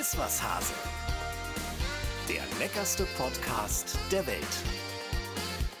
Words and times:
Ist 0.00 0.18
was 0.18 0.42
Hase. 0.42 0.72
Der 2.28 2.42
leckerste 2.58 3.06
Podcast 3.16 3.96
der 4.10 4.26
Welt. 4.26 4.40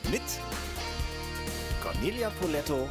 Mit 0.08 0.22
Cornelia 1.82 2.30
Poletto 2.40 2.86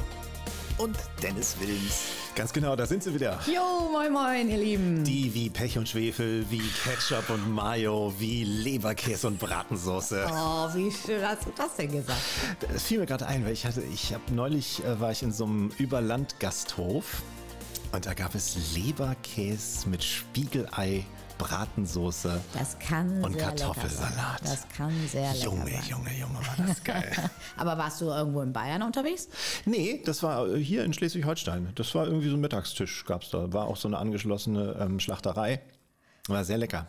und 0.78 0.98
Dennis 1.22 1.56
Wilms. 1.62 2.08
Ganz 2.36 2.52
genau, 2.52 2.76
da 2.76 2.86
sind 2.86 3.04
sie 3.04 3.14
wieder. 3.14 3.40
Jo, 3.46 3.90
moin 3.92 4.12
moin, 4.12 4.50
ihr 4.50 4.58
Lieben. 4.58 5.04
Die 5.06 5.34
wie 5.34 5.50
Pech 5.50 5.78
und 5.78 5.88
Schwefel, 5.88 6.46
wie 6.50 6.62
Ketchup 6.84 7.30
und 7.30 7.50
Mayo, 7.54 8.14
wie 8.18 8.44
Leberkäse 8.44 9.28
und 9.28 9.40
Bratensoße. 9.40 10.26
Oh, 10.30 10.68
wie 10.74 10.92
schön 10.92 11.26
hast 11.26 11.46
du 11.46 11.52
das 11.56 11.76
denn 11.78 11.92
gesagt? 11.92 12.20
Das 12.60 12.84
fiel 12.84 13.00
mir 13.00 13.06
gerade 13.06 13.28
ein, 13.28 13.46
weil 13.46 13.54
ich 13.54 13.66
hatte, 13.66 13.82
ich 13.82 14.14
habe 14.14 14.24
neulich 14.34 14.84
äh, 14.84 15.00
war 15.00 15.12
ich 15.12 15.24
in 15.24 15.32
so 15.32 15.46
einem 15.46 15.72
Überlandgasthof 15.78 17.22
und 17.94 18.06
da 18.06 18.14
gab 18.14 18.36
es 18.36 18.76
Leberkäse 18.76 19.88
mit 19.88 20.04
Spiegelei. 20.04 21.06
Bratensoße 21.38 22.40
Das 22.54 22.78
kann 22.80 23.24
und 23.24 23.38
Kartoffelsalat. 23.38 24.42
Das 24.44 24.68
kann 24.70 24.94
sehr 25.08 25.34
lecker 25.34 25.46
Junge, 25.46 25.72
sein. 25.72 25.84
Junge, 25.90 26.18
Junge, 26.18 26.36
war 26.36 26.66
das 26.66 26.84
geil. 26.84 27.12
Aber 27.58 27.78
warst 27.78 28.00
du 28.02 28.06
irgendwo 28.06 28.42
in 28.42 28.54
Bayern 28.54 28.84
unterwegs? 28.84 29.28
nee, 29.66 30.02
das 30.06 30.22
war 30.22 30.48
äh, 30.48 30.64
hier 30.64 30.86
in 30.86 30.94
Schleswig-Holstein. 30.94 31.70
Das 31.76 31.94
war 31.96 32.06
irgendwie 32.06 32.30
so 32.30 32.36
ein 32.36 32.42
Mittagstisch 32.42 33.04
gab's 33.06 33.32
da. 33.32 33.52
War 33.52 33.66
auch 33.66 33.78
so 33.78 33.88
eine 33.88 33.98
angeschlossene 33.98 34.78
ähm, 34.80 35.00
Schlachterei. 35.00 35.62
War 36.28 36.46
sehr 36.46 36.60
lecker. 36.60 36.88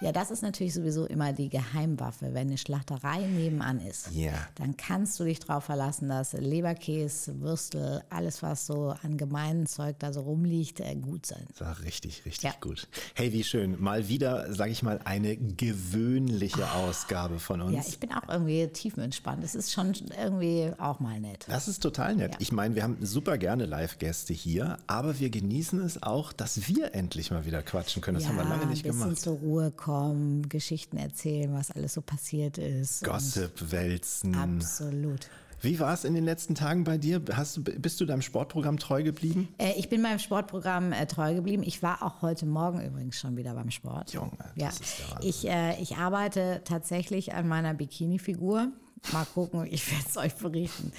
Ja, 0.00 0.12
das 0.12 0.30
ist 0.30 0.42
natürlich 0.42 0.74
sowieso 0.74 1.06
immer 1.06 1.32
die 1.32 1.48
Geheimwaffe. 1.48 2.34
Wenn 2.34 2.48
eine 2.48 2.58
Schlachterei 2.58 3.20
nebenan 3.26 3.80
ist, 3.80 4.10
Ja. 4.12 4.32
dann 4.56 4.76
kannst 4.76 5.18
du 5.20 5.24
dich 5.24 5.40
drauf 5.40 5.64
verlassen, 5.64 6.08
dass 6.08 6.32
Leberkäse, 6.34 7.40
Würstel, 7.40 8.02
alles, 8.10 8.42
was 8.42 8.66
so 8.66 8.94
an 9.02 9.16
gemeinen 9.16 9.66
Zeug 9.66 9.96
da 9.98 10.12
so 10.12 10.20
rumliegt, 10.22 10.80
äh, 10.80 10.94
gut 10.96 11.26
sein. 11.26 11.44
Das 11.56 11.60
war 11.60 11.80
richtig, 11.82 12.24
richtig 12.26 12.42
Ja. 12.44 12.54
gut. 12.60 12.88
Hey, 13.14 13.32
wie 13.32 13.44
schön. 13.44 13.80
Mal 13.82 14.08
wieder, 14.08 14.52
sag 14.52 14.70
ich 14.70 14.82
mal, 14.82 15.00
eine 15.04 15.36
gewöhnliche 15.36 16.70
Ausgabe 16.72 17.38
von 17.38 17.60
uns. 17.60 17.74
Ja, 17.74 17.82
ich 17.86 17.98
bin 17.98 18.12
auch 18.12 18.28
irgendwie 18.28 18.66
tiefenentspannt. 18.68 19.44
Es 19.44 19.54
ist 19.54 19.72
schon 19.72 19.92
irgendwie 20.20 20.70
auch 20.78 21.00
mal 21.00 21.20
nett. 21.20 21.44
das 21.48 21.68
ist 21.68 21.80
total 21.82 22.16
nett. 22.16 22.32
Ja. 22.32 22.38
Ich 22.40 22.52
meine, 22.52 22.74
wir 22.74 22.82
haben 22.82 22.98
super 23.00 23.38
gerne 23.38 23.66
Live-Gäste 23.66 24.32
hier, 24.32 24.78
aber 24.86 25.18
wir 25.20 25.30
genießen 25.30 25.80
es 25.80 26.02
auch, 26.02 26.32
dass 26.32 26.68
wir 26.68 26.94
endlich 26.94 27.30
mal 27.30 27.46
wieder 27.46 27.62
quatschen 27.62 28.02
können. 28.02 28.18
Das 28.18 28.26
haben 28.28 28.36
wir 28.36 28.44
lange 28.44 28.66
nicht 28.66 28.84
ein 28.84 28.90
bisschen 28.90 29.00
gemacht. 29.02 29.20
zur 29.20 29.34
Ruhe 29.38 29.53
kommen, 29.70 30.48
Geschichten 30.48 30.96
erzählen, 30.96 31.52
was 31.54 31.70
alles 31.70 31.94
so 31.94 32.00
passiert 32.00 32.58
ist. 32.58 33.04
Gossip 33.04 33.70
wälzen. 33.70 34.34
Absolut. 34.34 35.28
Wie 35.60 35.80
war 35.80 35.94
es 35.94 36.04
in 36.04 36.12
den 36.12 36.24
letzten 36.24 36.54
Tagen 36.54 36.84
bei 36.84 36.98
dir? 36.98 37.22
Hast, 37.32 37.56
du- 37.56 37.62
bist 37.62 37.98
du 37.98 38.04
deinem 38.04 38.20
Sportprogramm 38.20 38.78
treu 38.78 39.02
geblieben? 39.02 39.48
Äh, 39.56 39.72
ich 39.78 39.88
bin 39.88 40.02
meinem 40.02 40.18
Sportprogramm 40.18 40.92
äh, 40.92 41.06
treu 41.06 41.34
geblieben. 41.34 41.62
Ich 41.64 41.82
war 41.82 42.02
auch 42.02 42.20
heute 42.20 42.44
Morgen 42.44 42.84
übrigens 42.84 43.18
schon 43.18 43.36
wieder 43.38 43.54
beim 43.54 43.70
Sport. 43.70 44.12
Junge, 44.12 44.32
das 44.38 44.48
ja. 44.56 44.68
ist 44.68 44.98
der 44.98 45.14
Wahnsinn. 45.14 45.30
ich, 45.30 45.48
äh, 45.48 45.82
ich 45.82 45.96
arbeite 45.96 46.60
tatsächlich 46.64 47.32
an 47.32 47.48
meiner 47.48 47.72
Bikini-Figur. 47.72 48.72
Mal 49.12 49.26
gucken, 49.34 49.66
ich 49.70 49.90
werde 49.90 50.04
es 50.08 50.16
euch 50.16 50.34
berichten. 50.34 50.92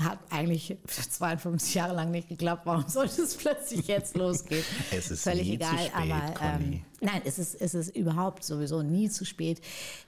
Hat 0.00 0.18
eigentlich 0.30 0.76
52 0.86 1.74
Jahre 1.74 1.94
lang 1.94 2.10
nicht 2.10 2.28
geklappt. 2.28 2.66
Warum 2.66 2.88
sollte 2.88 3.22
es 3.22 3.36
plötzlich 3.36 3.86
jetzt 3.86 4.16
losgehen? 4.16 4.64
Es 4.90 5.10
ist 5.10 5.22
Völlig 5.22 5.46
nie 5.46 5.54
egal, 5.54 5.76
zu 5.76 5.84
spät, 5.84 5.94
aber 5.94 6.34
ähm, 6.42 6.82
nein, 7.00 7.22
es 7.24 7.38
ist, 7.38 7.54
es 7.54 7.74
ist 7.74 7.96
überhaupt 7.96 8.42
sowieso 8.42 8.82
nie 8.82 9.08
zu 9.10 9.24
spät. 9.24 9.60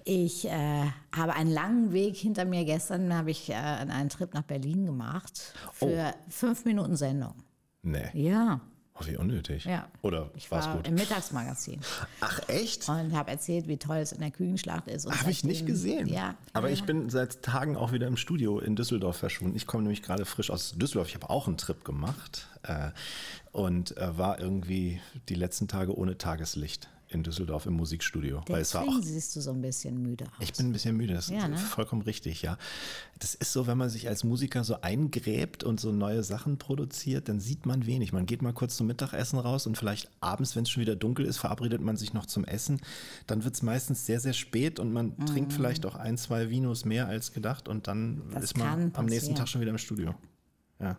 Ich 0.04 0.46
äh, 0.46 0.84
habe 1.14 1.34
einen 1.34 1.50
langen 1.50 1.92
Weg 1.92 2.16
hinter 2.16 2.44
mir. 2.44 2.64
Gestern 2.64 3.14
habe 3.14 3.30
ich 3.30 3.50
äh, 3.50 3.54
einen 3.54 4.08
Trip 4.08 4.34
nach 4.34 4.42
Berlin 4.42 4.86
gemacht 4.86 5.54
für 5.72 6.14
fünf 6.28 6.64
Minuten 6.64 6.96
Sendung. 6.96 7.34
Nee. 7.82 8.10
Ja, 8.14 8.60
Oh, 9.00 9.06
wie 9.06 9.16
unnötig. 9.16 9.64
ja. 9.64 9.88
Oder 10.02 10.30
ich 10.34 10.50
war's 10.50 10.66
war 10.66 10.76
gut? 10.76 10.88
im 10.88 10.94
Mittagsmagazin 10.94 11.80
Ach, 12.20 12.40
echt? 12.48 12.88
und 12.88 13.16
habe 13.16 13.30
erzählt, 13.30 13.68
wie 13.68 13.76
toll 13.76 13.98
es 13.98 14.12
in 14.12 14.20
der 14.20 14.30
Küchenschlacht 14.30 14.88
ist. 14.88 15.08
Habe 15.08 15.30
ich 15.30 15.44
nicht 15.44 15.66
gesehen. 15.66 16.08
Ja. 16.08 16.34
Aber 16.52 16.68
ja. 16.68 16.74
ich 16.74 16.84
bin 16.84 17.10
seit 17.10 17.42
Tagen 17.42 17.76
auch 17.76 17.92
wieder 17.92 18.06
im 18.06 18.16
Studio 18.16 18.58
in 18.58 18.76
Düsseldorf 18.76 19.16
verschwunden. 19.16 19.56
Ich 19.56 19.66
komme 19.66 19.82
nämlich 19.84 20.02
gerade 20.02 20.24
frisch 20.24 20.50
aus 20.50 20.72
Düsseldorf. 20.72 21.08
Ich 21.08 21.14
habe 21.14 21.30
auch 21.30 21.46
einen 21.46 21.56
Trip 21.56 21.84
gemacht 21.84 22.48
äh, 22.62 22.90
und 23.52 23.96
äh, 23.96 24.16
war 24.18 24.40
irgendwie 24.40 25.00
die 25.28 25.34
letzten 25.34 25.68
Tage 25.68 25.96
ohne 25.96 26.18
Tageslicht 26.18 26.88
in 27.10 27.22
Düsseldorf 27.22 27.66
im 27.66 27.74
Musikstudio. 27.74 28.42
weil 28.48 28.60
es 28.60 28.74
war 28.74 28.82
auch 28.82 28.86
Deswegen 28.86 29.02
siehst 29.02 29.34
du 29.36 29.40
so 29.40 29.50
ein 29.50 29.62
bisschen 29.62 30.02
müde 30.02 30.24
aus. 30.26 30.30
ich 30.40 30.52
bin 30.52 30.66
ein 30.66 30.72
bisschen 30.72 30.96
müde, 30.96 31.14
das 31.14 31.28
Ja, 31.28 31.44
ist 31.44 31.48
ne? 31.50 31.56
vollkommen 31.56 32.02
richtig, 32.02 32.42
ja. 32.42 32.58
Das 33.18 33.34
ist 33.34 33.52
so, 33.52 33.66
wenn 33.66 33.78
man 33.78 33.88
sich 33.90 34.08
als 34.08 34.24
Musiker 34.24 34.62
so 34.64 34.80
eingräbt 34.82 35.64
und 35.64 35.80
so 35.80 35.90
neue 35.92 36.22
Sachen 36.22 36.58
produziert, 36.58 37.28
dann 37.28 37.40
sieht 37.40 37.66
man 37.66 37.86
wenig. 37.86 38.12
Man 38.12 38.26
geht 38.26 38.42
mal 38.42 38.52
kurz 38.52 38.76
zum 38.76 38.86
Mittagessen 38.88 39.38
raus 39.38 39.66
und 39.66 39.76
vielleicht 39.78 40.10
abends, 40.20 40.54
wenn 40.54 40.64
es 40.64 40.70
schon 40.70 40.82
wieder 40.82 40.96
dunkel 40.96 41.24
ist, 41.24 41.38
verabredet 41.38 41.80
man 41.80 41.96
sich 41.96 42.12
noch 42.12 42.26
zum 42.26 42.44
Essen. 42.44 42.80
Dann 43.26 43.44
wird 43.44 43.54
es 43.54 43.62
meistens 43.62 44.04
sehr, 44.06 44.20
sehr 44.20 44.34
spät 44.34 44.78
und 44.78 44.92
man 44.92 45.16
trinkt 45.26 45.52
vielleicht 45.52 45.86
auch 45.86 45.94
ein, 45.96 46.18
zwei 46.18 46.50
Vinos 46.50 46.84
mehr 46.84 47.08
als 47.08 47.32
gedacht 47.32 47.68
und 47.68 47.86
dann 47.88 48.16
Mhm. 48.16 48.30
Das 48.34 48.44
ist 48.44 48.56
man 48.58 48.90
am 48.94 49.06
nächsten. 49.06 49.34
Tag 49.34 49.48
schon 49.48 49.60
wieder 49.60 49.70
im 49.70 49.78
Studio. 49.78 50.14
Ja. 50.80 50.96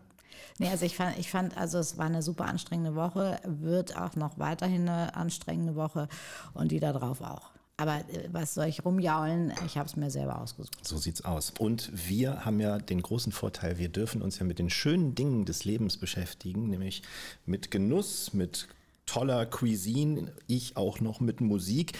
Nee, 0.58 0.68
also 0.68 0.84
ich 0.84 0.96
fand, 0.96 1.18
ich 1.18 1.30
fand, 1.30 1.56
also 1.56 1.78
es 1.78 1.98
war 1.98 2.06
eine 2.06 2.22
super 2.22 2.44
anstrengende 2.44 2.94
Woche, 2.94 3.40
wird 3.44 3.96
auch 3.96 4.16
noch 4.16 4.38
weiterhin 4.38 4.88
eine 4.88 5.14
anstrengende 5.16 5.76
Woche 5.76 6.08
und 6.54 6.72
die 6.72 6.80
da 6.80 6.92
drauf 6.92 7.20
auch. 7.20 7.50
Aber 7.80 7.96
äh, 7.96 8.28
was 8.30 8.54
soll 8.54 8.66
ich 8.66 8.84
rumjaulen? 8.84 9.52
Ich 9.66 9.78
habe 9.78 9.88
es 9.88 9.96
mir 9.96 10.10
selber 10.10 10.40
ausgesucht. 10.40 10.86
So 10.86 10.98
sieht's 10.98 11.24
aus. 11.24 11.52
Und 11.58 11.90
wir 11.92 12.44
haben 12.44 12.60
ja 12.60 12.78
den 12.78 13.00
großen 13.00 13.32
Vorteil, 13.32 13.78
wir 13.78 13.88
dürfen 13.88 14.20
uns 14.20 14.38
ja 14.38 14.44
mit 14.44 14.58
den 14.58 14.68
schönen 14.68 15.14
Dingen 15.14 15.46
des 15.46 15.64
Lebens 15.64 15.96
beschäftigen, 15.96 16.68
nämlich 16.68 17.02
mit 17.46 17.70
Genuss, 17.70 18.34
mit 18.34 18.68
toller 19.06 19.46
Cuisine, 19.46 20.32
ich 20.46 20.76
auch 20.76 21.00
noch 21.00 21.20
mit 21.20 21.40
Musik. 21.40 21.98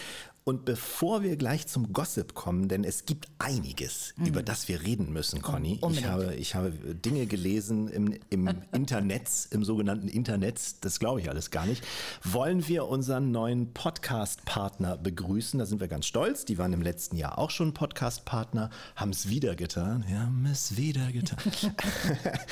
Und 0.51 0.65
bevor 0.65 1.23
wir 1.23 1.37
gleich 1.37 1.69
zum 1.69 1.93
Gossip 1.93 2.35
kommen, 2.35 2.67
denn 2.67 2.83
es 2.83 3.07
gibt 3.07 3.29
einiges, 3.39 4.15
über 4.17 4.43
das 4.43 4.67
wir 4.67 4.83
reden 4.83 5.13
müssen, 5.13 5.43
Conny. 5.43 5.75
Ich 5.75 5.83
Unbedingt. 5.85 6.11
habe, 6.11 6.35
ich 6.35 6.57
habe 6.57 6.73
Dinge 6.73 7.27
gelesen 7.27 7.87
im, 7.87 8.19
im 8.31 8.49
Internet, 8.73 9.29
im 9.53 9.63
sogenannten 9.63 10.09
Internet, 10.09 10.85
das 10.85 10.99
glaube 10.99 11.21
ich 11.21 11.31
alles 11.31 11.53
gar 11.53 11.67
nicht. 11.67 11.85
Wollen 12.25 12.67
wir 12.67 12.89
unseren 12.89 13.31
neuen 13.31 13.73
Podcast-Partner 13.73 14.97
begrüßen? 14.97 15.61
Da 15.61 15.67
sind 15.67 15.81
wir 15.81 15.87
ganz 15.87 16.07
stolz. 16.07 16.45
Die 16.47 16.59
waren 16.59 16.73
im 16.73 16.83
letzten 16.83 17.15
Jahr 17.15 17.39
auch 17.39 17.51
schon 17.51 17.73
Podcast-Partner, 17.73 18.71
haben 18.97 19.11
es 19.11 19.29
wieder 19.29 19.55
getan. 19.55 20.05
Ja, 20.11 20.23
haben 20.23 20.49
es 20.51 20.77
wieder 20.77 21.13
getan. 21.13 21.39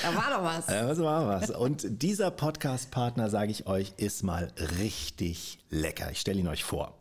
Da 0.01 0.15
war 0.15 0.37
doch 0.37 0.43
was. 0.45 0.67
Das 0.67 0.99
war 0.99 1.27
was. 1.27 1.49
Und 1.49 2.01
dieser 2.01 2.31
Podcast-Partner, 2.31 3.29
sage 3.29 3.51
ich 3.51 3.67
euch, 3.67 3.91
ist 3.97 4.23
mal 4.23 4.53
richtig 4.79 5.59
lecker. 5.69 6.11
Ich 6.11 6.21
stelle 6.21 6.39
ihn 6.39 6.47
euch 6.47 6.63
vor. 6.63 6.95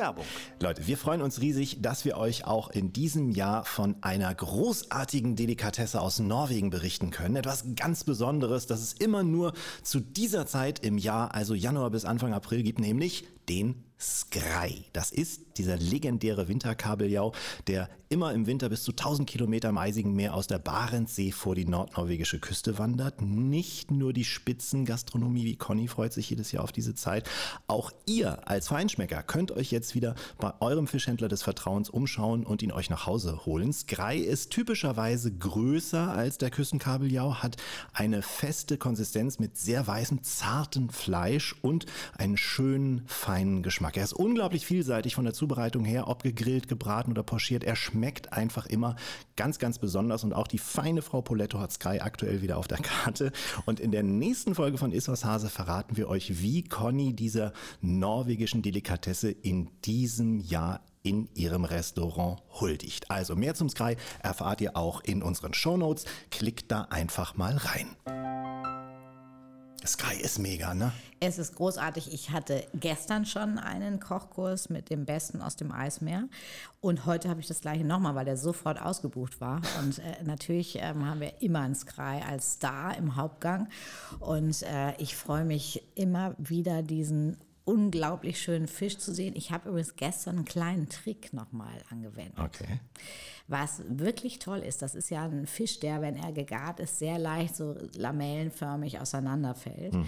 Werbung. 0.00 0.24
Leute, 0.60 0.86
wir 0.86 0.96
freuen 0.96 1.20
uns 1.20 1.40
riesig, 1.42 1.82
dass 1.82 2.06
wir 2.06 2.16
euch 2.16 2.46
auch 2.46 2.70
in 2.70 2.92
diesem 2.92 3.30
Jahr 3.30 3.66
von 3.66 3.96
einer 4.00 4.34
großartigen 4.34 5.36
Delikatesse 5.36 6.00
aus 6.00 6.18
Norwegen 6.18 6.70
berichten 6.70 7.10
können. 7.10 7.36
Etwas 7.36 7.64
ganz 7.76 8.04
Besonderes, 8.04 8.66
das 8.66 8.80
es 8.80 8.94
immer 8.94 9.22
nur 9.22 9.52
zu 9.82 10.00
dieser 10.00 10.46
Zeit 10.46 10.78
im 10.78 10.96
Jahr, 10.96 11.34
also 11.34 11.54
Januar 11.54 11.90
bis 11.90 12.06
Anfang 12.06 12.32
April 12.32 12.62
gibt, 12.62 12.80
nämlich 12.80 13.26
den 13.48 13.84
Skrei. 14.00 14.84
Das 14.94 15.10
ist 15.10 15.42
dieser 15.58 15.76
legendäre 15.76 16.48
Winterkabeljau, 16.48 17.34
der 17.66 17.90
immer 18.08 18.32
im 18.32 18.46
Winter 18.46 18.70
bis 18.70 18.82
zu 18.82 18.92
1000 18.92 19.28
Kilometer 19.28 19.68
im 19.68 19.76
eisigen 19.76 20.14
Meer 20.14 20.34
aus 20.34 20.46
der 20.46 20.58
Barentssee 20.58 21.32
vor 21.32 21.54
die 21.54 21.66
nordnorwegische 21.66 22.40
Küste 22.40 22.78
wandert. 22.78 23.20
Nicht 23.20 23.90
nur 23.90 24.12
die 24.12 24.24
Spitzengastronomie 24.24 25.44
wie 25.44 25.56
Conny 25.56 25.86
freut 25.86 26.14
sich 26.14 26.30
jedes 26.30 26.50
Jahr 26.50 26.64
auf 26.64 26.72
diese 26.72 26.94
Zeit. 26.94 27.28
Auch 27.66 27.92
ihr 28.06 28.48
als 28.48 28.68
Feinschmecker 28.68 29.22
könnt 29.22 29.52
euch 29.52 29.70
jetzt 29.70 29.94
wieder 29.94 30.14
bei 30.38 30.52
eurem 30.60 30.86
Fischhändler 30.86 31.28
des 31.28 31.42
Vertrauens 31.42 31.90
umschauen 31.90 32.46
und 32.46 32.62
ihn 32.62 32.72
euch 32.72 32.88
nach 32.88 33.06
Hause 33.06 33.44
holen. 33.44 33.72
Skrei 33.72 34.16
ist 34.16 34.50
typischerweise 34.50 35.30
größer 35.30 36.10
als 36.10 36.38
der 36.38 36.50
Küstenkabeljau, 36.50 37.34
hat 37.34 37.58
eine 37.92 38.22
feste 38.22 38.78
Konsistenz 38.78 39.38
mit 39.38 39.58
sehr 39.58 39.86
weißem, 39.86 40.22
zartem 40.22 40.88
Fleisch 40.88 41.54
und 41.60 41.84
einen 42.16 42.38
schönen, 42.38 43.02
feinen 43.06 43.62
Geschmack. 43.62 43.89
Er 43.96 44.04
ist 44.04 44.12
unglaublich 44.12 44.66
vielseitig 44.66 45.14
von 45.14 45.24
der 45.24 45.34
Zubereitung 45.34 45.84
her, 45.84 46.08
ob 46.08 46.22
gegrillt, 46.22 46.68
gebraten 46.68 47.10
oder 47.10 47.22
pochiert. 47.22 47.64
Er 47.64 47.76
schmeckt 47.76 48.32
einfach 48.32 48.66
immer 48.66 48.96
ganz, 49.36 49.58
ganz 49.58 49.78
besonders 49.78 50.24
und 50.24 50.32
auch 50.32 50.46
die 50.46 50.58
feine 50.58 51.02
Frau 51.02 51.22
Poletto 51.22 51.58
hat 51.58 51.72
Sky 51.72 52.00
aktuell 52.00 52.42
wieder 52.42 52.58
auf 52.58 52.68
der 52.68 52.78
Karte. 52.78 53.32
Und 53.66 53.80
in 53.80 53.90
der 53.90 54.02
nächsten 54.02 54.54
Folge 54.54 54.78
von 54.78 54.92
Iswas 54.92 55.24
Hase 55.24 55.48
verraten 55.48 55.96
wir 55.96 56.08
euch, 56.08 56.42
wie 56.42 56.64
Conny 56.64 57.14
dieser 57.14 57.52
norwegischen 57.80 58.62
Delikatesse 58.62 59.30
in 59.30 59.68
diesem 59.84 60.38
Jahr 60.40 60.80
in 61.02 61.28
ihrem 61.34 61.64
Restaurant 61.64 62.42
huldigt. 62.60 63.10
Also 63.10 63.34
mehr 63.34 63.54
zum 63.54 63.68
Sky 63.68 63.96
erfahrt 64.22 64.60
ihr 64.60 64.76
auch 64.76 65.00
in 65.00 65.22
unseren 65.22 65.54
Shownotes. 65.54 66.04
Klickt 66.30 66.70
da 66.70 66.82
einfach 66.90 67.36
mal 67.36 67.56
rein. 67.56 67.96
Sky 69.86 70.20
ist 70.20 70.38
mega, 70.38 70.74
ne? 70.74 70.92
Es 71.20 71.38
ist 71.38 71.56
großartig. 71.56 72.12
Ich 72.12 72.30
hatte 72.30 72.66
gestern 72.74 73.26
schon 73.26 73.58
einen 73.58 74.00
Kochkurs 74.00 74.70
mit 74.70 74.90
dem 74.90 75.04
Besten 75.04 75.42
aus 75.42 75.56
dem 75.56 75.72
Eismeer. 75.72 76.28
Und 76.80 77.06
heute 77.06 77.28
habe 77.28 77.40
ich 77.40 77.46
das 77.46 77.60
gleiche 77.60 77.84
nochmal, 77.84 78.14
weil 78.14 78.24
der 78.24 78.36
sofort 78.36 78.80
ausgebucht 78.80 79.40
war. 79.40 79.60
Und 79.80 79.98
äh, 79.98 80.22
natürlich 80.24 80.78
ähm, 80.80 81.06
haben 81.06 81.20
wir 81.20 81.40
immer 81.42 81.60
einen 81.60 81.74
Sky 81.74 82.22
als 82.26 82.54
Star 82.54 82.96
im 82.96 83.16
Hauptgang. 83.16 83.68
Und 84.18 84.62
äh, 84.62 84.94
ich 84.98 85.16
freue 85.16 85.44
mich 85.44 85.82
immer 85.94 86.34
wieder, 86.38 86.82
diesen 86.82 87.36
unglaublich 87.70 88.40
schönen 88.40 88.66
Fisch 88.66 88.98
zu 88.98 89.14
sehen. 89.14 89.34
Ich 89.36 89.52
habe 89.52 89.68
übrigens 89.68 89.94
gestern 89.94 90.36
einen 90.36 90.44
kleinen 90.44 90.88
Trick 90.88 91.32
nochmal 91.32 91.82
angewendet. 91.88 92.38
Okay. 92.38 92.80
Was 93.46 93.82
wirklich 93.88 94.38
toll 94.38 94.58
ist, 94.58 94.82
das 94.82 94.94
ist 94.94 95.10
ja 95.10 95.24
ein 95.24 95.46
Fisch, 95.46 95.80
der, 95.80 96.02
wenn 96.02 96.16
er 96.16 96.32
gegart 96.32 96.80
ist, 96.80 96.98
sehr 96.98 97.18
leicht 97.18 97.56
so 97.56 97.76
lamellenförmig 97.96 99.00
auseinanderfällt. 99.00 99.94
Mhm. 99.94 100.06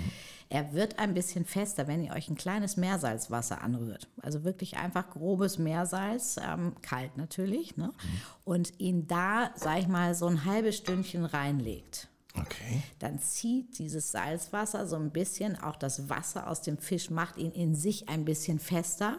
Er 0.48 0.72
wird 0.74 0.98
ein 0.98 1.14
bisschen 1.14 1.44
fester, 1.44 1.86
wenn 1.86 2.04
ihr 2.04 2.12
euch 2.12 2.28
ein 2.28 2.36
kleines 2.36 2.76
Meersalzwasser 2.76 3.62
anrührt. 3.62 4.08
Also 4.20 4.44
wirklich 4.44 4.76
einfach 4.76 5.10
grobes 5.10 5.58
Meersalz, 5.58 6.36
ähm, 6.36 6.74
kalt 6.82 7.16
natürlich, 7.16 7.76
ne? 7.76 7.86
Mhm. 7.86 8.20
und 8.44 8.80
ihn 8.80 9.06
da, 9.06 9.50
sag 9.54 9.78
ich 9.78 9.88
mal, 9.88 10.14
so 10.14 10.26
ein 10.26 10.44
halbes 10.44 10.76
Stündchen 10.76 11.24
reinlegt. 11.24 12.08
Okay. 12.34 12.82
Dann 12.98 13.18
zieht 13.18 13.78
dieses 13.78 14.10
Salzwasser 14.12 14.86
so 14.86 14.96
ein 14.96 15.10
bisschen, 15.10 15.56
auch 15.60 15.76
das 15.76 16.08
Wasser 16.08 16.48
aus 16.48 16.62
dem 16.62 16.78
Fisch 16.78 17.10
macht 17.10 17.36
ihn 17.36 17.52
in 17.52 17.74
sich 17.74 18.08
ein 18.08 18.24
bisschen 18.24 18.58
fester. 18.58 19.18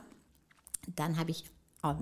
Dann 0.95 1.17
habe 1.17 1.31
ich 1.31 1.45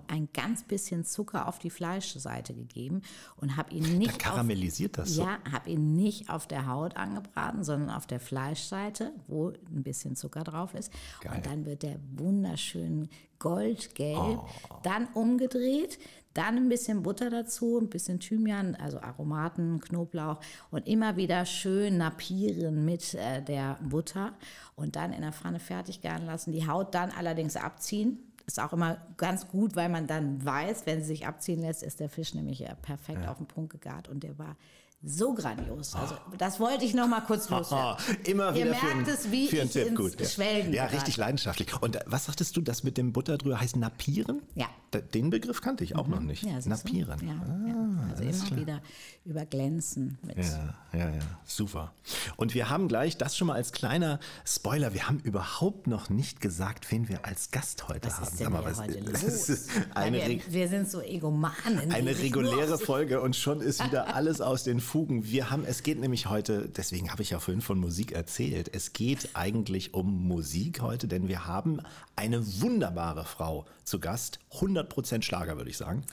ein 0.07 0.29
ganz 0.31 0.63
bisschen 0.63 1.05
Zucker 1.05 1.47
auf 1.47 1.57
die 1.57 1.71
Fleischseite 1.71 2.53
gegeben 2.53 3.01
und 3.37 3.57
habe 3.57 3.73
ihn 3.73 3.97
nicht 3.97 4.11
Dann 4.11 4.17
karamellisiert 4.19 4.99
auf, 4.99 5.05
das 5.05 5.15
so. 5.15 5.23
Ja, 5.23 5.39
habe 5.51 5.71
ihn 5.71 5.95
nicht 5.95 6.29
auf 6.29 6.45
der 6.45 6.67
Haut 6.67 6.95
angebraten, 6.97 7.63
sondern 7.63 7.89
auf 7.89 8.05
der 8.05 8.19
Fleischseite, 8.19 9.11
wo 9.27 9.49
ein 9.49 9.81
bisschen 9.81 10.15
Zucker 10.15 10.43
drauf 10.43 10.75
ist. 10.75 10.91
Geil. 11.21 11.33
Und 11.35 11.45
dann 11.47 11.65
wird 11.65 11.81
der 11.81 11.99
wunderschön 12.15 13.09
goldgelb, 13.39 14.39
Oh. 14.39 14.75
dann 14.83 15.07
umgedreht, 15.15 15.97
dann 16.33 16.57
ein 16.57 16.69
bisschen 16.69 17.03
Butter 17.03 17.29
dazu, 17.29 17.79
ein 17.79 17.89
bisschen 17.89 18.19
Thymian, 18.19 18.75
also 18.75 18.99
Aromaten, 18.99 19.79
Knoblauch 19.79 20.39
und 20.69 20.87
immer 20.87 21.17
wieder 21.17 21.45
schön 21.45 21.97
napieren 21.97 22.85
mit 22.85 23.13
äh, 23.15 23.41
der 23.41 23.77
Butter 23.81 24.33
und 24.75 24.95
dann 24.95 25.13
in 25.13 25.21
der 25.21 25.33
Pfanne 25.33 25.59
fertig 25.59 26.01
garen 26.01 26.25
lassen. 26.25 26.51
Die 26.51 26.67
Haut 26.67 26.95
dann 26.95 27.11
allerdings 27.11 27.55
abziehen. 27.55 28.19
Ist 28.47 28.59
auch 28.59 28.73
immer 28.73 28.97
ganz 29.17 29.47
gut, 29.47 29.75
weil 29.75 29.89
man 29.89 30.07
dann 30.07 30.43
weiß, 30.43 30.85
wenn 30.85 31.01
sie 31.01 31.07
sich 31.07 31.27
abziehen 31.27 31.61
lässt, 31.61 31.83
ist 31.83 31.99
der 31.99 32.09
Fisch 32.09 32.33
nämlich 32.33 32.65
äh, 32.65 32.75
perfekt 32.81 33.27
auf 33.27 33.37
den 33.37 33.47
Punkt 33.47 33.71
gegart 33.71 34.07
und 34.07 34.23
der 34.23 34.37
war 34.39 34.55
so 35.03 35.33
grandios. 35.33 35.95
Also 35.95 36.15
das 36.37 36.59
wollte 36.59 36.85
ich 36.85 36.93
noch 36.93 37.07
mal 37.07 37.21
kurz 37.21 37.49
loswerden. 37.49 37.85
Ah, 37.97 37.97
immer 38.25 38.55
Ihr 38.55 38.65
wieder 38.65 38.75
für, 38.75 38.95
merkt 38.95 39.07
es, 39.09 39.31
wie 39.31 39.47
für 39.47 39.57
ich 39.57 39.71
Tipp 39.71 39.87
ins 39.87 39.97
gut. 39.97 40.19
Ja, 40.19 40.27
Schwelgen 40.27 40.73
ja 40.73 40.85
richtig 40.85 41.17
leidenschaftlich. 41.17 41.81
Und 41.81 41.95
äh, 41.95 42.01
was 42.05 42.25
sagtest 42.25 42.55
du, 42.57 42.61
das 42.61 42.83
mit 42.83 42.97
dem 42.97 43.11
Butter 43.13 43.37
drüber 43.37 43.59
heißt 43.59 43.75
napieren? 43.77 44.41
Ja. 44.55 44.67
Den 45.13 45.29
Begriff 45.29 45.61
kannte 45.61 45.83
ich 45.85 45.95
auch 45.95 46.07
noch 46.07 46.19
nicht. 46.19 46.43
Ja, 46.43 46.59
napieren. 46.65 47.19
Ja, 47.25 47.33
Ah, 47.41 47.67
ja. 47.67 48.09
Also 48.11 48.23
immer 48.23 48.45
klar. 48.45 48.59
wieder 48.59 48.81
überglänzen 49.23 50.17
mit. 50.23 50.37
Ja, 50.37 50.73
ja, 50.93 51.09
ja, 51.09 51.19
super. 51.45 51.93
Und 52.35 52.53
wir 52.53 52.69
haben 52.69 52.87
gleich, 52.89 53.17
das 53.17 53.37
schon 53.37 53.47
mal 53.47 53.53
als 53.53 53.71
kleiner 53.71 54.19
Spoiler, 54.45 54.93
wir 54.93 55.07
haben 55.07 55.19
überhaupt 55.19 55.87
noch 55.87 56.09
nicht 56.09 56.41
gesagt, 56.41 56.91
wen 56.91 57.07
wir 57.07 57.25
als 57.25 57.51
Gast 57.51 57.87
heute 57.87 58.07
Was 58.07 58.15
haben. 58.17 58.23
ist 58.23 58.39
denn 58.39 58.45
Sag 58.47 58.53
mal, 58.53 58.61
hier 58.63 58.71
was- 58.71 58.79
heute 58.79 59.01
das 59.11 59.23
los? 59.23 59.49
ist 59.49 59.69
eine, 59.95 60.27
wir, 60.27 60.41
wir 60.49 60.67
sind 60.67 60.89
so 60.91 61.01
Egomanen. 61.01 61.91
eine 61.91 62.17
reguläre 62.17 62.77
Folge 62.77 63.21
und 63.21 63.35
schon 63.37 63.61
ist 63.61 63.83
wieder 63.85 64.13
alles 64.15 64.41
aus 64.41 64.63
den 64.63 64.79
Fugen. 64.91 65.31
Wir 65.31 65.49
haben, 65.49 65.63
es 65.63 65.83
geht 65.83 66.01
nämlich 66.01 66.25
heute, 66.25 66.67
deswegen 66.67 67.11
habe 67.11 67.21
ich 67.21 67.29
ja 67.29 67.39
vorhin 67.39 67.61
von 67.61 67.79
Musik 67.79 68.11
erzählt, 68.11 68.69
es 68.75 68.91
geht 68.91 69.29
eigentlich 69.35 69.93
um 69.93 70.27
Musik 70.27 70.81
heute, 70.81 71.07
denn 71.07 71.29
wir 71.29 71.47
haben 71.47 71.79
eine 72.17 72.45
wunderbare 72.59 73.23
Frau 73.23 73.65
zu 73.91 73.99
Gast. 73.99 74.39
100% 74.53 75.21
Schlager, 75.21 75.57
würde 75.57 75.69
ich 75.69 75.77
sagen. 75.77 76.03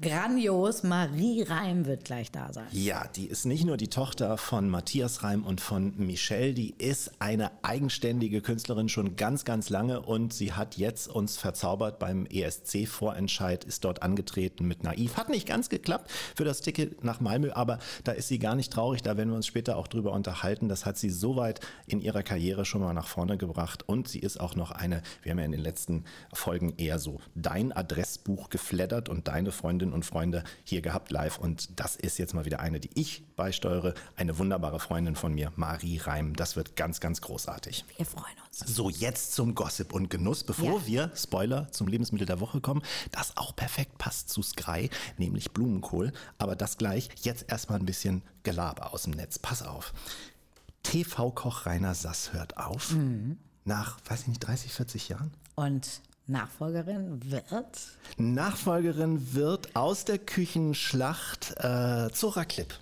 Grandios. 0.00 0.82
Marie 0.82 1.42
Reim 1.42 1.86
wird 1.86 2.04
gleich 2.04 2.30
da 2.30 2.52
sein. 2.52 2.66
Ja, 2.70 3.06
die 3.08 3.26
ist 3.26 3.46
nicht 3.46 3.64
nur 3.64 3.76
die 3.76 3.88
Tochter 3.88 4.36
von 4.36 4.68
Matthias 4.68 5.22
Reim 5.22 5.44
und 5.44 5.60
von 5.60 5.94
Michelle, 5.96 6.52
die 6.52 6.74
ist 6.76 7.12
eine 7.18 7.50
eigenständige 7.62 8.42
Künstlerin 8.42 8.88
schon 8.88 9.16
ganz, 9.16 9.44
ganz 9.44 9.70
lange 9.70 10.00
und 10.02 10.34
sie 10.34 10.52
hat 10.52 10.76
jetzt 10.76 11.08
uns 11.08 11.36
verzaubert 11.36 11.98
beim 11.98 12.26
ESC-Vorentscheid, 12.26 13.64
ist 13.64 13.84
dort 13.84 14.02
angetreten 14.02 14.66
mit 14.66 14.82
Naiv. 14.82 15.16
Hat 15.16 15.30
nicht 15.30 15.46
ganz 15.46 15.68
geklappt 15.70 16.10
für 16.34 16.44
das 16.44 16.60
Ticket 16.60 17.04
nach 17.04 17.20
Malmö, 17.20 17.52
aber 17.52 17.78
da 18.04 18.12
ist 18.12 18.28
sie 18.28 18.38
gar 18.38 18.54
nicht 18.54 18.72
traurig, 18.72 19.02
da 19.02 19.16
werden 19.16 19.30
wir 19.30 19.36
uns 19.36 19.46
später 19.46 19.76
auch 19.76 19.88
drüber 19.88 20.12
unterhalten. 20.12 20.68
Das 20.68 20.84
hat 20.84 20.98
sie 20.98 21.10
soweit 21.10 21.60
in 21.86 22.00
ihrer 22.00 22.22
Karriere 22.22 22.66
schon 22.66 22.82
mal 22.82 22.92
nach 22.92 23.08
vorne 23.08 23.38
gebracht 23.38 23.82
und 23.86 24.08
sie 24.08 24.18
ist 24.18 24.38
auch 24.40 24.56
noch 24.56 24.70
eine, 24.70 25.02
wir 25.22 25.32
haben 25.32 25.38
ja 25.38 25.44
in 25.46 25.52
den 25.52 25.62
letzten 25.62 26.04
Folgen 26.32 26.74
eher 26.76 26.98
so 26.98 27.13
dein 27.34 27.72
Adressbuch 27.72 28.48
geflattert 28.50 29.08
und 29.08 29.28
deine 29.28 29.52
Freundinnen 29.52 29.92
und 29.92 30.04
Freunde 30.04 30.44
hier 30.64 30.82
gehabt 30.82 31.10
live 31.10 31.38
und 31.38 31.78
das 31.80 31.96
ist 31.96 32.18
jetzt 32.18 32.34
mal 32.34 32.44
wieder 32.44 32.60
eine, 32.60 32.80
die 32.80 32.90
ich 32.94 33.22
beisteuere, 33.36 33.94
eine 34.16 34.38
wunderbare 34.38 34.80
Freundin 34.80 35.16
von 35.16 35.34
mir, 35.34 35.52
Marie 35.56 35.98
Reim. 35.98 36.34
Das 36.36 36.56
wird 36.56 36.76
ganz, 36.76 37.00
ganz 37.00 37.20
großartig. 37.20 37.84
Wir 37.96 38.06
freuen 38.06 38.36
uns. 38.46 38.58
So, 38.60 38.88
jetzt 38.90 39.34
zum 39.34 39.54
Gossip 39.54 39.92
und 39.92 40.10
Genuss, 40.10 40.44
bevor 40.44 40.80
Ja. 40.80 40.86
wir, 40.86 41.10
Spoiler, 41.16 41.70
zum 41.72 41.88
Lebensmittel 41.88 42.26
der 42.26 42.40
Woche 42.40 42.60
kommen, 42.60 42.82
das 43.10 43.36
auch 43.36 43.56
perfekt 43.56 43.98
passt 43.98 44.28
zu 44.28 44.42
Sky, 44.42 44.90
nämlich 45.18 45.50
Blumenkohl. 45.50 46.12
Aber 46.38 46.54
das 46.54 46.76
gleich, 46.78 47.08
jetzt 47.22 47.50
erstmal 47.50 47.78
ein 47.80 47.86
bisschen 47.86 48.22
Gelaber 48.44 48.92
aus 48.94 49.02
dem 49.02 49.12
Netz. 49.14 49.38
Pass 49.38 49.62
auf. 49.62 49.92
TV-Koch 50.82 51.66
Rainer 51.66 51.94
Sass 51.94 52.32
hört 52.32 52.56
auf. 52.56 52.92
Mhm. 52.92 53.38
Nach, 53.64 53.98
weiß 54.06 54.22
ich 54.22 54.26
nicht, 54.28 54.40
30, 54.46 54.72
40 54.72 55.08
Jahren? 55.08 55.32
Und 55.54 56.00
Nachfolgerin 56.26 57.30
wird 57.30 57.98
Nachfolgerin 58.16 59.34
wird 59.34 59.76
aus 59.76 60.04
der 60.04 60.18
Küchenschlacht 60.18 61.54
äh, 61.58 62.10
Zora 62.12 62.44
Klipp. 62.44 62.74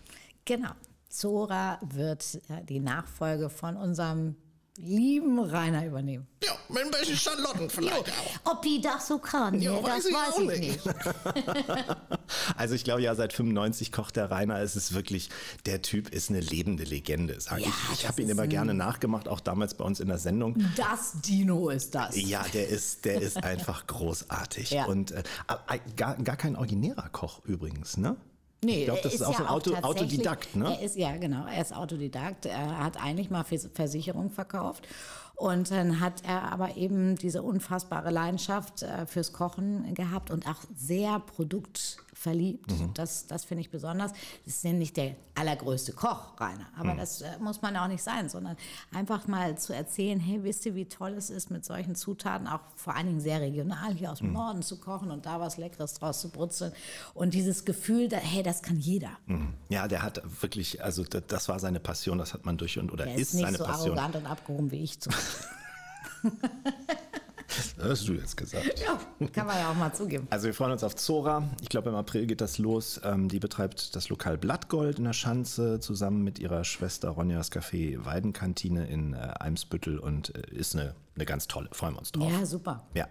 Genau. 0.44 0.70
Zora 1.08 1.78
wird 1.82 2.40
äh, 2.48 2.64
die 2.64 2.78
Nachfolge 2.78 3.50
von 3.50 3.76
unserem 3.76 4.36
lieben 4.82 5.38
Rainer 5.38 5.86
übernehmen. 5.86 6.26
Ja, 6.44 6.52
mit 6.68 6.82
ein 6.84 6.90
bisschen 6.90 7.16
Charlotten 7.16 7.70
vielleicht 7.70 8.08
auch. 8.44 8.52
Ob 8.52 8.62
die 8.62 8.80
das 8.80 9.06
so 9.06 9.18
kann, 9.18 9.60
Ja, 9.60 9.72
ne, 9.72 9.82
weiß 9.82 10.02
das 10.02 10.06
ich 10.06 10.14
weiß 10.14 10.34
auch 10.34 10.40
ich 10.50 10.60
nicht. 10.60 10.86
nicht. 10.86 10.96
Also 12.56 12.74
ich 12.74 12.82
glaube 12.84 13.02
ja, 13.02 13.14
seit 13.14 13.32
95 13.32 13.92
kocht 13.92 14.16
der 14.16 14.30
Rainer. 14.30 14.58
Es 14.60 14.74
ist 14.74 14.94
wirklich, 14.94 15.28
der 15.66 15.82
Typ 15.82 16.08
ist 16.08 16.30
eine 16.30 16.40
lebende 16.40 16.84
Legende, 16.84 17.40
sage 17.40 17.62
Ja, 17.62 17.68
ich. 17.92 18.00
Ich 18.00 18.08
habe 18.08 18.22
ihn 18.22 18.28
immer 18.28 18.46
gerne 18.46 18.74
nachgemacht, 18.74 19.28
auch 19.28 19.40
damals 19.40 19.74
bei 19.74 19.84
uns 19.84 20.00
in 20.00 20.08
der 20.08 20.18
Sendung. 20.18 20.56
Das 20.76 21.12
Dino 21.20 21.68
ist 21.68 21.94
das. 21.94 22.16
Ja, 22.20 22.44
der 22.54 22.68
ist, 22.68 23.04
der 23.04 23.20
ist 23.20 23.42
einfach 23.44 23.86
großartig. 23.86 24.70
Ja. 24.70 24.86
Und 24.86 25.12
äh, 25.12 25.22
gar, 25.96 26.16
gar 26.16 26.36
kein 26.36 26.56
originärer 26.56 27.08
Koch 27.10 27.44
übrigens, 27.44 27.96
ne? 27.98 28.16
Nee, 28.64 28.80
ich 28.80 28.84
glaube, 28.84 29.00
er 29.00 29.02
das 29.04 29.14
ist, 29.14 29.22
auch 29.22 29.32
so 29.32 29.38
ein 29.38 29.44
ja 29.44 29.50
Auto, 29.50 29.74
Autodidakt, 29.74 30.54
ne? 30.54 30.76
Er 30.78 30.82
ist, 30.84 30.96
ja, 30.96 31.16
genau. 31.16 31.46
Er 31.46 31.60
ist 31.60 31.74
Autodidakt. 31.74 32.46
Er 32.46 32.78
hat 32.78 33.02
eigentlich 33.02 33.28
mal 33.28 33.42
Vers- 33.44 33.68
Versicherung 33.74 34.30
verkauft. 34.30 34.86
Und 35.34 35.70
dann 35.72 35.98
hat 35.98 36.22
er 36.24 36.52
aber 36.52 36.76
eben 36.76 37.16
diese 37.16 37.42
unfassbare 37.42 38.10
Leidenschaft 38.10 38.82
äh, 38.82 39.06
fürs 39.06 39.32
Kochen 39.32 39.92
gehabt 39.94 40.30
und 40.30 40.46
auch 40.46 40.60
sehr 40.76 41.18
produktverliebt. 42.22 42.70
Mhm. 42.70 42.94
Das, 42.94 43.26
das 43.26 43.44
finde 43.44 43.62
ich 43.62 43.70
besonders. 43.70 44.12
Das 44.44 44.54
ist 44.56 44.64
nicht 44.64 44.96
der 44.96 45.16
allergrößte 45.34 45.92
Koch, 45.92 46.38
Rainer. 46.40 46.66
Mhm. 46.76 46.80
Aber 46.80 46.94
das 46.94 47.22
äh, 47.22 47.38
muss 47.40 47.62
man 47.62 47.76
auch 47.76 47.88
nicht 47.88 48.02
sein, 48.02 48.28
sondern 48.28 48.56
einfach 48.94 49.26
mal 49.26 49.56
zu 49.58 49.74
erzählen, 49.74 50.20
hey, 50.20 50.42
wisst 50.44 50.66
ihr, 50.66 50.74
wie 50.74 50.84
toll 50.86 51.12
es 51.12 51.30
ist, 51.30 51.50
mit 51.50 51.64
solchen 51.64 51.94
Zutaten, 51.94 52.46
auch 52.46 52.60
vor 52.76 52.94
allen 52.94 53.06
Dingen 53.06 53.20
sehr 53.20 53.40
regional 53.40 53.94
hier 53.94 54.12
aus 54.12 54.18
dem 54.18 54.28
Mhm. 54.28 54.32
Norden 54.34 54.62
zu 54.62 54.78
kochen 54.78 55.10
und 55.10 55.26
da 55.26 55.40
was 55.40 55.56
Leckeres 55.58 55.94
draus 55.94 56.20
zu 56.20 56.30
brutzeln. 56.30 56.72
Und 57.14 57.34
dieses 57.34 57.64
Gefühl, 57.64 58.08
da, 58.08 58.16
hey, 58.18 58.42
das 58.42 58.62
kann 58.62 58.78
jeder. 58.78 59.10
Ja, 59.68 59.88
der 59.88 60.02
hat 60.02 60.22
wirklich, 60.40 60.82
also 60.84 61.04
das, 61.04 61.48
war 61.48 61.58
seine 61.58 61.80
Passion, 61.80 62.18
das 62.18 62.32
hat 62.34 62.44
man 62.46 62.56
durch 62.56 62.78
und 62.78 62.92
oder 62.92 63.04
Der 63.04 63.14
ist, 63.14 63.20
ist 63.28 63.34
nicht 63.34 63.44
seine 63.44 63.58
so 63.58 63.64
Passion. 63.64 63.98
arrogant 63.98 64.16
und 64.16 64.26
abgehoben 64.26 64.70
wie 64.70 64.82
ich. 64.84 65.00
Zum 65.00 65.12
Das 67.76 67.90
hast 67.90 68.08
du 68.08 68.14
jetzt 68.14 68.36
gesagt. 68.36 68.80
ja, 68.80 68.98
kann 69.32 69.46
man 69.46 69.56
ja 69.56 69.70
auch 69.70 69.74
mal 69.74 69.92
zugeben. 69.92 70.26
Also 70.30 70.46
wir 70.46 70.54
freuen 70.54 70.72
uns 70.72 70.84
auf 70.84 70.96
Zora. 70.96 71.48
Ich 71.60 71.68
glaube, 71.68 71.90
im 71.90 71.94
April 71.94 72.26
geht 72.26 72.40
das 72.40 72.58
los. 72.58 73.00
Ähm, 73.04 73.28
die 73.28 73.38
betreibt 73.38 73.94
das 73.96 74.08
Lokal 74.08 74.38
Blattgold 74.38 74.98
in 74.98 75.04
der 75.04 75.12
Schanze 75.12 75.80
zusammen 75.80 76.22
mit 76.22 76.38
ihrer 76.38 76.64
Schwester 76.64 77.10
Ronjas 77.10 77.50
Café 77.50 78.04
Weidenkantine 78.04 78.86
in 78.86 79.14
äh, 79.14 79.16
Eimsbüttel 79.16 79.98
und 79.98 80.34
äh, 80.34 80.42
ist 80.54 80.74
eine, 80.74 80.94
eine 81.14 81.24
ganz 81.24 81.48
tolle. 81.48 81.68
Freuen 81.72 81.94
wir 81.94 81.98
uns 82.00 82.12
drauf. 82.12 82.30
Ja, 82.30 82.46
super. 82.46 82.86
Ja. 82.94 83.08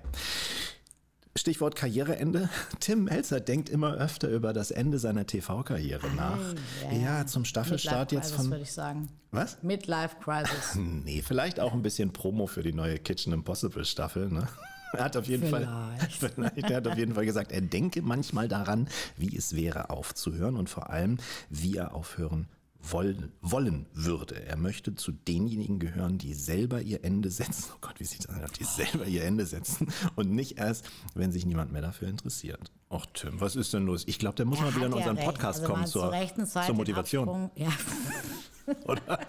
Stichwort 1.36 1.76
Karriereende. 1.76 2.50
Tim 2.80 3.06
Melzer 3.06 3.40
denkt 3.40 3.70
immer 3.70 3.94
öfter 3.94 4.28
über 4.30 4.54
das 4.54 4.72
Ende 4.72 5.00
seiner 5.00 5.26
TV-Karriere 5.26 6.10
nach. 6.16 6.40
Ja, 6.92 7.26
zum 7.26 7.46
Staffelstart 7.46 8.12
jetzt 8.12 8.34
von. 8.34 8.50
würde 8.50 8.64
ich 8.64 8.72
sagen. 8.74 9.08
Was? 9.32 9.62
Midlife 9.64 10.18
Crisis. 10.22 10.76
Nee, 10.76 11.22
vielleicht 11.26 11.60
auch 11.60 11.74
ein 11.74 11.82
bisschen 11.82 12.12
Promo 12.12 12.48
für 12.48 12.64
die 12.64 12.74
neue 12.74 13.00
Kitchen 13.00 13.32
Impossible 13.34 13.86
Staffel. 13.86 14.30
Ne? 14.30 14.48
Er 14.94 15.06
hat 15.06 15.16
auf 15.16 15.26
jeden 15.26 15.48
Fall, 15.48 15.70
Vielleicht. 15.96 16.34
vielleicht, 16.36 16.70
er 16.70 16.76
hat 16.76 16.86
auf 16.86 16.98
jeden 16.98 17.16
Fall 17.16 17.26
gesagt, 17.26 17.54
er 17.54 17.62
denke 17.62 18.02
manchmal 18.02 18.50
daran, 18.50 18.90
wie 19.16 19.34
es 19.38 19.56
wäre, 19.56 19.90
aufzuhören 19.90 20.58
und 20.58 20.70
vor 20.70 20.90
allem, 20.90 21.18
wie 21.50 21.78
er 21.78 21.94
aufhören 21.94 22.50
wollen, 22.84 23.32
wollen 23.42 23.86
würde. 23.94 24.44
Er 24.46 24.58
möchte 24.58 24.96
zu 24.96 25.12
denjenigen 25.12 25.80
gehören, 25.80 26.18
die 26.18 26.34
selber 26.34 26.82
ihr 26.82 27.04
Ende 27.04 27.30
setzen. 27.30 27.72
Oh 27.74 27.78
Gott, 27.82 28.00
wie 28.00 28.06
sieht 28.06 28.28
das 28.28 28.36
aus? 28.40 28.52
Die 28.52 28.64
selber 28.64 29.06
ihr 29.06 29.24
Ende 29.24 29.46
setzen 29.46 29.92
und 30.16 30.32
nicht 30.32 30.58
erst, 30.58 30.86
wenn 31.14 31.32
sich 31.32 31.46
niemand 31.46 31.72
mehr 31.72 31.82
dafür 31.82 32.08
interessiert. 32.08 32.72
Ach 32.90 33.06
Tim, 33.14 33.40
was 33.40 33.56
ist 33.56 33.74
denn 33.74 33.86
los? 33.86 34.04
Ich 34.08 34.20
glaube, 34.20 34.36
der 34.36 34.46
muss 34.46 34.60
Er 34.60 34.66
mal 34.66 34.76
wieder 34.76 34.86
in 34.88 34.92
ja 34.92 34.98
unseren 34.98 35.18
recht. 35.18 35.28
Podcast 35.28 35.62
Also 35.62 35.74
kommen 35.74 35.86
zur, 35.88 36.12
Zeit 36.12 36.36
zur 36.36 36.62
den 36.66 36.76
Motivation. 36.76 37.30
Absprung. 37.30 37.52
Ja. 37.56 37.72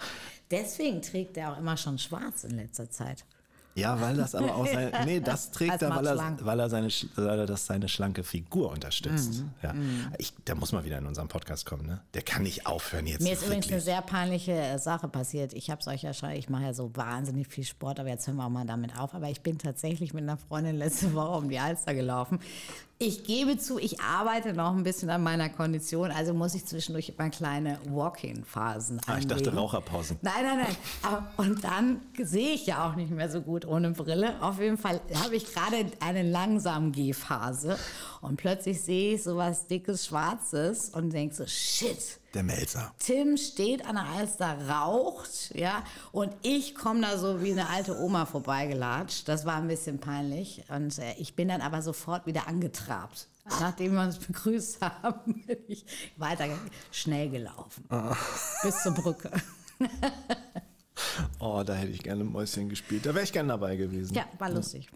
Deswegen 0.50 1.00
trägt 1.02 1.36
er 1.36 1.52
auch 1.52 1.58
immer 1.58 1.76
schon 1.76 1.98
schwarz 1.98 2.44
in 2.44 2.56
letzter 2.56 2.90
Zeit. 2.90 3.24
Ja, 3.74 4.00
weil 4.00 4.16
das 4.16 4.34
aber 4.34 4.54
auch 4.54 4.66
sein, 4.66 4.92
nee, 5.06 5.20
das 5.24 5.50
trägt 5.50 5.80
er, 5.80 5.90
weil 5.90 6.06
er, 6.06 6.36
weil 6.40 6.60
er 6.60 6.68
seine, 6.68 6.88
weil 7.16 7.38
er 7.38 7.46
das 7.46 7.66
seine 7.66 7.88
schlanke 7.88 8.22
Figur 8.22 8.70
unterstützt. 8.70 9.40
Mhm. 9.40 9.50
Ja. 9.62 9.74
Ich, 10.18 10.34
der 10.46 10.54
muss 10.54 10.72
mal 10.72 10.84
wieder 10.84 10.98
in 10.98 11.06
unserem 11.06 11.28
Podcast 11.28 11.64
kommen, 11.64 11.86
ne? 11.86 12.00
Der 12.14 12.22
kann 12.22 12.42
nicht 12.42 12.66
aufhören 12.66 13.06
jetzt. 13.06 13.22
Mir 13.22 13.32
ist 13.32 13.44
übrigens 13.44 13.66
eine 13.66 13.76
wirklich. 13.76 13.84
sehr 13.84 14.02
peinliche 14.02 14.52
äh, 14.52 14.78
Sache 14.78 15.08
passiert. 15.08 15.54
Ich 15.54 15.70
habe 15.70 15.80
es 15.80 15.88
euch 15.88 16.02
ja 16.02 16.12
schon, 16.12 16.30
ich 16.30 16.48
mache 16.50 16.64
ja 16.64 16.74
so 16.74 16.94
wahnsinnig 16.94 17.48
viel 17.48 17.64
Sport, 17.64 17.98
aber 17.98 18.10
jetzt 18.10 18.26
hören 18.26 18.36
wir 18.36 18.44
auch 18.44 18.50
mal 18.50 18.66
damit 18.66 18.98
auf. 18.98 19.14
Aber 19.14 19.30
ich 19.30 19.40
bin 19.40 19.58
tatsächlich 19.58 20.12
mit 20.12 20.22
einer 20.22 20.36
Freundin 20.36 20.76
letzte 20.76 21.14
Woche 21.14 21.38
um 21.38 21.48
die 21.48 21.58
Alster 21.58 21.94
gelaufen. 21.94 22.40
Ich 23.04 23.24
gebe 23.24 23.58
zu, 23.58 23.80
ich 23.80 24.00
arbeite 24.00 24.52
noch 24.52 24.76
ein 24.76 24.84
bisschen 24.84 25.10
an 25.10 25.24
meiner 25.24 25.48
Kondition, 25.48 26.12
also 26.12 26.32
muss 26.34 26.54
ich 26.54 26.64
zwischendurch 26.66 27.08
immer 27.18 27.30
kleine 27.30 27.80
Walk-in-Phasen 27.88 29.00
Ah, 29.08 29.18
ich 29.18 29.26
dachte. 29.26 29.52
Raucherpausen. 29.52 30.18
Nein, 30.22 30.34
nein, 30.44 30.58
nein. 30.58 30.76
Aber, 31.02 31.26
und 31.36 31.64
dann 31.64 32.00
sehe 32.16 32.50
ich 32.54 32.64
ja 32.66 32.88
auch 32.88 32.94
nicht 32.94 33.10
mehr 33.10 33.28
so 33.28 33.40
gut 33.40 33.66
ohne 33.66 33.90
Brille. 33.90 34.40
Auf 34.40 34.60
jeden 34.60 34.78
Fall 34.78 35.00
habe 35.20 35.34
ich 35.34 35.52
gerade 35.52 35.84
eine 35.98 36.22
langsam 36.22 36.92
Gehphase 36.92 37.76
und 38.22 38.36
plötzlich 38.36 38.80
sehe 38.80 39.16
ich 39.16 39.24
so 39.24 39.36
was 39.36 39.66
dickes 39.66 40.06
Schwarzes 40.06 40.90
und 40.90 41.10
denke 41.10 41.34
so, 41.34 41.44
shit. 41.44 42.20
Der 42.34 42.44
Melzer. 42.44 42.94
Tim 42.98 43.36
steht 43.36 43.84
an 43.84 43.96
der 43.96 44.04
Alster, 44.04 44.68
raucht, 44.68 45.52
ja, 45.54 45.82
und 46.12 46.32
ich 46.42 46.76
komme 46.76 47.00
da 47.02 47.18
so 47.18 47.42
wie 47.42 47.50
eine 47.50 47.68
alte 47.68 47.98
Oma 47.98 48.24
vorbeigelatscht. 48.24 49.28
Das 49.28 49.44
war 49.44 49.56
ein 49.56 49.66
bisschen 49.66 49.98
peinlich. 49.98 50.64
Und 50.68 50.98
äh, 50.98 51.14
ich 51.18 51.34
bin 51.34 51.48
dann 51.48 51.60
aber 51.60 51.82
sofort 51.82 52.24
wieder 52.24 52.46
angetrabt. 52.46 53.28
Nachdem 53.60 53.94
wir 53.94 54.02
uns 54.02 54.18
begrüßt 54.18 54.80
haben, 54.80 55.42
bin 55.46 55.58
ich 55.66 55.84
weiter 56.16 56.46
schnell 56.92 57.28
gelaufen. 57.28 57.84
Bis 58.62 58.82
zur 58.82 58.92
Brücke. 58.94 59.32
Oh, 61.40 61.62
da 61.64 61.74
hätte 61.74 61.90
ich 61.90 62.02
gerne 62.02 62.24
Mäuschen 62.24 62.68
gespielt. 62.68 63.04
Da 63.06 63.14
wäre 63.14 63.24
ich 63.24 63.32
gerne 63.32 63.48
dabei 63.48 63.76
gewesen. 63.76 64.14
Ja, 64.14 64.24
war 64.38 64.50
lustig. 64.50 64.88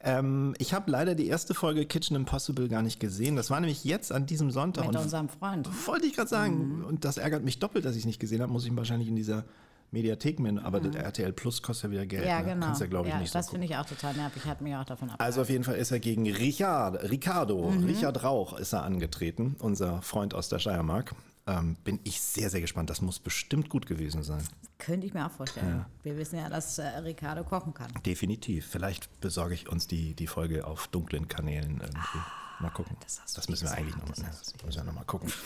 Ähm, 0.00 0.54
ich 0.58 0.74
habe 0.74 0.90
leider 0.90 1.14
die 1.14 1.26
erste 1.28 1.54
Folge 1.54 1.86
Kitchen 1.86 2.16
Impossible 2.16 2.68
gar 2.68 2.82
nicht 2.82 2.98
gesehen. 3.00 3.36
Das 3.36 3.50
war 3.50 3.60
nämlich 3.60 3.84
jetzt 3.84 4.12
an 4.12 4.26
diesem 4.26 4.50
Sonntag. 4.50 4.86
Mit 4.86 4.96
unserem 4.96 5.28
Freund. 5.28 5.68
wollte 5.86 6.06
ich 6.06 6.14
gerade 6.14 6.28
sagen. 6.28 6.84
Und 6.84 7.04
das 7.04 7.16
ärgert 7.16 7.44
mich 7.44 7.58
doppelt, 7.60 7.84
dass 7.84 7.92
ich 7.94 8.00
es 8.00 8.06
nicht 8.06 8.20
gesehen 8.20 8.42
habe. 8.42 8.52
Muss 8.52 8.66
ich 8.66 8.76
wahrscheinlich 8.76 9.08
in 9.08 9.16
dieser 9.16 9.44
Mediathek 9.92 10.40
mit. 10.40 10.62
Aber 10.64 10.80
der 10.80 11.02
RTL 11.04 11.32
Plus 11.32 11.62
kostet 11.62 11.84
ja 11.84 11.90
wieder 11.92 12.06
Geld. 12.06 12.26
Ja, 12.26 12.40
ne? 12.40 12.46
genau. 12.54 12.66
Kannst 12.66 12.80
ja, 12.80 12.86
glaube 12.88 13.08
ich, 13.08 13.14
ja, 13.14 13.20
nicht 13.20 13.30
so 13.32 13.38
das 13.38 13.46
gucken. 13.46 13.60
finde 13.62 13.72
ich 13.74 13.80
auch 13.80 13.86
total 13.88 14.14
nervig. 14.14 14.44
Hat 14.44 14.60
mich 14.60 14.74
auch 14.74 14.84
davon 14.84 15.10
ab. 15.10 15.16
Also 15.22 15.42
auf 15.42 15.48
jeden 15.50 15.64
Fall 15.64 15.76
ist 15.76 15.92
er 15.92 16.00
gegen 16.00 16.28
Richard, 16.30 17.10
Ricardo, 17.10 17.70
Mhm. 17.70 17.84
Richard 17.84 18.22
Rauch 18.24 18.58
ist 18.58 18.72
er 18.72 18.82
angetreten, 18.82 19.56
unser 19.60 20.02
Freund 20.02 20.34
aus 20.34 20.48
der 20.48 20.58
Steiermark. 20.58 21.14
Ähm, 21.46 21.76
bin 21.84 22.00
ich 22.04 22.20
sehr, 22.20 22.48
sehr 22.48 22.60
gespannt. 22.60 22.88
Das 22.88 23.02
muss 23.02 23.18
bestimmt 23.18 23.68
gut 23.68 23.86
gewesen 23.86 24.22
sein. 24.22 24.42
Könnte 24.78 25.06
ich 25.06 25.12
mir 25.12 25.26
auch 25.26 25.30
vorstellen. 25.30 25.84
Wir 26.02 26.16
wissen 26.16 26.38
ja, 26.38 26.48
dass 26.48 26.78
äh, 26.78 26.86
Ricardo 26.86 27.44
kochen 27.44 27.74
kann. 27.74 27.92
Definitiv. 28.06 28.66
Vielleicht 28.66 29.20
besorge 29.20 29.54
ich 29.54 29.68
uns 29.68 29.86
die, 29.86 30.14
die 30.14 30.26
Folge 30.26 30.66
auf 30.66 30.88
dunklen 30.88 31.28
Kanälen 31.28 31.80
irgendwie. 31.80 32.18
Mal 32.60 32.70
gucken. 32.70 32.96
das 33.00 33.20
Das 33.34 33.48
müssen 33.48 33.68
wir 33.68 33.72
eigentlich 33.72 33.96
nochmal 33.96 34.14
das 34.16 34.54
ja, 34.60 34.76
wir 34.76 34.84
noch 34.84 34.94
mal 34.94 35.04
gucken. 35.04 35.30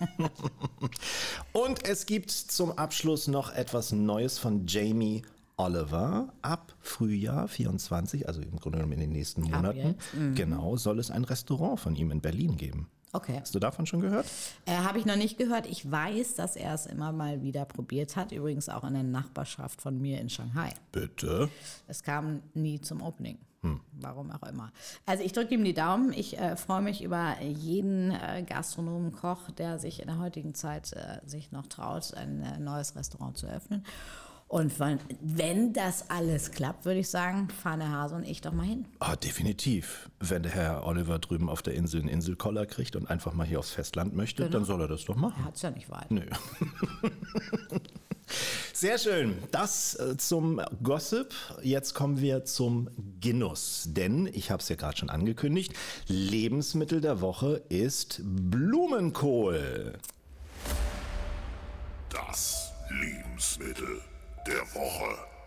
Und 1.52 1.84
es 1.86 2.06
gibt 2.06 2.30
zum 2.30 2.72
Abschluss 2.72 3.28
noch 3.28 3.52
etwas 3.52 3.92
Neues 3.92 4.38
von 4.38 4.66
Jamie 4.66 5.22
Oliver. 5.56 6.32
Ab 6.40 6.74
Frühjahr 6.80 7.48
24, 7.48 8.28
also 8.28 8.40
im 8.40 8.56
Grunde 8.56 8.78
genommen 8.78 8.92
in 8.92 9.00
den 9.00 9.12
nächsten 9.12 9.42
Monaten? 9.42 9.96
Mhm. 10.12 10.34
genau, 10.34 10.76
soll 10.76 10.98
es 10.98 11.10
ein 11.10 11.24
Restaurant 11.24 11.80
von 11.80 11.96
ihm 11.96 12.10
in 12.10 12.20
Berlin 12.20 12.56
geben. 12.56 12.88
Okay. 13.12 13.38
Hast 13.40 13.54
du 13.54 13.58
davon 13.58 13.86
schon 13.86 14.00
gehört? 14.00 14.26
Äh, 14.66 14.76
Habe 14.76 14.98
ich 14.98 15.06
noch 15.06 15.16
nicht 15.16 15.38
gehört. 15.38 15.66
Ich 15.66 15.90
weiß, 15.90 16.34
dass 16.34 16.56
er 16.56 16.74
es 16.74 16.86
immer 16.86 17.12
mal 17.12 17.42
wieder 17.42 17.64
probiert 17.64 18.16
hat. 18.16 18.32
Übrigens 18.32 18.68
auch 18.68 18.84
in 18.84 18.94
der 18.94 19.02
Nachbarschaft 19.02 19.80
von 19.80 19.98
mir 20.00 20.20
in 20.20 20.28
Shanghai. 20.28 20.74
Bitte. 20.92 21.48
Es 21.86 22.02
kam 22.02 22.42
nie 22.54 22.80
zum 22.80 23.02
Opening. 23.02 23.38
Hm. 23.62 23.80
Warum 23.92 24.30
auch 24.30 24.46
immer. 24.46 24.70
Also 25.04 25.24
ich 25.24 25.32
drücke 25.32 25.54
ihm 25.54 25.64
die 25.64 25.74
Daumen. 25.74 26.12
Ich 26.12 26.38
äh, 26.38 26.56
freue 26.56 26.82
mich 26.82 27.02
über 27.02 27.40
jeden 27.40 28.12
äh, 28.12 28.44
Gastronomen, 28.46 29.12
Koch, 29.12 29.50
der 29.50 29.78
sich 29.78 30.00
in 30.00 30.06
der 30.06 30.18
heutigen 30.18 30.54
Zeit 30.54 30.92
äh, 30.92 31.26
sich 31.26 31.50
noch 31.50 31.66
traut, 31.66 32.14
ein 32.14 32.42
äh, 32.42 32.58
neues 32.58 32.94
Restaurant 32.94 33.36
zu 33.36 33.46
eröffnen. 33.46 33.84
Und 34.48 34.80
wenn, 34.80 34.98
wenn 35.20 35.72
das 35.74 36.08
alles 36.08 36.50
klappt, 36.52 36.86
würde 36.86 37.00
ich 37.00 37.10
sagen, 37.10 37.48
fahren 37.50 37.80
der 37.80 37.90
Hase 37.90 38.14
und 38.14 38.24
ich 38.24 38.40
doch 38.40 38.52
mal 38.52 38.64
hin. 38.64 38.86
Ah, 38.98 39.14
definitiv. 39.14 40.08
Wenn 40.20 40.42
der 40.42 40.52
Herr 40.52 40.86
Oliver 40.86 41.18
drüben 41.18 41.50
auf 41.50 41.60
der 41.60 41.74
Insel 41.74 42.00
einen 42.00 42.08
Inselkoller 42.08 42.64
kriegt 42.64 42.96
und 42.96 43.10
einfach 43.10 43.34
mal 43.34 43.46
hier 43.46 43.58
aufs 43.58 43.72
Festland 43.72 44.16
möchte, 44.16 44.44
Genau. 44.44 44.52
dann 44.54 44.64
soll 44.64 44.80
er 44.80 44.88
das 44.88 45.04
doch 45.04 45.16
machen. 45.16 45.34
Er 45.42 45.44
hat 45.44 45.56
es 45.56 45.62
ja 45.62 45.70
nicht 45.70 45.90
weit. 45.90 46.10
Nö. 46.10 46.22
Sehr 48.72 48.96
schön. 48.98 49.36
Das 49.50 49.94
äh, 49.96 50.16
zum 50.16 50.60
Gossip. 50.82 51.34
Jetzt 51.62 51.94
kommen 51.94 52.20
wir 52.20 52.44
zum 52.46 52.88
Genuss. 53.20 53.84
Denn, 53.88 54.26
ich 54.32 54.50
habe 54.50 54.62
es 54.62 54.68
ja 54.70 54.76
gerade 54.76 54.96
schon 54.96 55.10
angekündigt, 55.10 55.72
Lebensmittel 56.06 57.00
der 57.02 57.20
Woche 57.20 57.62
ist 57.68 58.20
Blumenkohl. 58.24 59.92
Das 62.10 62.72
Lebensmittel 62.90 64.00
der 64.48 64.74
Woche. 64.74 65.37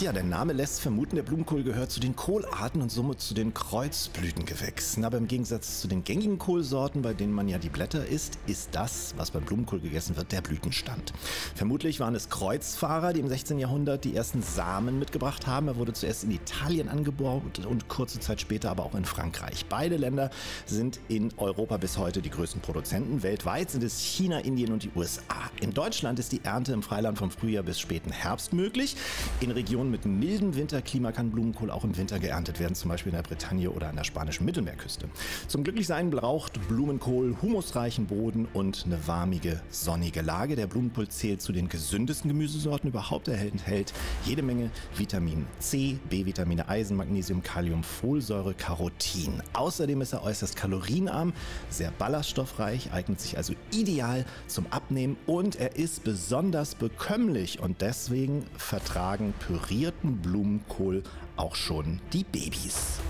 Ja, 0.00 0.12
der 0.12 0.24
Name 0.24 0.52
lässt 0.52 0.80
vermuten, 0.80 1.14
der 1.14 1.22
Blumenkohl 1.22 1.62
gehört 1.62 1.92
zu 1.92 2.00
den 2.00 2.16
Kohlarten 2.16 2.82
und 2.82 2.90
somit 2.90 3.20
zu 3.20 3.32
den 3.32 3.54
Kreuzblütengewächsen. 3.54 5.04
Aber 5.04 5.18
im 5.18 5.28
Gegensatz 5.28 5.80
zu 5.80 5.86
den 5.86 6.02
gängigen 6.02 6.36
Kohlsorten, 6.36 7.00
bei 7.00 7.14
denen 7.14 7.32
man 7.32 7.46
ja 7.46 7.58
die 7.58 7.68
Blätter 7.68 8.04
isst, 8.04 8.36
ist 8.48 8.70
das, 8.72 9.14
was 9.16 9.30
beim 9.30 9.44
Blumenkohl 9.44 9.78
gegessen 9.78 10.16
wird, 10.16 10.32
der 10.32 10.40
Blütenstand. 10.40 11.12
Vermutlich 11.54 12.00
waren 12.00 12.16
es 12.16 12.28
Kreuzfahrer, 12.28 13.12
die 13.12 13.20
im 13.20 13.28
16. 13.28 13.60
Jahrhundert 13.60 14.04
die 14.04 14.16
ersten 14.16 14.42
Samen 14.42 14.98
mitgebracht 14.98 15.46
haben. 15.46 15.68
Er 15.68 15.76
wurde 15.76 15.92
zuerst 15.92 16.24
in 16.24 16.32
Italien 16.32 16.88
angebaut 16.88 17.64
und 17.64 17.86
kurze 17.86 18.18
Zeit 18.18 18.40
später 18.40 18.72
aber 18.72 18.84
auch 18.84 18.96
in 18.96 19.04
Frankreich. 19.04 19.64
Beide 19.68 19.96
Länder 19.96 20.30
sind 20.66 20.98
in 21.06 21.32
Europa 21.36 21.76
bis 21.76 21.98
heute 21.98 22.20
die 22.20 22.30
größten 22.30 22.60
Produzenten. 22.60 23.22
Weltweit 23.22 23.70
sind 23.70 23.84
es 23.84 24.00
China, 24.00 24.40
Indien 24.40 24.72
und 24.72 24.82
die 24.82 24.90
USA. 24.96 25.22
In 25.60 25.72
Deutschland 25.72 26.18
ist 26.18 26.32
die 26.32 26.42
Ernte 26.42 26.72
im 26.72 26.82
Freiland 26.82 27.16
vom 27.16 27.30
Frühjahr 27.30 27.62
bis 27.62 27.78
späten 27.78 28.10
Herbst 28.10 28.52
möglich. 28.52 28.96
In 29.40 29.52
Regionen 29.52 29.83
mit 29.90 30.06
mildem 30.06 30.54
Winterklima 30.54 31.12
kann 31.12 31.30
Blumenkohl 31.30 31.70
auch 31.70 31.84
im 31.84 31.96
Winter 31.96 32.18
geerntet 32.18 32.60
werden, 32.60 32.74
zum 32.74 32.90
Beispiel 32.90 33.10
in 33.10 33.16
der 33.16 33.22
Bretagne 33.22 33.70
oder 33.70 33.88
an 33.88 33.96
der 33.96 34.04
spanischen 34.04 34.44
Mittelmeerküste. 34.44 35.08
Zum 35.48 35.64
Glücklichsein 35.64 36.10
braucht 36.10 36.66
Blumenkohl 36.68 37.36
humusreichen 37.40 38.06
Boden 38.06 38.46
und 38.52 38.84
eine 38.86 39.06
warmige, 39.06 39.60
sonnige 39.70 40.22
Lage. 40.22 40.56
Der 40.56 40.66
Blumenkohl 40.66 41.08
zählt 41.08 41.42
zu 41.42 41.52
den 41.52 41.68
gesündesten 41.68 42.28
Gemüsesorten 42.28 42.90
überhaupt. 42.90 43.28
Er 43.28 43.40
enthält 43.40 43.92
jede 44.24 44.42
Menge 44.42 44.70
Vitamin 44.96 45.46
C, 45.58 45.98
B-Vitamine, 46.10 46.68
Eisen, 46.68 46.96
Magnesium, 46.96 47.42
Kalium, 47.42 47.82
Folsäure, 47.82 48.54
Carotin. 48.54 49.42
Außerdem 49.52 50.00
ist 50.00 50.12
er 50.12 50.22
äußerst 50.22 50.56
kalorienarm, 50.56 51.32
sehr 51.70 51.90
ballaststoffreich, 51.92 52.92
eignet 52.92 53.20
sich 53.20 53.36
also 53.36 53.54
ideal 53.72 54.24
zum 54.46 54.66
Abnehmen 54.70 55.16
und 55.26 55.56
er 55.56 55.76
ist 55.76 56.04
besonders 56.04 56.74
bekömmlich 56.74 57.60
und 57.60 57.80
deswegen 57.80 58.44
vertragen 58.56 59.34
pürierten 59.74 60.22
Blumenkohl 60.22 61.02
auch 61.36 61.56
schon 61.56 62.00
die 62.12 62.22
Babys. 62.22 63.00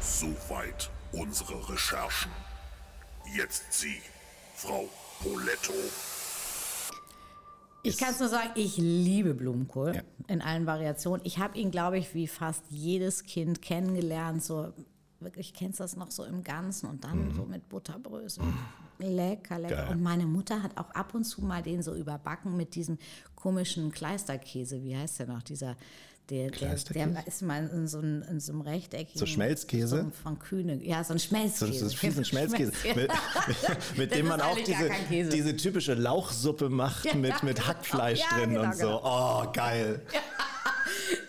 Soweit 0.00 0.90
unsere 1.12 1.68
Recherchen. 1.68 2.30
Jetzt 3.36 3.70
Sie, 3.74 3.98
Frau 4.54 4.88
Poletto. 5.22 5.74
Ich 7.82 7.98
kann 7.98 8.12
es 8.14 8.20
nur 8.20 8.30
sagen, 8.30 8.52
ich 8.54 8.78
liebe 8.78 9.34
Blumenkohl 9.34 9.96
Ja. 9.96 10.02
in 10.28 10.40
allen 10.40 10.64
Variationen. 10.64 11.20
Ich 11.26 11.38
habe 11.38 11.58
ihn, 11.58 11.70
glaube 11.70 11.98
ich, 11.98 12.14
wie 12.14 12.26
fast 12.26 12.62
jedes 12.70 13.24
Kind 13.24 13.60
kennengelernt. 13.60 14.42
So 14.42 14.72
wirklich 15.20 15.52
kennst 15.52 15.78
du 15.80 15.84
das 15.84 15.94
noch 15.96 16.10
so 16.10 16.24
im 16.24 16.42
Ganzen 16.42 16.88
und 16.88 17.04
dann 17.04 17.34
so 17.34 17.44
mit 17.44 17.68
Butterbröseln. 17.68 18.54
Lecker, 18.98 19.58
lecker. 19.58 19.76
Geil. 19.76 19.88
Und 19.90 20.02
meine 20.02 20.26
Mutter 20.26 20.62
hat 20.62 20.76
auch 20.76 20.90
ab 20.90 21.14
und 21.14 21.24
zu 21.24 21.42
mal 21.42 21.62
den 21.62 21.82
so 21.82 21.94
überbacken 21.94 22.56
mit 22.56 22.74
diesem 22.74 22.98
komischen 23.34 23.92
Kleisterkäse. 23.92 24.82
Wie 24.82 24.96
heißt 24.96 25.18
der 25.20 25.26
noch? 25.26 25.42
Dieser, 25.42 25.76
der, 26.30 26.50
der, 26.50 26.74
der 26.74 27.26
ist 27.26 27.42
mal 27.42 27.68
in 27.68 27.86
so, 27.86 27.98
einem, 27.98 28.22
in 28.22 28.40
so 28.40 28.52
einem 28.52 28.62
rechteckigen. 28.62 29.18
So 29.18 29.26
Schmelzkäse? 29.26 30.04
So 30.04 30.10
von 30.22 30.38
Kühne. 30.38 30.82
Ja, 30.82 31.04
so 31.04 31.12
ein 31.12 31.18
Schmelzkäse. 31.18 31.72
so, 31.72 31.88
so 31.88 32.18
ein 32.18 32.24
Schmelzkäse, 32.24 32.72
mit, 32.94 32.96
mit, 33.06 33.98
mit 33.98 34.14
dem 34.14 34.28
man 34.28 34.40
auch 34.40 34.56
diese, 34.56 34.90
diese 35.10 35.54
typische 35.56 35.92
Lauchsuppe 35.92 36.70
macht 36.70 37.04
Ja, 37.04 37.14
mit, 37.14 37.42
mit 37.42 37.56
genau. 37.56 37.68
Hackfleisch 37.68 38.20
Ja, 38.20 38.38
drin 38.38 38.50
genau, 38.54 38.64
und 38.64 38.74
so. 38.74 38.86
genau. 38.86 39.42
Oh, 39.44 39.52
geil. 39.52 40.00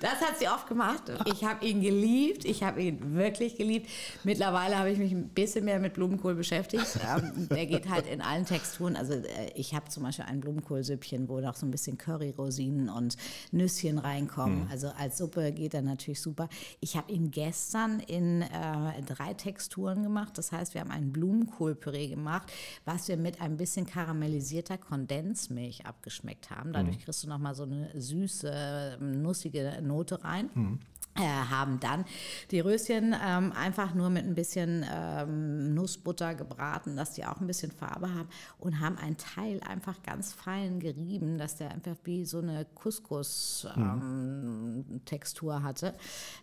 Das 0.02 0.22
hat 0.22 0.40
sie 0.40 0.48
oft 0.48 0.68
gemacht. 0.68 1.04
Ich 1.26 1.44
habe 1.44 1.66
ihn 1.66 1.82
geliebt. 1.82 2.46
Ich 2.46 2.64
habe 2.64 2.82
ihn 2.82 3.16
wirklich 3.16 3.56
geliebt. 3.56 3.90
Mittlerweile 4.24 4.78
habe 4.78 4.92
ich 4.92 4.98
mich 4.98 5.12
ein 5.12 5.30
bisschen 5.30 5.66
mehr 5.66 5.80
mit 5.80 5.94
Blumenkohl 5.94 6.36
beschäftigt. 6.36 6.86
Ähm, 7.06 7.48
der 7.50 7.68
geht 7.68 7.88
halt 7.90 8.08
in 8.08 8.22
allen 8.22 8.46
Texturen. 8.46 8.96
Also 8.96 9.14
äh, 9.14 9.52
ich 9.54 9.76
habe 9.76 9.90
zum 9.90 10.04
Beispiel 10.04 10.26
ein 10.26 10.40
Blumenkohlsüppchen, 10.40 11.30
wo 11.30 11.40
noch 11.40 11.56
so 11.56 11.66
ein 11.66 11.72
bisschen 11.72 11.98
Curry-Rosinen 11.98 12.90
und 12.90 13.16
Nüsschen 13.52 14.00
reinkommen. 14.00 14.64
Mhm. 14.64 14.72
Also 14.72 14.88
als 14.98 15.18
Suppe 15.18 15.52
geht 15.52 15.74
er 15.74 15.82
natürlich 15.84 16.22
super. 16.22 16.50
Ich 16.80 16.98
habe 16.98 17.12
ihn 17.12 17.32
gestern 17.32 18.00
in 18.00 18.42
äh, 18.42 19.02
drei 19.06 19.34
Texturen 19.34 20.04
gemacht. 20.04 20.38
Das 20.38 20.52
heißt, 20.52 20.74
wir 20.74 20.82
haben 20.82 20.92
ein 20.92 21.12
Blumenkohlpüree 21.12 22.08
gemacht, 22.08 22.52
was 22.86 23.08
wir 23.08 23.18
mit 23.18 23.42
ein 23.42 23.58
bisschen 23.58 23.86
karamellisierter 23.86 24.78
Kondensmilch 24.78 25.86
abgeschmeckt 25.86 26.50
haben. 26.50 26.74
Dadurch 26.74 26.98
mhm. 26.98 27.02
kriegst 27.02 27.24
du 27.24 27.28
noch 27.28 27.40
mal 27.40 27.54
so 27.54 27.64
eine 27.64 27.90
süße, 27.94 28.98
nussige 29.00 29.80
Note 29.86 30.24
rein. 30.24 30.50
Mhm. 30.54 30.80
Äh, 31.18 31.22
haben 31.22 31.80
dann 31.80 32.04
die 32.52 32.60
Röschen 32.60 33.16
ähm, 33.26 33.54
einfach 33.54 33.94
nur 33.94 34.10
mit 34.10 34.26
ein 34.26 34.36
bisschen 34.36 34.86
ähm, 34.94 35.74
Nussbutter 35.74 36.36
gebraten, 36.36 36.98
dass 36.98 37.14
die 37.14 37.26
auch 37.26 37.40
ein 37.40 37.48
bisschen 37.48 37.72
Farbe 37.72 38.14
haben 38.14 38.28
und 38.60 38.82
haben 38.82 38.98
einen 38.98 39.16
Teil 39.16 39.62
einfach 39.62 40.04
ganz 40.04 40.34
fein 40.34 40.82
gerieben, 40.82 41.38
dass 41.38 41.56
der 41.56 41.72
einfach 41.72 41.96
wie 42.04 42.26
so 42.26 42.40
eine 42.40 42.66
Couscous-Textur 42.66 45.56
ähm, 45.56 45.64
hatte. 45.64 45.94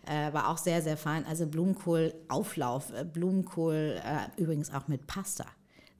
Äh, 0.07 0.33
war 0.33 0.49
auch 0.49 0.57
sehr, 0.57 0.81
sehr 0.81 0.97
fein. 0.97 1.23
Also 1.27 1.45
Blumenkohl-Auflauf, 1.45 2.91
äh, 2.93 3.05
Blumenkohl 3.05 4.01
äh, 4.03 4.41
übrigens 4.41 4.73
auch 4.73 4.87
mit 4.87 5.05
Pasta. 5.05 5.45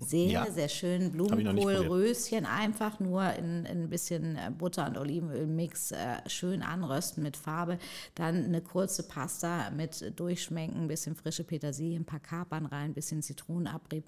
Sehr, 0.04 0.28
ja. 0.28 0.52
sehr 0.52 0.70
schön. 0.70 1.12
Blumenkohlröschen 1.12 2.46
einfach 2.46 3.00
nur 3.00 3.34
in, 3.34 3.66
in, 3.66 3.84
ein 3.84 3.90
bisschen 3.90 4.36
äh, 4.36 4.52
Butter 4.52 4.88
und 4.88 4.98
Olivenölmix 4.98 5.92
äh, 5.92 6.28
schön 6.28 6.62
anrösten 6.62 7.24
mit 7.24 7.38
Farbe. 7.38 7.78
Dann 8.16 8.46
eine 8.46 8.62
kurze 8.62 9.04
Pasta 9.04 9.70
mit 9.72 10.20
Durchschmenken, 10.20 10.82
ein 10.82 10.88
bisschen 10.88 11.16
frische 11.16 11.44
Petersilie, 11.44 12.00
ein 12.00 12.06
paar 12.06 12.20
Kapern 12.20 12.66
rein, 12.66 12.92
ein 12.92 12.94
bisschen 12.94 13.22
Zitronenabrieb. 13.22 14.06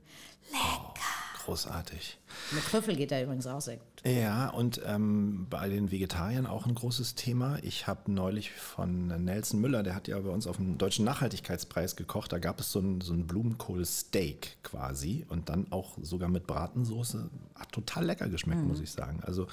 Lecker! 0.52 0.62
Oh 0.62 1.25
großartig. 1.46 2.18
Mit 2.52 2.64
Trüffel 2.66 2.96
geht 2.96 3.12
er 3.12 3.24
übrigens 3.24 3.48
auch 3.48 3.62
sehr 3.62 3.78
gut. 3.78 3.86
Ja, 4.04 4.50
und 4.50 4.82
ähm, 4.86 5.48
bei 5.50 5.70
den 5.70 5.92
Vegetariern 5.92 6.46
auch 6.46 6.66
ein 6.66 6.76
großes 6.76 7.16
Thema. 7.16 7.58
Ich 7.62 7.88
habe 7.88 8.12
neulich 8.12 8.52
von 8.52 9.08
Nelson 9.24 9.62
Müller, 9.62 9.84
der 9.84 9.96
hat 9.96 10.08
ja 10.08 10.20
bei 10.20 10.30
uns 10.30 10.48
auf 10.48 10.58
dem 10.58 10.78
Deutschen 10.78 11.06
Nachhaltigkeitspreis 11.06 11.96
gekocht, 11.96 12.34
da 12.34 12.40
gab 12.40 12.60
es 12.60 12.72
so 12.72 12.80
ein, 12.80 13.02
so 13.02 13.14
ein 13.14 13.28
Blumenkohl-Steak 13.28 14.58
quasi 14.64 15.26
und 15.30 15.50
dann 15.50 15.72
auch 15.72 15.98
sogar 16.02 16.30
mit 16.30 16.48
Bratensoße. 16.48 17.30
Hat 17.56 17.72
total 17.72 18.06
lecker 18.06 18.28
geschmeckt, 18.28 18.62
mhm. 18.62 18.68
muss 18.68 18.80
ich 18.80 18.92
sagen. 18.92 19.22
Also 19.24 19.48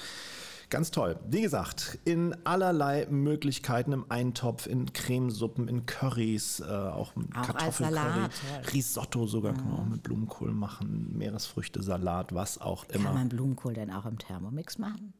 Ganz 0.73 0.91
toll. 0.91 1.19
Wie 1.29 1.43
gesagt, 1.43 1.99
in 2.07 2.35
allerlei 2.47 3.07
Möglichkeiten 3.11 3.93
im 3.93 4.11
Eintopf, 4.11 4.67
in 4.67 4.91
Cremesuppen, 4.95 5.69
in 5.69 5.85
Currys, 5.85 6.61
äh, 6.61 6.65
auch, 6.65 7.13
auch 7.35 7.47
Kartoffelcurry, 7.47 8.31
Risotto 8.73 9.27
sogar, 9.27 9.53
mhm. 9.53 9.57
kann 9.59 9.69
man 9.69 9.81
auch 9.81 9.85
mit 9.85 10.03
Blumenkohl 10.03 10.51
machen, 10.53 11.13
Meeresfrüchte-Salat, 11.19 12.35
was 12.35 12.59
auch 12.59 12.87
immer. 12.89 13.05
Kann 13.05 13.15
man 13.15 13.29
Blumenkohl 13.29 13.75
denn 13.75 13.91
auch 13.91 14.07
im 14.07 14.17
Thermomix 14.17 14.79
machen? 14.79 15.13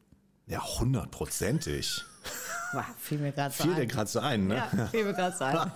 Ja, 0.47 0.59
hundertprozentig. 0.79 2.03
Wow, 2.73 2.83
fiel 2.97 3.19
mir 3.19 3.31
gerade 3.31 3.53
so 3.53 3.63
fiel 3.63 3.73
ein. 3.73 3.79
dir 3.81 3.87
gerade 3.87 4.09
so 4.09 4.19
ein, 4.19 4.47
ne? 4.47 4.55
Ja, 4.55 4.87
fiel 4.87 5.05
mir 5.05 5.13
gerade 5.13 5.35
so 5.35 5.43
ein. 5.43 5.71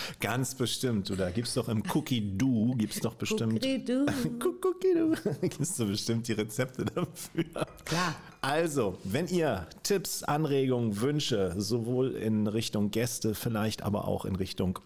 Ganz 0.20 0.54
bestimmt. 0.54 1.08
Du, 1.08 1.14
da 1.14 1.30
gibt's 1.30 1.54
doch 1.54 1.68
im 1.68 1.82
Cookie 1.94 2.36
Do, 2.36 2.74
gibt's 2.76 3.00
doch 3.00 3.14
bestimmt. 3.14 3.54
Cookie 3.54 3.84
Do. 3.84 4.06
Cookie 4.40 4.94
Do. 4.94 5.14
doch 5.40 5.86
bestimmt 5.86 6.26
die 6.28 6.32
Rezepte 6.32 6.84
dafür. 6.84 7.44
Klar. 7.84 8.14
Also, 8.40 8.98
wenn 9.04 9.28
ihr 9.28 9.66
Tipps, 9.82 10.22
Anregungen, 10.22 11.00
Wünsche, 11.00 11.54
sowohl 11.56 12.12
in 12.12 12.46
Richtung 12.46 12.90
Gäste, 12.90 13.34
vielleicht 13.34 13.82
aber 13.82 14.08
auch 14.08 14.24
in 14.24 14.36
Richtung 14.36 14.80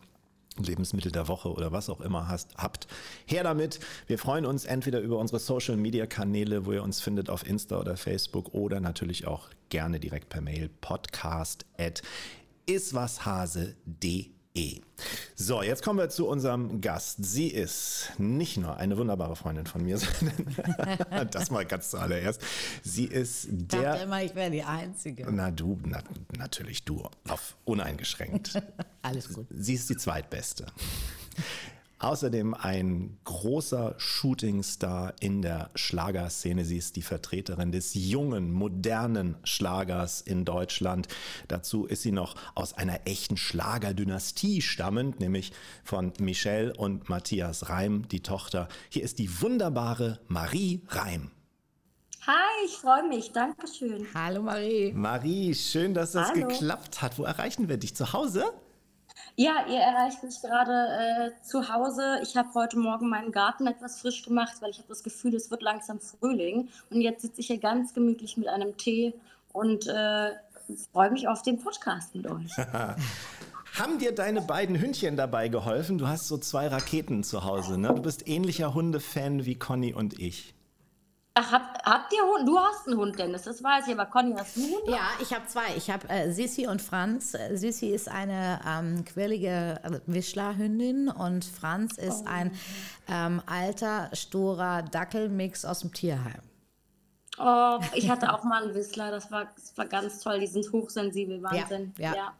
Lebensmittel 0.59 1.13
der 1.13 1.29
Woche 1.29 1.53
oder 1.53 1.73
was 1.73 1.89
auch 1.89 2.01
immer 2.01 2.29
hast, 2.29 2.57
habt. 2.57 2.87
Her 3.27 3.45
damit. 3.45 3.81
Wir 4.07 4.19
freuen 4.19 4.45
uns 4.45 4.65
entweder 4.65 5.01
über 5.01 5.19
unsere 5.19 5.39
Social 5.39 5.77
Media 5.77 6.07
Kanäle, 6.07 6.67
wo 6.67 6.73
ihr 6.73 6.83
uns 6.83 7.01
findet 7.01 7.31
auf 7.31 7.47
Insta 7.47 7.79
oder 7.79 7.97
Facebook 7.97 8.53
oder 8.53 8.81
natürlich 8.81 9.27
auch 9.27 9.49
gerne 9.69 10.01
direkt 10.01 10.29
per 10.29 10.41
Mail 10.41 10.69
podcast 10.81 11.65
at 11.79 12.03
iswashase.de. 12.67 14.40
E. 14.55 14.81
So, 15.37 15.63
jetzt 15.63 15.83
kommen 15.85 15.99
wir 15.99 16.09
zu 16.09 16.27
unserem 16.27 16.81
Gast. 16.81 17.25
Sie 17.25 17.49
ist 17.49 18.13
nicht 18.19 18.57
nur 18.57 18.77
eine 18.77 18.97
wunderbare 18.97 19.37
Freundin 19.37 19.65
von 19.65 19.83
mir, 19.83 19.97
sondern 19.99 21.29
das 21.31 21.51
mal 21.51 21.65
ganz 21.65 21.91
zuallererst. 21.91 22.43
Sie 22.83 23.05
ist 23.05 23.47
der. 23.51 23.79
Ich 23.79 23.85
dachte 23.85 24.03
immer, 24.05 24.23
ich 24.23 24.35
wäre 24.35 24.51
die 24.51 24.65
Einzige. 24.65 25.27
Na, 25.31 25.51
du, 25.51 25.79
na, 25.85 26.03
natürlich 26.37 26.85
du, 26.85 27.09
auf 27.29 27.57
uneingeschränkt. 27.65 28.61
Alles 29.03 29.33
gut. 29.33 29.47
Sie 29.51 29.75
ist 29.75 29.89
die 29.89 29.97
zweitbeste. 29.97 30.67
Außerdem 32.01 32.55
ein 32.55 33.19
großer 33.25 33.95
Shootingstar 33.99 35.13
in 35.21 35.43
der 35.43 35.69
Schlagerszene. 35.75 36.65
Sie 36.65 36.79
ist 36.79 36.97
die 36.97 37.03
Vertreterin 37.03 37.73
des 37.73 37.93
jungen, 37.93 38.53
modernen 38.53 39.37
Schlagers 39.45 40.23
in 40.23 40.47
Deutschland. 40.47 41.09
Dazu 41.49 41.85
ist 41.85 42.01
sie 42.01 42.11
noch 42.11 42.37
aus 42.55 42.73
einer 42.73 43.07
echten 43.07 43.37
Schlagerdynastie 43.37 44.63
stammend, 44.63 45.21
nämlich 45.21 45.53
von 45.85 46.15
Michelle 46.19 46.73
und 46.73 47.11
Matthias 47.11 47.69
Reim, 47.69 48.09
die 48.09 48.23
Tochter. 48.23 48.69
Hier 48.89 49.03
ist 49.03 49.19
die 49.19 49.43
wunderbare 49.43 50.21
Marie 50.27 50.81
Reim. 50.89 51.31
Hi, 52.27 52.65
ich 52.65 52.79
freue 52.79 53.07
mich. 53.09 53.33
Dankeschön. 53.33 54.07
Hallo 54.15 54.41
Marie. 54.41 54.93
Marie, 54.93 55.55
schön, 55.55 55.93
dass 55.93 56.13
das 56.13 56.31
Hallo. 56.31 56.49
geklappt 56.49 57.03
hat. 57.03 57.19
Wo 57.19 57.25
erreichen 57.25 57.69
wir 57.69 57.77
dich? 57.77 57.95
Zu 57.95 58.15
Hause? 58.15 58.45
Ja, 59.41 59.65
ihr 59.67 59.79
erreicht 59.79 60.23
mich 60.23 60.43
gerade 60.43 61.33
äh, 61.33 61.43
zu 61.43 61.73
Hause. 61.73 62.21
Ich 62.23 62.37
habe 62.37 62.51
heute 62.53 62.79
Morgen 62.79 63.09
meinen 63.09 63.33
Garten 63.33 63.67
etwas 63.67 63.99
frisch 63.99 64.23
gemacht, 64.23 64.57
weil 64.61 64.69
ich 64.69 64.77
habe 64.77 64.89
das 64.89 65.03
Gefühl, 65.03 65.35
es 65.35 65.51
wird 65.51 65.63
langsam 65.63 65.99
Frühling. 65.99 66.69
Und 66.91 67.01
jetzt 67.01 67.23
sitze 67.23 67.41
ich 67.41 67.47
hier 67.47 67.57
ganz 67.57 67.95
gemütlich 67.95 68.37
mit 68.37 68.49
einem 68.49 68.77
Tee 68.77 69.15
und 69.55 69.87
äh, 69.87 70.33
freue 70.93 71.11
mich 71.11 71.27
auf 71.27 71.41
den 71.41 71.59
Podcast 71.59 72.15
mit 72.15 72.27
euch. 72.27 72.55
Haben 73.79 73.99
dir 73.99 74.15
deine 74.15 74.43
beiden 74.43 74.79
Hündchen 74.79 75.17
dabei 75.17 75.49
geholfen? 75.49 75.97
Du 75.97 76.07
hast 76.07 76.29
so 76.29 76.37
zwei 76.37 76.69
Raketen 76.69 77.25
zu 77.25 77.43
Hause, 77.43 77.79
ne? 77.79 77.95
Du 77.95 78.03
bist 78.03 78.29
ähnlicher 78.29 78.75
Hundefan 78.75 79.47
wie 79.47 79.55
Conny 79.55 79.95
und 79.95 80.21
ich. 80.21 80.53
Ach, 81.35 81.53
habt, 81.53 81.87
habt 81.87 82.13
ihr 82.13 82.23
Hund? 82.23 82.49
Du 82.49 82.59
hast 82.59 82.89
einen 82.89 82.97
Hund, 82.99 83.19
Dennis, 83.19 83.43
das 83.43 83.63
weiß 83.63 83.87
ich, 83.87 83.95
aber 83.95 84.07
Conny, 84.07 84.35
hast 84.37 84.57
du 84.57 84.63
einen 84.63 84.73
Hund? 84.73 84.89
Ja, 84.89 85.11
ich 85.21 85.33
habe 85.33 85.47
zwei. 85.47 85.77
Ich 85.77 85.89
habe 85.89 86.09
äh, 86.09 86.33
Sissi 86.33 86.67
und 86.67 86.83
Franz. 86.83 87.37
Sissi 87.53 87.89
ist 87.89 88.09
eine 88.09 88.61
ähm, 88.67 89.05
quirlige 89.05 89.81
Wischlerhündin 90.07 91.09
und 91.09 91.45
Franz 91.45 91.99
ist 91.99 92.25
oh. 92.27 92.31
ein 92.31 92.53
ähm, 93.09 93.43
alter, 93.47 94.11
storer 94.13 94.83
Dackelmix 94.83 95.65
aus 95.65 95.81
dem 95.81 95.93
Tierheim. 95.93 96.43
Oh, 97.39 97.79
ich 97.95 98.11
hatte 98.11 98.33
auch 98.35 98.43
mal 98.43 98.65
einen 98.65 98.75
Whistler, 98.75 99.13
das 99.13 99.31
war, 99.31 99.47
das 99.55 99.77
war 99.79 99.87
ganz 99.87 100.21
toll. 100.21 100.41
Die 100.41 100.49
sind 100.49 100.71
hochsensibel, 100.73 101.43
Wahnsinn. 101.43 101.95
Ja, 101.97 102.11
ja. 102.11 102.17
ja. 102.17 102.33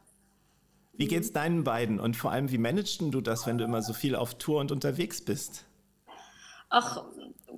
Wie 0.93 1.07
geht's 1.07 1.33
deinen 1.33 1.65
beiden 1.65 1.99
und 2.01 2.17
vor 2.17 2.33
allem, 2.33 2.51
wie 2.51 2.59
managst 2.59 3.01
du 3.01 3.21
das, 3.21 3.47
wenn 3.47 3.57
du 3.57 3.65
immer 3.65 3.81
so 3.81 3.93
viel 3.93 4.17
auf 4.17 4.35
Tour 4.35 4.61
und 4.61 4.73
unterwegs 4.73 5.25
bist? 5.25 5.65
Ach, 6.69 7.05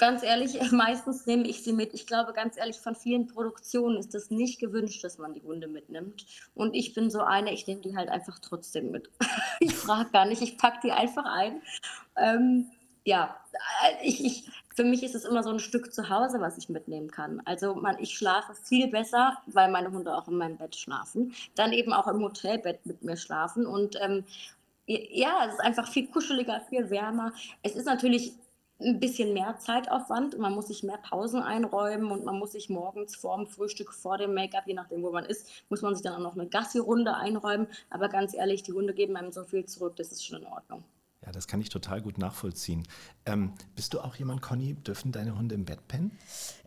ganz 0.03 0.25
ehrlich, 0.25 0.59
meistens 0.73 1.27
nehme 1.27 1.47
ich 1.47 1.63
sie 1.63 1.73
mit. 1.73 1.95
Ich 1.95 2.09
glaube, 2.09 2.33
ganz 2.33 2.57
ehrlich, 2.57 2.81
von 2.81 2.97
vielen 2.97 3.29
Produktionen 3.29 3.99
ist 3.99 4.17
es 4.17 4.33
nicht 4.33 4.59
gewünscht, 4.59 5.05
dass 5.05 5.17
man 5.17 5.33
die 5.33 5.43
Hunde 5.43 5.69
mitnimmt. 5.69 6.27
Und 6.57 6.75
ich 6.75 6.93
bin 6.93 7.09
so 7.09 7.21
eine, 7.21 7.53
ich 7.53 7.69
nehme 7.69 7.83
die 7.83 7.97
halt 7.97 8.09
einfach 8.09 8.41
trotzdem 8.41 8.91
mit. 8.91 9.11
ich 9.61 9.73
frage 9.73 10.11
gar 10.11 10.25
nicht, 10.25 10.43
ich 10.43 10.59
packe 10.59 10.81
die 10.83 10.91
einfach 10.91 11.25
ein. 11.25 11.63
Ähm, 12.17 12.67
ja, 13.05 13.37
äh, 13.85 14.05
ich, 14.05 14.25
ich, 14.25 14.51
für 14.75 14.83
mich 14.83 15.05
ist 15.05 15.15
es 15.15 15.25
immer 15.25 15.45
so 15.45 15.51
ein 15.51 15.61
Stück 15.61 15.95
zu 15.95 16.09
Hause, 16.09 16.41
was 16.41 16.59
ich 16.59 16.69
mitnehmen 16.69 17.09
kann. 17.09 17.41
Also 17.45 17.77
man, 17.77 17.97
ich 18.01 18.19
schlafe 18.19 18.55
viel 18.55 18.89
besser, 18.89 19.39
weil 19.47 19.71
meine 19.71 19.93
Hunde 19.93 20.17
auch 20.17 20.27
in 20.27 20.37
meinem 20.37 20.57
Bett 20.57 20.75
schlafen. 20.75 21.33
Dann 21.55 21.73
eben 21.73 21.93
auch 21.93 22.09
im 22.09 22.21
Hotelbett 22.23 22.85
mit 22.87 23.05
mir 23.05 23.17
schlafen. 23.17 23.67
Und 23.67 23.97
ähm, 24.01 24.25
ja, 24.87 25.47
es 25.47 25.55
ist 25.55 25.61
einfach 25.61 25.87
viel 25.87 26.09
kuscheliger, 26.09 26.61
viel 26.69 26.91
wärmer. 26.91 27.33
Es 27.63 27.77
ist 27.77 27.87
natürlich 27.87 28.33
ein 28.85 29.01
bisschen 29.01 29.33
mehr 29.33 29.57
Zeitaufwand. 29.59 30.39
Man 30.39 30.55
muss 30.55 30.69
sich 30.69 30.83
mehr 30.83 30.99
Pausen 30.99 31.43
einräumen 31.43 32.11
und 32.11 32.25
man 32.25 32.39
muss 32.39 32.53
sich 32.53 32.69
morgens 32.69 33.17
vor 33.17 33.37
dem 33.37 33.47
Frühstück, 33.47 33.93
vor 33.93 34.19
dem 34.19 34.35
Make-up, 34.35 34.67
je 34.67 34.75
nachdem, 34.75 35.03
wo 35.03 35.11
man 35.11 35.25
ist, 35.25 35.49
muss 35.69 35.83
man 35.83 35.95
sich 35.95 36.03
dann 36.03 36.15
auch 36.15 36.21
noch 36.21 36.35
eine 36.35 36.49
Gassi-Runde 36.49 37.15
einräumen. 37.15 37.67
Aber 37.91 38.09
ganz 38.09 38.35
ehrlich, 38.35 38.63
die 38.63 38.73
Hunde 38.73 38.95
geben 38.95 39.17
einem 39.17 39.33
so 39.33 39.45
viel 39.45 39.65
zurück, 39.65 39.97
das 39.97 40.13
ist 40.13 40.25
schon 40.25 40.41
in 40.41 40.47
Ordnung. 40.47 40.85
Ja, 41.25 41.31
das 41.31 41.47
kann 41.47 41.61
ich 41.61 41.69
total 41.69 42.03
gut 42.03 42.19
nachvollziehen. 42.19 42.83
Ähm, 43.27 43.53
bist 43.77 43.95
du 43.95 44.01
auch 44.01 44.17
jemand, 44.17 44.43
Conny? 44.43 44.75
Dürfen 44.75 45.13
deine 45.13 45.39
Hunde 45.39 45.55
im 45.55 45.65
Bett 45.65 45.87
pennen? 45.87 46.19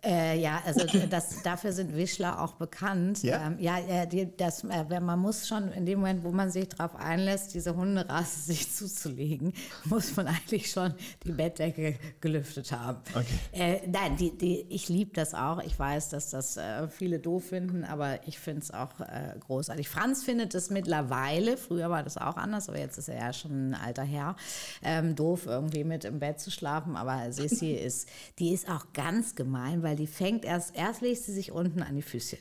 Äh, 0.05 0.39
ja, 0.39 0.61
also 0.65 0.85
das, 1.09 1.41
dafür 1.41 1.71
sind 1.71 1.95
Wischler 1.95 2.41
auch 2.41 2.53
bekannt. 2.53 3.23
Ja? 3.23 3.47
Ähm, 3.47 3.57
ja, 3.59 3.79
äh, 3.79 4.07
die, 4.07 4.35
das, 4.37 4.63
äh, 4.63 4.99
man 4.99 5.19
muss 5.19 5.47
schon 5.47 5.71
in 5.71 5.85
dem 5.85 5.99
Moment, 5.99 6.23
wo 6.23 6.31
man 6.31 6.51
sich 6.51 6.69
darauf 6.69 6.95
einlässt, 6.95 7.53
diese 7.53 7.75
Hunderasse 7.75 8.39
sich 8.45 8.73
zuzulegen, 8.73 9.53
muss 9.85 10.15
man 10.15 10.27
eigentlich 10.27 10.69
schon 10.69 10.93
die 11.23 11.31
Bettdecke 11.31 11.97
gelüftet 12.21 12.71
haben. 12.71 12.99
Okay. 13.13 13.25
Äh, 13.51 13.87
nein, 13.87 14.15
die, 14.17 14.37
die, 14.37 14.65
ich 14.69 14.89
liebe 14.89 15.11
das 15.13 15.33
auch. 15.33 15.61
Ich 15.63 15.77
weiß, 15.77 16.09
dass 16.09 16.29
das 16.29 16.57
äh, 16.57 16.87
viele 16.87 17.19
doof 17.19 17.45
finden, 17.45 17.83
aber 17.83 18.19
ich 18.27 18.39
finde 18.39 18.61
es 18.61 18.71
auch 18.71 18.99
äh, 18.99 19.35
großartig. 19.39 19.89
Franz 19.89 20.23
findet 20.23 20.53
es 20.53 20.69
mittlerweile, 20.69 21.57
früher 21.57 21.89
war 21.89 22.03
das 22.03 22.17
auch 22.17 22.37
anders, 22.37 22.69
aber 22.69 22.79
jetzt 22.79 22.97
ist 22.97 23.09
er 23.09 23.17
ja 23.17 23.33
schon 23.33 23.71
ein 23.71 23.73
alter 23.73 24.03
Herr, 24.03 24.35
ähm, 24.83 25.15
doof 25.15 25.45
irgendwie 25.45 25.83
mit 25.83 26.05
im 26.05 26.19
Bett 26.19 26.39
zu 26.39 26.51
schlafen. 26.51 26.95
Aber 26.95 27.31
Sissi 27.31 27.71
ist, 27.73 28.07
die 28.39 28.53
ist 28.53 28.69
auch 28.69 28.93
ganz 28.93 29.35
gemein, 29.35 29.83
weil 29.83 29.94
die 29.95 30.07
fängt 30.07 30.45
erst, 30.45 30.75
erst 30.75 31.01
legt 31.01 31.21
sie 31.23 31.33
sich 31.33 31.51
unten 31.51 31.81
an 31.81 31.95
die 31.95 32.01
Füßchen. 32.01 32.39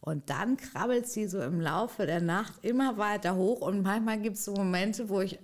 Und 0.00 0.30
dann 0.30 0.56
krabbelt 0.56 1.08
sie 1.08 1.26
so 1.26 1.40
im 1.40 1.60
Laufe 1.60 2.06
der 2.06 2.20
Nacht 2.20 2.52
immer 2.62 2.96
weiter 2.96 3.34
hoch. 3.34 3.60
Und 3.60 3.82
manchmal 3.82 4.20
gibt 4.20 4.36
es 4.36 4.44
so 4.44 4.52
Momente, 4.54 5.08
wo 5.08 5.20
ich 5.20 5.38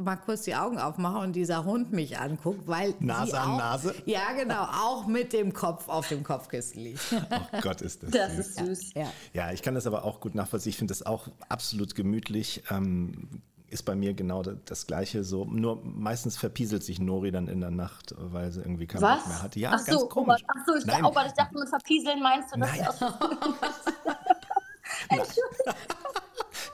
mal 0.00 0.16
kurz 0.16 0.42
die 0.42 0.54
Augen 0.54 0.78
aufmache 0.78 1.18
und 1.18 1.34
dieser 1.34 1.64
Hund 1.64 1.92
mich 1.92 2.18
anguckt, 2.18 2.66
weil 2.68 2.94
Nase 3.00 3.32
sie 3.32 3.36
an 3.38 3.50
auch, 3.50 3.58
Nase? 3.58 3.94
Ja, 4.06 4.32
genau, 4.32 4.62
auch 4.64 5.06
mit 5.06 5.32
dem 5.32 5.52
Kopf 5.52 5.88
auf 5.88 6.08
dem 6.08 6.22
Kopfkissen 6.22 6.82
liegt. 6.82 7.00
Oh 7.30 7.60
Gott, 7.60 7.80
ist 7.80 8.02
das, 8.02 8.10
Das 8.10 8.36
süß. 8.36 8.46
ist 8.46 8.58
süß. 8.58 8.94
Ja. 8.94 9.12
Ja, 9.32 9.52
ich 9.52 9.62
kann 9.62 9.74
das 9.74 9.86
aber 9.86 10.04
auch 10.04 10.20
gut 10.20 10.34
nachvollziehen. 10.34 10.70
Ich 10.70 10.76
finde 10.78 10.92
das 10.92 11.04
auch 11.04 11.28
absolut 11.48 11.94
gemütlich. 11.94 12.62
Ähm, 12.70 13.42
ist 13.70 13.84
bei 13.84 13.94
mir 13.94 14.14
genau 14.14 14.42
da- 14.42 14.56
das 14.64 14.86
Gleiche 14.86 15.24
so. 15.24 15.44
Nur 15.44 15.82
meistens 15.84 16.36
verpieselt 16.36 16.82
sich 16.82 17.00
Nori 17.00 17.30
dann 17.30 17.48
in 17.48 17.60
der 17.60 17.70
Nacht, 17.70 18.14
weil 18.18 18.50
sie 18.50 18.60
irgendwie 18.60 18.86
keinen? 18.86 19.00
Bock 19.02 19.26
mehr 19.26 19.42
hatte. 19.42 19.60
Ja, 19.60 19.70
ach 19.72 19.84
ganz 19.84 20.00
so, 20.00 20.08
komisch. 20.08 20.42
Ach 20.46 20.64
so, 20.66 20.74
ich, 20.76 20.86
Nein. 20.86 21.04
oh 21.04 21.10
Gott, 21.12 21.26
ich 21.26 21.32
dachte, 21.32 21.54
mit 21.58 21.68
verpieseln 21.68 22.22
meinst 22.22 22.54
du, 22.54 22.60
dass 22.60 22.70
Nein. 22.70 22.88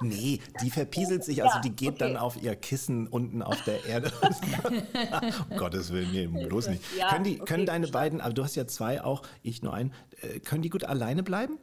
Nee, 0.01 0.41
die 0.61 0.71
verpieselt 0.71 1.25
sich, 1.25 1.43
also 1.43 1.57
Ja, 1.57 1.61
die 1.63 1.71
geht 1.71 1.89
okay. 1.91 1.99
dann 1.99 2.17
auf 2.17 2.41
ihr 2.43 2.55
Kissen 2.57 3.07
unten 3.07 3.43
auf 3.43 3.63
der 3.65 3.85
Erde. 3.87 4.13
um 5.51 5.57
Gottes 5.57 5.93
Willen, 5.93 6.11
nee, 6.13 6.27
bloß 6.27 6.69
nicht. 6.69 6.83
Ja, 6.99 7.11
können 7.11 7.25
die, 7.25 7.41
okay, 7.41 7.45
können 7.47 7.67
deine 7.67 7.87
verstanden. 7.87 7.93
beiden, 7.93 8.21
aber 8.21 8.35
du 8.35 8.43
hast 8.45 8.55
ja 8.57 8.67
zwei 8.67 9.03
auch, 9.03 9.23
ich 9.43 9.63
nur 9.63 9.73
einen, 9.73 9.93
äh, 10.21 10.41
können 10.41 10.63
die 10.63 10.71
gut 10.71 10.85
alleine 10.85 11.23
bleiben? 11.23 11.59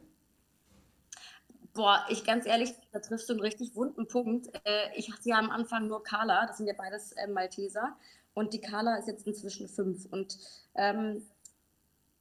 Boah, 1.74 2.04
ich 2.10 2.24
ganz 2.24 2.44
ehrlich, 2.44 2.74
da 2.92 2.98
triffst 2.98 3.28
du 3.28 3.32
einen 3.32 3.40
richtig 3.40 3.74
wunden 3.74 4.06
Punkt. 4.06 4.48
Äh, 4.64 4.88
ich 4.94 5.10
hatte 5.10 5.28
ja 5.28 5.38
am 5.38 5.50
Anfang 5.50 5.86
nur 5.86 6.02
Carla, 6.02 6.46
das 6.46 6.58
sind 6.58 6.66
ja 6.66 6.74
beides 6.76 7.12
äh, 7.12 7.26
Malteser. 7.26 7.96
Und 8.34 8.52
die 8.52 8.60
Carla 8.60 8.96
ist 8.96 9.08
jetzt 9.08 9.26
inzwischen 9.26 9.68
fünf. 9.68 10.06
Und 10.10 10.38
ähm, 10.74 11.22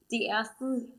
die 0.09 0.25
ersten 0.25 0.93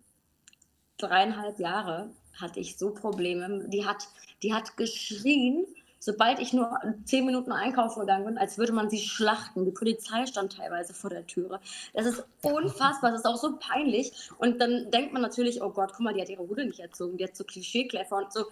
dreieinhalb 0.99 1.59
Jahre 1.59 2.11
hatte 2.41 2.61
ich 2.61 2.77
so 2.77 2.93
Probleme. 2.93 3.69
Die 3.69 3.87
hat, 3.87 4.09
die 4.43 4.53
hat 4.53 4.77
geschrien, 4.77 5.67
sobald 6.03 6.41
ich 6.41 6.53
nur 6.53 6.81
zehn 7.05 7.25
Minuten 7.25 7.53
einkaufen 7.53 8.01
gegangen 8.01 8.25
bin, 8.25 8.37
als 8.37 8.59
würde 8.59 8.73
man 8.73 8.91
sie 8.91 8.99
schlachten. 8.99 9.65
Die 9.65 9.71
Polizei 9.71 10.27
stand 10.27 10.57
teilweise 10.57 10.95
vor 10.95 11.11
der 11.11 11.29
Türe. 11.29 11.61
Das 11.95 12.07
ist 12.07 12.25
unfassbar, 12.43 13.13
das 13.13 13.21
ist 13.21 13.27
auch 13.27 13.37
so 13.37 13.57
peinlich. 13.57 14.13
Und 14.39 14.61
dann 14.61 14.91
denkt 14.91 15.13
man 15.13 15.23
natürlich, 15.23 15.63
oh 15.63 15.71
Gott, 15.71 15.93
guck 15.93 16.01
mal, 16.01 16.13
die 16.13 16.21
hat 16.21 16.29
ihre 16.29 16.43
Hunde 16.43 16.65
nicht 16.65 16.81
erzogen, 16.81 17.19
die 17.19 17.25
hat 17.25 17.37
so 17.37 17.45
Klischeekläffer 17.45 18.17
und 18.17 18.33
so. 18.33 18.47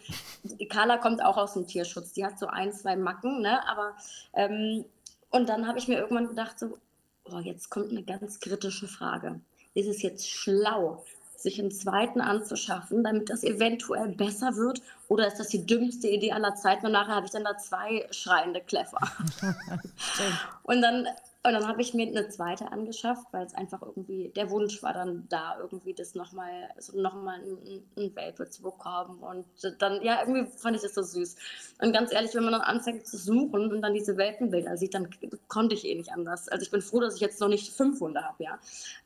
Die 0.45 0.69
Carla 0.69 0.99
kommt 0.99 1.25
auch 1.25 1.37
aus 1.37 1.55
dem 1.55 1.67
Tierschutz, 1.67 2.13
die 2.13 2.25
hat 2.25 2.39
so 2.39 2.47
ein, 2.47 2.73
zwei 2.73 2.95
Macken, 2.95 3.41
ne? 3.41 3.67
Aber 3.69 3.97
ähm, 4.35 4.85
und 5.31 5.49
dann 5.49 5.67
habe 5.67 5.81
ich 5.81 5.89
mir 5.89 5.99
irgendwann 5.99 6.29
gedacht, 6.29 6.57
so, 6.57 6.79
oh, 7.25 7.39
jetzt 7.39 7.69
kommt 7.69 7.91
eine 7.91 8.05
ganz 8.05 8.39
kritische 8.39 8.87
Frage. 8.87 9.41
Ist 9.75 9.89
es 9.89 10.03
jetzt 10.03 10.31
schlau, 10.31 11.05
sich 11.43 11.61
einen 11.61 11.71
zweiten 11.71 12.21
anzuschaffen, 12.21 13.05
damit 13.05 13.31
das 13.31 13.43
eventuell 13.45 14.09
besser 14.09 14.57
wird? 14.57 14.83
Oder 15.09 15.27
ist 15.27 15.39
das 15.39 15.49
die 15.49 15.67
dümmste 15.67 16.09
Idee 16.09 16.33
aller 16.33 16.55
Zeiten? 16.55 16.87
Und 16.87 16.93
nachher 16.93 17.17
habe 17.17 17.27
ich 17.27 17.33
dann 17.33 17.45
da 17.45 17.57
zwei 17.59 18.07
schreiende 18.11 18.61
Kläffer. 18.61 19.01
und 20.63 20.83
dann, 20.83 21.07
und 21.43 21.55
dann 21.55 21.67
habe 21.67 21.81
ich 21.81 21.95
mir 21.95 22.07
eine 22.07 22.29
zweite 22.29 22.71
angeschafft, 22.71 23.27
weil 23.31 23.47
es 23.47 23.55
einfach 23.55 23.81
irgendwie, 23.81 24.31
der 24.37 24.51
Wunsch 24.51 24.83
war 24.83 24.93
dann 24.93 25.27
da, 25.31 25.57
irgendwie 25.59 25.95
das 25.95 26.15
nochmal, 26.15 26.69
so 26.79 27.01
nochmal 27.01 27.41
ein, 27.41 27.83
ein 27.97 28.15
Welpe 28.15 28.51
zu 28.51 28.61
bekommen. 28.61 29.19
Und 29.21 29.47
dann, 29.81 30.03
ja, 30.03 30.21
irgendwie 30.21 30.47
fand 30.59 30.77
ich 30.77 30.83
das 30.83 30.95
so 30.95 31.03
süß. 31.03 31.37
Und 31.81 31.95
ganz 31.95 32.13
ehrlich, 32.13 32.35
wenn 32.35 32.45
man 32.45 32.53
dann 32.53 32.61
anfängt 32.61 33.07
zu 33.07 33.17
suchen 33.17 33.73
und 33.73 33.81
dann 33.81 33.95
diese 33.95 34.19
Welpenbilder 34.19 34.77
sieht, 34.77 34.93
dann 34.93 35.09
konnte 35.49 35.75
ich 35.75 35.87
eh 35.87 35.95
nicht 35.95 36.13
anders. 36.13 36.47
Also 36.49 36.63
ich 36.63 36.71
bin 36.71 36.83
froh, 36.83 37.01
dass 37.01 37.15
ich 37.15 37.23
jetzt 37.23 37.41
noch 37.41 37.49
nicht 37.49 37.73
fünf 37.73 38.01
Hunde 38.01 38.23
habe, 38.23 38.45
ja. 38.45 38.59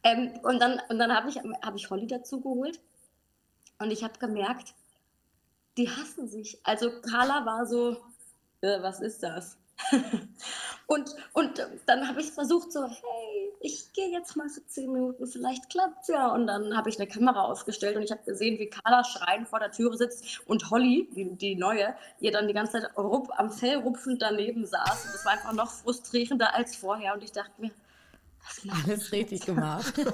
Ähm, 0.02 0.32
und 0.42 0.58
dann, 0.58 0.80
und 0.88 0.98
dann 0.98 1.14
habe 1.14 1.28
ich, 1.28 1.36
hab 1.36 1.76
ich 1.76 1.88
Holly 1.88 2.08
dazu 2.08 2.40
geholt. 2.40 2.80
Und 3.78 3.92
ich 3.92 4.02
habe 4.02 4.18
gemerkt, 4.18 4.74
die 5.76 5.88
hassen 5.88 6.26
sich. 6.26 6.58
Also 6.64 6.90
Carla 7.00 7.46
war 7.46 7.64
so, 7.64 7.96
äh, 8.60 8.82
was 8.82 9.00
ist 9.00 9.22
das? 9.22 9.56
und, 10.86 11.14
und 11.32 11.66
dann 11.86 12.08
habe 12.08 12.20
ich 12.20 12.30
versucht 12.32 12.72
so, 12.72 12.84
hey, 12.84 13.52
ich 13.60 13.92
gehe 13.94 14.10
jetzt 14.10 14.36
mal 14.36 14.48
für 14.48 14.64
zehn 14.66 14.92
Minuten, 14.92 15.26
vielleicht 15.26 15.70
klappt's 15.70 16.08
ja. 16.08 16.28
Und 16.28 16.46
dann 16.46 16.76
habe 16.76 16.90
ich 16.90 16.98
eine 16.98 17.08
Kamera 17.08 17.44
aufgestellt 17.44 17.96
und 17.96 18.02
ich 18.02 18.10
habe 18.10 18.22
gesehen, 18.24 18.58
wie 18.58 18.68
Carla 18.68 19.02
schreiend 19.04 19.48
vor 19.48 19.60
der 19.60 19.72
Türe 19.72 19.96
sitzt 19.96 20.42
und 20.46 20.70
Holly, 20.70 21.08
die, 21.14 21.34
die 21.36 21.56
neue, 21.56 21.94
ihr 22.20 22.32
dann 22.32 22.46
die 22.46 22.54
ganze 22.54 22.72
Zeit 22.72 22.96
rup, 22.98 23.30
am 23.38 23.50
Fell 23.50 23.78
rupfend 23.78 24.20
daneben 24.20 24.66
saß. 24.66 25.06
Und 25.06 25.14
das 25.14 25.24
war 25.24 25.32
einfach 25.32 25.54
noch 25.54 25.70
frustrierender 25.70 26.54
als 26.54 26.76
vorher. 26.76 27.14
Und 27.14 27.24
ich 27.24 27.32
dachte 27.32 27.52
mir, 27.58 27.70
was 28.44 28.84
Alles 28.84 29.12
richtig 29.12 29.46
gemacht. 29.46 29.94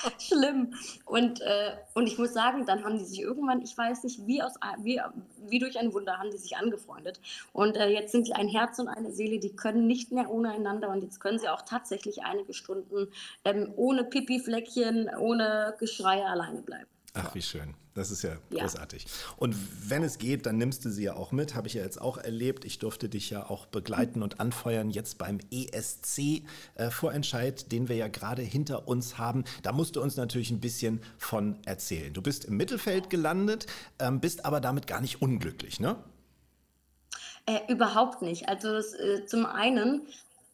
schlimm. 0.18 0.74
Und, 1.04 1.40
äh, 1.40 1.72
und 1.94 2.06
ich 2.06 2.18
muss 2.18 2.32
sagen, 2.32 2.66
dann 2.66 2.84
haben 2.84 2.98
die 2.98 3.04
sich 3.04 3.20
irgendwann, 3.20 3.62
ich 3.62 3.76
weiß 3.76 4.04
nicht, 4.04 4.26
wie, 4.26 4.42
aus, 4.42 4.54
wie, 4.78 5.00
wie 5.48 5.58
durch 5.58 5.78
ein 5.78 5.92
Wunder, 5.92 6.18
haben 6.18 6.30
die 6.30 6.38
sich 6.38 6.56
angefreundet. 6.56 7.20
Und 7.52 7.76
äh, 7.76 7.88
jetzt 7.88 8.12
sind 8.12 8.26
die 8.26 8.34
ein 8.34 8.48
Herz 8.48 8.78
und 8.78 8.88
eine 8.88 9.12
Seele, 9.12 9.38
die 9.38 9.54
können 9.54 9.86
nicht 9.86 10.12
mehr 10.12 10.30
ohne 10.30 10.50
einander. 10.50 10.90
Und 10.90 11.02
jetzt 11.02 11.20
können 11.20 11.38
sie 11.38 11.48
auch 11.48 11.62
tatsächlich 11.62 12.22
einige 12.22 12.54
Stunden 12.54 13.08
ähm, 13.44 13.72
ohne 13.76 14.04
Pipi-Fleckchen, 14.04 15.10
ohne 15.18 15.74
Geschrei 15.78 16.24
alleine 16.24 16.62
bleiben. 16.62 16.88
Ach, 17.14 17.34
wie 17.34 17.42
schön. 17.42 17.74
Das 17.94 18.10
ist 18.10 18.22
ja, 18.22 18.36
Ja. 18.50 18.62
großartig. 18.62 19.06
Und 19.36 19.54
wenn 19.88 20.02
es 20.02 20.16
geht, 20.18 20.46
dann 20.46 20.56
nimmst 20.56 20.84
du 20.84 20.90
sie 20.90 21.04
ja 21.04 21.14
auch 21.14 21.30
mit. 21.30 21.54
Habe 21.54 21.68
ich 21.68 21.74
ja 21.74 21.82
jetzt 21.82 22.00
auch 22.00 22.16
erlebt. 22.16 22.64
Ich 22.64 22.78
durfte 22.78 23.08
dich 23.10 23.28
ja 23.28 23.50
auch 23.50 23.66
begleiten 23.66 24.22
und 24.22 24.40
anfeuern 24.40 24.90
jetzt 24.90 25.18
beim 25.18 25.38
ESC-Vorentscheid, 25.50 27.70
den 27.70 27.90
wir 27.90 27.96
ja 27.96 28.08
gerade 28.08 28.40
hinter 28.42 28.88
uns 28.88 29.18
haben. 29.18 29.44
Da 29.62 29.72
musst 29.72 29.96
du 29.96 30.02
uns 30.02 30.16
natürlich 30.16 30.50
ein 30.50 30.60
bisschen 30.60 31.02
von 31.18 31.58
erzählen. 31.66 32.14
Du 32.14 32.22
bist 32.22 32.46
im 32.46 32.56
Mittelfeld 32.56 33.10
gelandet, 33.10 33.66
ähm, 33.98 34.20
bist 34.20 34.46
aber 34.46 34.60
damit 34.60 34.86
gar 34.86 35.02
nicht 35.02 35.20
unglücklich, 35.20 35.78
ne? 35.78 35.96
Äh, 37.46 37.72
überhaupt 37.72 38.22
nicht. 38.22 38.48
Also 38.48 38.74
es, 38.74 38.94
äh, 38.94 39.26
zum 39.26 39.46
einen 39.46 40.02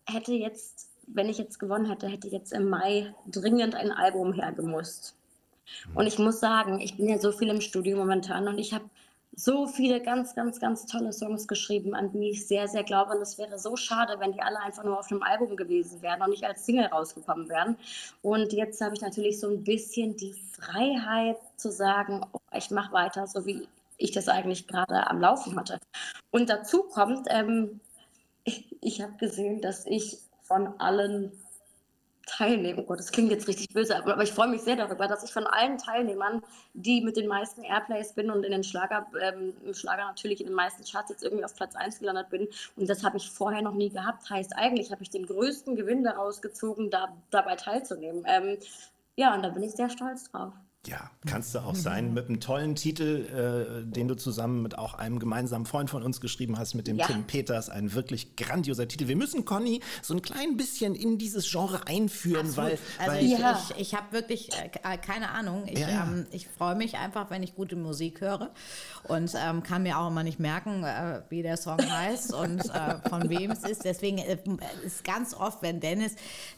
hätte 0.07 0.33
jetzt, 0.33 0.89
wenn 1.07 1.29
ich 1.29 1.39
jetzt 1.39 1.59
gewonnen 1.59 1.87
hätte, 1.87 2.09
hätte 2.09 2.29
jetzt 2.29 2.53
im 2.53 2.69
Mai 2.69 3.15
dringend 3.31 3.75
ein 3.75 3.91
Album 3.93 4.33
hergemusst. 4.33 5.15
Und 5.95 6.07
ich 6.07 6.19
muss 6.19 6.41
sagen, 6.41 6.81
ich 6.81 6.97
bin 6.97 7.09
ja 7.09 7.19
so 7.19 7.33
viel 7.33 7.49
im 7.49 7.61
Studio 7.61 7.97
momentan 7.97 8.49
und 8.49 8.59
ich 8.59 8.73
habe 8.73 8.85
so 9.39 9.69
viele 9.69 10.03
ganz, 10.03 10.35
ganz, 10.35 10.59
ganz 10.59 10.85
tolle 10.87 11.13
Songs 11.13 11.47
geschrieben, 11.47 11.95
an 11.95 12.11
die 12.11 12.31
ich 12.31 12.47
sehr, 12.47 12.67
sehr 12.67 12.83
glaube. 12.83 13.13
Und 13.13 13.23
es 13.23 13.39
wäre 13.39 13.57
so 13.57 13.77
schade, 13.77 14.19
wenn 14.19 14.33
die 14.33 14.43
alle 14.43 14.59
einfach 14.59 14.83
nur 14.83 14.99
auf 14.99 15.13
einem 15.13 15.23
Album 15.23 15.57
gewesen 15.57 16.03
wären 16.03 16.21
und 16.23 16.31
nicht 16.31 16.45
als 16.45 16.67
Single 16.67 16.87
rausgekommen 16.87 17.49
wären. 17.49 17.77
Und 18.23 18.53
jetzt 18.53 18.81
habe 18.81 18.97
ich 18.97 19.01
natürlich 19.01 19.39
so 19.39 19.49
ein 19.49 19.63
bisschen 19.63 20.17
die 20.17 20.35
Freiheit 20.53 21.37
zu 21.57 21.71
sagen, 21.71 22.27
oh, 22.33 22.41
ich 22.53 22.71
mache 22.73 22.93
weiter, 22.93 23.29
so 23.29 23.47
wie 23.47 23.69
ich 23.97 24.11
das 24.11 24.29
eigentlich 24.29 24.67
gerade 24.67 25.07
am 25.07 25.21
Laufen 25.21 25.57
hatte. 25.57 25.79
Und 26.33 26.51
dazu 26.51 26.83
kommt, 26.83 27.29
ähm, 27.31 27.81
ich, 28.43 28.67
ich 28.81 29.01
habe 29.01 29.13
gesehen, 29.19 29.61
dass 29.61 29.87
ich 29.87 30.19
von 30.43 30.81
allen 30.81 31.31
Teilnehmern, 32.29 32.85
oh 32.85 32.87
Gott, 32.87 32.99
das 32.99 33.11
klingt 33.11 33.31
jetzt 33.31 33.49
richtig 33.49 33.69
böse, 33.71 33.97
aber, 33.97 34.13
aber 34.13 34.23
ich 34.23 34.33
freue 34.33 34.49
mich 34.49 34.63
sehr 34.63 34.77
darüber, 34.77 35.09
dass 35.09 35.25
ich 35.25 35.33
von 35.33 35.47
allen 35.47 35.79
Teilnehmern, 35.79 36.43
die 36.75 37.01
mit 37.01 37.17
den 37.17 37.27
meisten 37.27 37.63
Airplays 37.63 38.13
bin 38.13 38.31
und 38.31 38.45
in 38.45 38.53
den 38.53 38.63
Schlager, 38.65 39.07
ähm, 39.21 39.55
im 39.65 39.75
Schlager 39.75 40.05
natürlich 40.05 40.41
in 40.41 40.47
den 40.47 40.57
meisten 40.57 40.85
Charts 40.85 41.11
jetzt 41.11 41.25
irgendwie 41.25 41.45
auf 41.45 41.55
Platz 41.55 41.75
1 41.75 41.99
gelandet 41.99 42.31
bin. 42.31 42.49
Und 42.77 42.89
das 42.89 43.03
habe 43.05 43.17
ich 43.17 43.31
vorher 43.31 43.63
noch 43.63 43.75
nie 43.75 43.91
gehabt. 43.91 44.29
Heißt, 44.31 44.55
eigentlich 44.57 44.93
habe 44.93 45.03
ich 45.03 45.11
den 45.11 45.27
größten 45.27 45.77
Gewinn 45.77 46.05
daraus 46.05 46.43
gezogen, 46.43 46.91
da, 46.91 47.17
dabei 47.31 47.57
teilzunehmen. 47.57 48.25
Ähm, 48.27 48.59
ja, 49.17 49.35
und 49.35 49.43
da 49.43 49.49
bin 49.49 49.63
ich 49.63 49.73
sehr 49.73 49.91
stolz 49.91 50.31
drauf. 50.31 50.53
Ja, 50.89 51.11
kannst 51.27 51.55
du 51.55 51.59
auch 51.59 51.75
sein 51.75 52.15
mit 52.15 52.29
einem 52.29 52.41
tollen 52.41 52.75
Titel, 52.75 53.27
äh, 53.85 53.85
den 53.85 54.09
du 54.09 54.15
zusammen 54.17 54.63
mit 54.63 54.79
auch 54.79 54.95
einem 54.95 55.19
gemeinsamen 55.19 55.67
Freund 55.67 55.91
von 55.91 56.03
uns 56.03 56.21
geschrieben 56.21 56.59
hast, 56.59 56.73
mit 56.75 56.87
dem 56.87 56.97
Ja. 56.97 57.07
Tim 57.07 57.25
Peters. 57.25 57.69
Ein 57.69 57.93
wirklich 57.93 58.37
grandioser 58.37 58.89
Titel. 58.89 59.07
Wir 59.07 59.17
müssen 59.17 59.45
Conny 59.45 59.81
so 60.03 60.15
ein 60.15 60.23
klein 60.23 60.57
bisschen 60.57 60.95
in 60.95 61.19
dieses 61.19 61.51
Genre 61.51 61.87
einführen, 61.87 62.57
weil, 62.57 62.79
Also 62.99 63.13
weil 63.13 63.25
ich, 63.25 63.39
Ja. 63.39 63.61
ich, 63.71 63.77
ich 63.81 63.95
habe 63.95 64.13
wirklich 64.13 64.51
äh, 64.59 64.69
ke- 64.71 64.99
keine 65.05 65.31
Ahnung. 65.31 65.65
Ich, 65.67 65.79
Ja, 65.79 65.89
ja. 65.91 66.05
ähm, 66.05 66.27
ich 66.31 66.49
freue 66.49 66.75
mich 66.75 66.97
einfach, 66.97 67.29
wenn 67.31 67.43
ich 67.43 67.55
gute 67.55 67.77
Musik 67.77 68.23
höre 68.23 68.51
und 69.09 69.33
ähm, 69.37 69.63
kann 69.63 69.83
mir 69.83 69.99
auch 69.99 70.09
immer 70.09 70.23
nicht 70.23 70.41
merken, 70.41 70.85
äh, 70.85 71.21
wie 71.29 71.43
der 71.43 71.59
Song 71.59 71.79
heißt 71.79 72.33
und 72.33 72.65
äh, 72.65 73.09
von 73.11 73.29
wem 73.29 73.51
es 73.51 73.63
ist. 73.65 73.85
Deswegen 73.85 74.19
äh, 74.19 74.39
ist 74.87 75.05
ganz 75.05 75.35
oft, 75.35 75.61
wenn 75.61 75.81
Dennis 75.81 76.15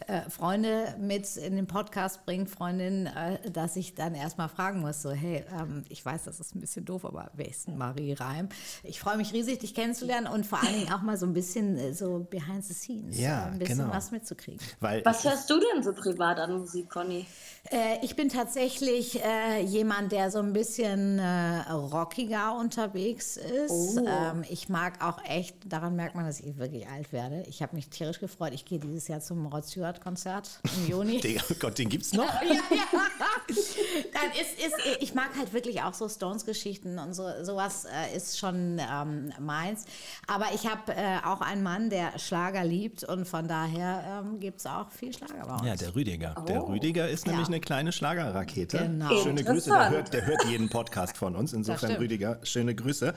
äh, 0.07 0.29
Freunde 0.31 0.95
mit 1.01 1.37
in 1.37 1.57
den 1.57 1.67
Podcast 1.67 2.25
bringt, 2.25 2.49
Freundinnen, 2.49 3.07
äh, 3.07 3.51
dass 3.51 3.75
ich 3.75 3.95
dann 3.97 4.15
erstmal 4.21 4.49
fragen 4.49 4.81
muss, 4.81 5.03
so 5.03 5.11
hey, 5.11 5.45
ähm, 5.59 5.85
ich 5.89 6.05
weiß, 6.05 6.25
das 6.25 6.41
ist 6.41 6.55
ein 6.55 6.61
bisschen 6.61 6.85
doof, 6.85 7.05
aber 7.05 7.31
wer 7.35 7.49
ist 7.49 7.67
denn 7.67 7.77
Marie 7.77 8.13
Reim? 8.13 8.49
Ich 8.83 9.01
freue 9.01 9.17
mich 9.17 9.33
riesig, 9.33 9.59
dich 9.59 9.75
kennenzulernen 9.75 10.27
und 10.27 10.47
vor 10.47 10.63
allen 10.63 10.75
Dingen 10.75 10.93
auch 10.93 11.03
mal 11.03 11.17
so 11.17 11.27
ein 11.27 11.33
bisschen 11.33 11.77
äh, 11.79 11.93
so 11.95 12.27
behind 12.31 12.65
the 12.65 12.75
scenes, 12.75 13.19
Ja, 13.19 13.47
äh, 13.47 13.51
ein 13.53 13.59
bisschen 13.59 13.79
genau. 13.79 13.93
was 13.93 14.11
mitzukriegen. 14.11 14.61
weil 14.81 15.05
Was 15.05 15.25
hörst 15.25 15.49
du 15.51 15.59
denn 15.59 15.83
so 15.83 15.93
privat 15.93 16.39
an 16.39 16.59
Musik, 16.59 16.89
Conny? 16.91 17.27
Äh, 17.71 18.05
ich 18.05 18.17
bin 18.17 18.29
tatsächlich 18.29 19.23
äh, 19.23 19.63
jemand, 19.63 20.13
der 20.13 20.31
so 20.31 20.39
ein 20.39 20.53
bisschen 20.53 21.19
äh, 21.19 21.71
rockiger 21.71 22.57
unterwegs 22.57 23.37
ist. 23.37 23.99
Oh. 23.99 24.07
Ähm, 24.07 24.45
ich 24.49 24.69
mag 24.69 25.05
auch 25.05 25.23
echt, 25.25 25.57
daran 25.71 25.97
merkt 25.97 26.15
man, 26.15 26.25
dass 26.25 26.41
ich 26.41 26.57
wirklich 26.59 26.89
alt 26.89 27.13
werde. 27.13 27.45
Ich 27.49 27.63
habe 27.63 27.77
mich 27.77 27.89
tierisch 27.89 28.21
gefreut. 28.21 28.53
Ich 28.55 28.65
gehe 28.65 28.79
dieses 28.79 29.09
Jahr 29.09 29.21
zum 29.21 29.47
Rod 29.47 29.65
Stewart 29.65 30.01
Konzert 30.01 30.61
im 30.77 30.89
Juni. 30.89 31.21
den, 31.21 31.41
oh 31.51 31.55
Gott, 31.61 31.79
den 31.79 31.89
gibt's 31.89 32.13
noch? 32.13 32.33
ja, 32.43 32.55
ja. 32.71 33.01
Dann 34.13 34.31
ist, 34.33 34.67
ist, 34.67 35.03
ich 35.03 35.15
mag 35.15 35.31
halt 35.39 35.53
wirklich 35.53 35.83
auch 35.83 35.95
so 35.95 36.09
Stones-Geschichten 36.09 36.99
und 36.99 37.15
so, 37.15 37.25
sowas 37.43 37.85
äh, 37.87 38.17
ist 38.17 38.39
schon 38.39 38.79
ähm, 38.81 39.33
meins. 39.41 39.85
Aber 40.27 40.47
ich 40.55 40.67
habe 40.67 40.93
äh, 40.93 41.19
auch 41.25 41.41
einen 41.41 41.63
Mann, 41.63 41.91
der 41.91 42.19
Schlager 42.19 42.65
liebt 42.65 43.05
und 43.05 43.27
von 43.27 43.47
daher 43.49 44.23
ähm, 44.25 44.41
gibt 44.41 44.61
es 44.61 44.67
auch 44.67 44.91
viel 44.91 45.13
Schlager 45.13 45.47
bei 45.47 45.53
uns. 45.55 45.67
Ja, 45.67 45.77
der 45.77 45.95
Rüdiger. 45.95 46.35
Der 46.49 46.63
Rüdiger 46.63 47.09
ist 47.09 47.27
nämlich 47.27 47.49
Ja. 47.49 47.55
eine 47.55 47.61
kleine 47.61 47.93
Schlagerrakete. 47.93 48.79
Genau. 48.79 49.23
Schöne 49.23 49.45
Grüße, 49.45 49.71
der 49.71 49.91
hört, 49.91 50.13
der 50.13 50.27
hört 50.27 50.45
jeden 50.47 50.69
Podcast 50.69 51.17
von 51.17 51.37
uns. 51.37 51.53
Insofern. 51.53 51.93
Rüdiger, 51.97 52.41
schöne 52.43 52.75
Grüße. 52.75 53.15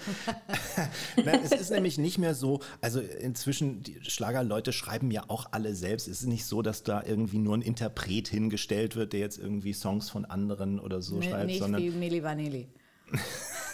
Nein, 1.23 1.39
es 1.43 1.51
ist 1.51 1.71
nämlich 1.71 1.97
nicht 1.97 2.17
mehr 2.17 2.35
so, 2.35 2.59
also 2.81 2.99
inzwischen, 2.99 3.83
die 3.83 3.99
Schlagerleute 4.01 4.73
schreiben 4.73 5.11
ja 5.11 5.23
auch 5.27 5.47
alle 5.51 5.75
selbst. 5.75 6.07
Es 6.07 6.21
ist 6.21 6.27
nicht 6.27 6.45
so, 6.45 6.61
dass 6.61 6.83
da 6.83 7.03
irgendwie 7.05 7.37
nur 7.39 7.55
ein 7.57 7.61
Interpret 7.61 8.27
hingestellt 8.27 8.95
wird, 8.95 9.13
der 9.13 9.19
jetzt 9.19 9.37
irgendwie 9.37 9.73
Songs 9.73 10.09
von 10.09 10.25
anderen 10.25 10.72
oder 10.79 11.01
so 11.01 11.17
N- 11.17 11.23
schreibt, 11.23 11.45
Nicht 11.47 11.59
sondern 11.59 11.81
wie 11.81 11.89
Milli 11.91 12.23
Vanilli. 12.23 12.67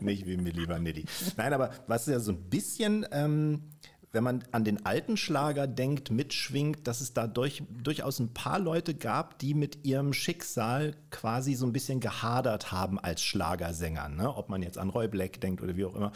nicht 0.00 0.26
wie 0.26 0.36
Milli 0.36 0.68
Vanilli. 0.68 1.04
Nein, 1.36 1.52
aber 1.52 1.70
was 1.86 2.06
ja 2.06 2.18
so 2.20 2.32
ein 2.32 2.42
bisschen, 2.48 3.06
ähm, 3.12 3.62
wenn 4.12 4.24
man 4.24 4.44
an 4.50 4.64
den 4.64 4.84
alten 4.84 5.16
Schlager 5.16 5.66
denkt, 5.66 6.10
mitschwingt, 6.10 6.86
dass 6.86 7.00
es 7.00 7.12
da 7.12 7.26
durch, 7.26 7.62
durchaus 7.70 8.18
ein 8.18 8.34
paar 8.34 8.58
Leute 8.58 8.94
gab, 8.94 9.38
die 9.38 9.54
mit 9.54 9.84
ihrem 9.84 10.12
Schicksal 10.12 10.94
quasi 11.10 11.54
so 11.54 11.64
ein 11.66 11.72
bisschen 11.72 12.00
gehadert 12.00 12.72
haben 12.72 12.98
als 12.98 13.22
Schlagersänger. 13.22 14.08
Ne? 14.08 14.34
Ob 14.34 14.48
man 14.48 14.62
jetzt 14.62 14.78
an 14.78 14.90
Roy 14.90 15.06
Black 15.06 15.40
denkt 15.40 15.62
oder 15.62 15.76
wie 15.76 15.84
auch 15.84 15.94
immer. 15.94 16.12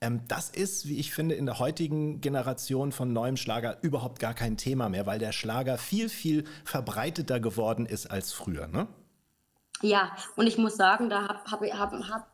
Ähm, 0.00 0.20
das 0.28 0.50
ist, 0.50 0.88
wie 0.88 0.98
ich 0.98 1.12
finde, 1.12 1.34
in 1.36 1.46
der 1.46 1.58
heutigen 1.58 2.20
Generation 2.20 2.92
von 2.92 3.12
neuem 3.12 3.36
Schlager 3.36 3.78
überhaupt 3.82 4.20
gar 4.20 4.34
kein 4.34 4.56
Thema 4.56 4.90
mehr, 4.90 5.06
weil 5.06 5.18
der 5.18 5.32
Schlager 5.32 5.78
viel, 5.78 6.08
viel 6.10 6.44
verbreiteter 6.64 7.40
geworden 7.40 7.86
ist 7.86 8.10
als 8.10 8.32
früher. 8.32 8.68
Ne? 8.68 8.86
Ja, 9.80 10.12
und 10.36 10.46
ich 10.46 10.58
muss 10.58 10.76
sagen, 10.76 11.08
da 11.08 11.28
hab, 11.28 11.50
hab, 11.50 11.62
hab, 11.62 11.92
hab, 11.92 12.26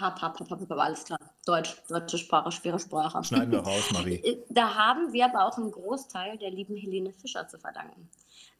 hab, 0.00 0.20
hab, 0.20 0.38
hab, 0.38 0.50
hab, 0.50 0.70
alles 0.72 1.04
klar. 1.04 1.18
Deutsch, 1.46 1.76
deutsche 1.88 2.18
Sprache, 2.18 2.52
schwere 2.52 2.78
Sprache. 2.78 3.22
Schneiden 3.24 3.52
wir 3.52 3.60
raus, 3.60 3.88
Marie. 3.92 4.42
Da 4.50 4.74
haben 4.74 5.12
wir 5.12 5.24
aber 5.24 5.46
auch 5.46 5.56
einen 5.56 5.70
Großteil 5.70 6.38
der 6.38 6.50
lieben 6.50 6.76
Helene 6.76 7.12
Fischer 7.12 7.48
zu 7.48 7.58
verdanken. 7.58 8.08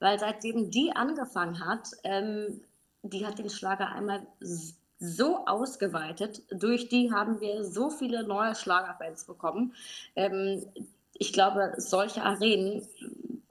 Weil 0.00 0.18
seitdem 0.18 0.70
die 0.70 0.92
angefangen 0.94 1.64
hat, 1.64 1.90
ähm, 2.04 2.62
die 3.02 3.26
hat 3.26 3.38
den 3.38 3.50
Schlager 3.50 3.88
einmal 3.88 4.26
so 4.98 5.46
ausgeweitet. 5.46 6.42
Durch 6.50 6.88
die 6.88 7.12
haben 7.12 7.40
wir 7.40 7.64
so 7.64 7.90
viele 7.90 8.26
neue 8.26 8.54
Schlagerfans 8.54 9.24
bekommen. 9.24 9.74
Ähm, 10.16 10.64
ich 11.14 11.32
glaube, 11.32 11.74
solche 11.76 12.22
Arenen 12.22 12.86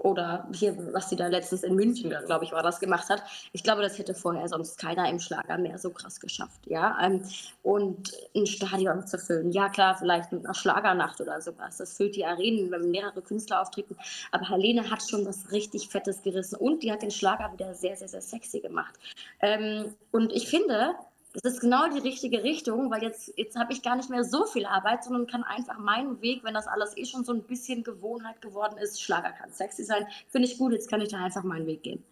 oder 0.07 0.47
hier, 0.53 0.75
was 0.93 1.09
sie 1.09 1.15
da 1.15 1.27
letztens 1.27 1.63
in 1.63 1.75
München, 1.75 2.13
glaube 2.25 2.45
ich, 2.45 2.53
war 2.53 2.63
das 2.63 2.79
gemacht 2.79 3.09
hat, 3.09 3.21
ich 3.51 3.61
glaube, 3.61 3.81
das 3.81 3.97
hätte 3.97 4.15
vorher 4.15 4.47
sonst 4.47 4.79
keiner 4.79 5.09
im 5.09 5.19
Schlager 5.19 5.57
mehr 5.57 5.77
so 5.77 5.89
krass 5.89 6.19
geschafft, 6.19 6.61
ja. 6.65 6.97
Ähm, 7.01 7.23
und 7.61 8.13
ein 8.33 8.47
Stadion 8.47 9.05
zu 9.05 9.17
füllen, 9.19 9.51
ja 9.51 9.69
klar, 9.69 9.97
vielleicht 9.97 10.31
mit 10.31 10.45
einer 10.45 10.53
Schlagernacht 10.53 11.19
oder 11.19 11.41
sowas, 11.41 11.77
das 11.77 11.97
füllt 11.97 12.15
die 12.15 12.25
Arenen, 12.25 12.71
wenn 12.71 12.89
mehrere 12.89 13.21
Künstler 13.21 13.61
auftreten, 13.61 13.97
aber 14.31 14.49
Helene 14.49 14.89
hat 14.89 15.03
schon 15.07 15.25
was 15.25 15.51
richtig 15.51 15.89
Fettes 15.89 16.21
gerissen 16.21 16.55
und 16.55 16.83
die 16.83 16.91
hat 16.91 17.01
den 17.01 17.11
Schlager 17.11 17.51
wieder 17.51 17.73
sehr, 17.73 17.97
sehr, 17.97 18.07
sehr 18.07 18.21
sexy 18.21 18.61
gemacht. 18.61 18.95
Ähm, 19.41 19.93
und 20.11 20.31
ich 20.31 20.47
finde, 20.47 20.95
das 21.43 21.53
ist 21.53 21.61
genau 21.61 21.87
die 21.89 21.99
richtige 21.99 22.43
Richtung, 22.43 22.89
weil 22.89 23.03
jetzt, 23.03 23.33
jetzt 23.37 23.55
habe 23.57 23.73
ich 23.73 23.81
gar 23.81 23.95
nicht 23.95 24.09
mehr 24.09 24.23
so 24.23 24.45
viel 24.45 24.65
Arbeit, 24.65 25.03
sondern 25.03 25.27
kann 25.27 25.43
einfach 25.43 25.77
meinen 25.77 26.21
Weg, 26.21 26.43
wenn 26.43 26.53
das 26.53 26.67
alles 26.67 26.97
eh 26.97 27.05
schon 27.05 27.23
so 27.23 27.33
ein 27.33 27.43
bisschen 27.43 27.83
Gewohnheit 27.83 28.41
geworden 28.41 28.77
ist, 28.77 29.01
Schlager 29.01 29.31
kann 29.31 29.51
sexy 29.51 29.83
sein, 29.83 30.07
finde 30.29 30.47
ich 30.47 30.57
gut, 30.57 30.73
jetzt 30.73 30.89
kann 30.89 31.01
ich 31.01 31.09
da 31.09 31.23
einfach 31.23 31.43
meinen 31.43 31.67
Weg 31.67 31.83
gehen. 31.83 32.03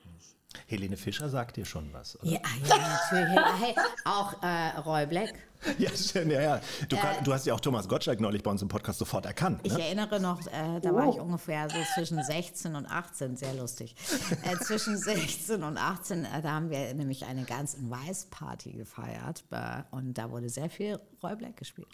Helene 0.67 0.97
Fischer 0.97 1.29
sagt 1.29 1.57
dir 1.57 1.65
schon 1.65 1.91
was. 1.93 2.19
Oder? 2.21 2.31
Ja, 2.31 2.39
ja, 2.67 3.55
hey, 3.59 3.75
auch 4.05 4.41
äh, 4.43 4.79
Roy 4.79 5.05
Black. 5.05 5.33
Ja, 5.79 5.89
schön, 5.95 6.29
ja, 6.29 6.41
ja. 6.41 6.61
Du, 6.89 6.95
kann, 6.95 7.23
du 7.23 7.33
hast 7.33 7.47
ja 7.47 7.53
auch 7.55 7.59
Thomas 7.59 7.87
Gottschalk 7.87 8.19
neulich 8.19 8.43
bei 8.43 8.51
uns 8.51 8.61
im 8.61 8.67
Podcast 8.67 8.99
sofort 8.99 9.25
erkannt. 9.25 9.61
Ich 9.63 9.73
Ne? 9.73 9.83
erinnere 9.85 10.19
noch, 10.19 10.45
äh, 10.45 10.79
da 10.79 10.93
war 10.93 11.09
ich 11.09 11.15
ungefähr 11.19 11.67
so 11.71 11.77
zwischen 11.95 12.21
16 12.23 12.75
und 12.75 12.85
18, 12.85 13.35
sehr 13.35 13.51
lustig. 13.55 13.95
Äh, 14.43 14.57
zwischen 14.57 14.95
16 14.95 15.63
und 15.63 15.77
18, 15.79 16.25
äh, 16.25 16.41
da 16.43 16.51
haben 16.51 16.69
wir 16.69 16.93
nämlich 16.93 17.25
eine 17.25 17.45
ganz 17.45 17.73
in 17.73 17.89
Weiß-Party 17.89 18.73
gefeiert 18.73 19.43
äh, 19.49 19.81
und 19.89 20.13
da 20.19 20.29
wurde 20.29 20.49
sehr 20.49 20.69
viel 20.69 20.99
Roy 21.23 21.35
Black 21.35 21.57
gespielt. 21.57 21.87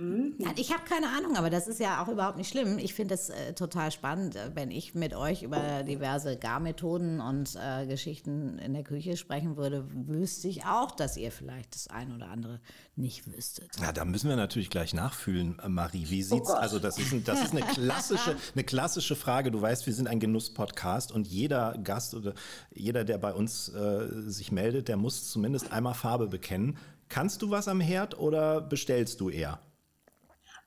Nein, 0.00 0.54
ich 0.56 0.72
habe 0.72 0.82
keine 0.84 1.08
Ahnung, 1.08 1.36
aber 1.36 1.50
das 1.50 1.68
ist 1.68 1.78
ja 1.78 2.02
auch 2.02 2.08
überhaupt 2.08 2.38
nicht 2.38 2.48
schlimm. 2.48 2.78
Ich 2.78 2.94
finde 2.94 3.14
es 3.14 3.28
äh, 3.28 3.52
total 3.52 3.90
spannend, 3.90 4.34
äh, 4.34 4.50
wenn 4.54 4.70
ich 4.70 4.94
mit 4.94 5.14
euch 5.14 5.42
über 5.42 5.82
diverse 5.82 6.36
Garmethoden 6.38 7.20
und 7.20 7.56
äh, 7.56 7.86
Geschichten 7.86 8.58
in 8.58 8.72
der 8.72 8.82
Küche 8.82 9.16
sprechen 9.16 9.56
würde, 9.56 9.86
wüsste 9.92 10.48
ich 10.48 10.64
auch, 10.64 10.92
dass 10.92 11.16
ihr 11.16 11.30
vielleicht 11.30 11.74
das 11.74 11.88
ein 11.88 12.14
oder 12.14 12.28
andere 12.28 12.60
nicht 12.96 13.30
wüsstet. 13.30 13.70
Ja, 13.80 13.92
da 13.92 14.04
müssen 14.04 14.28
wir 14.28 14.36
natürlich 14.36 14.70
gleich 14.70 14.94
nachfühlen, 14.94 15.58
äh, 15.58 15.68
Marie. 15.68 16.06
Wie 16.08 16.22
sieht's? 16.22 16.48
Gott. 16.48 16.58
also 16.58 16.78
das 16.78 16.98
ist, 16.98 17.12
ein, 17.12 17.24
das 17.24 17.44
ist 17.44 17.52
eine 17.52 17.60
klassische, 17.74 18.36
eine 18.54 18.64
klassische 18.64 19.16
Frage. 19.16 19.50
Du 19.50 19.60
weißt, 19.60 19.86
wir 19.86 19.94
sind 19.94 20.08
ein 20.08 20.20
Genuss-Podcast 20.20 21.12
und 21.12 21.26
jeder 21.26 21.76
Gast 21.84 22.14
oder 22.14 22.34
jeder, 22.72 23.04
der 23.04 23.18
bei 23.18 23.34
uns 23.34 23.68
äh, 23.68 24.08
sich 24.30 24.50
meldet, 24.50 24.88
der 24.88 24.96
muss 24.96 25.30
zumindest 25.30 25.72
einmal 25.72 25.94
Farbe 25.94 26.28
bekennen. 26.28 26.78
Kannst 27.08 27.42
du 27.42 27.50
was 27.50 27.68
am 27.68 27.80
Herd 27.80 28.18
oder 28.18 28.60
bestellst 28.60 29.20
du 29.20 29.30
eher? 29.30 29.60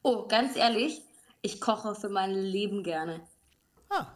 Oh, 0.04 0.28
ganz 0.28 0.56
ehrlich, 0.56 1.02
ich 1.42 1.60
koche 1.60 1.96
für 1.96 2.10
mein 2.10 2.32
Leben 2.36 2.84
gerne. 2.84 3.28
Ah, 3.90 4.14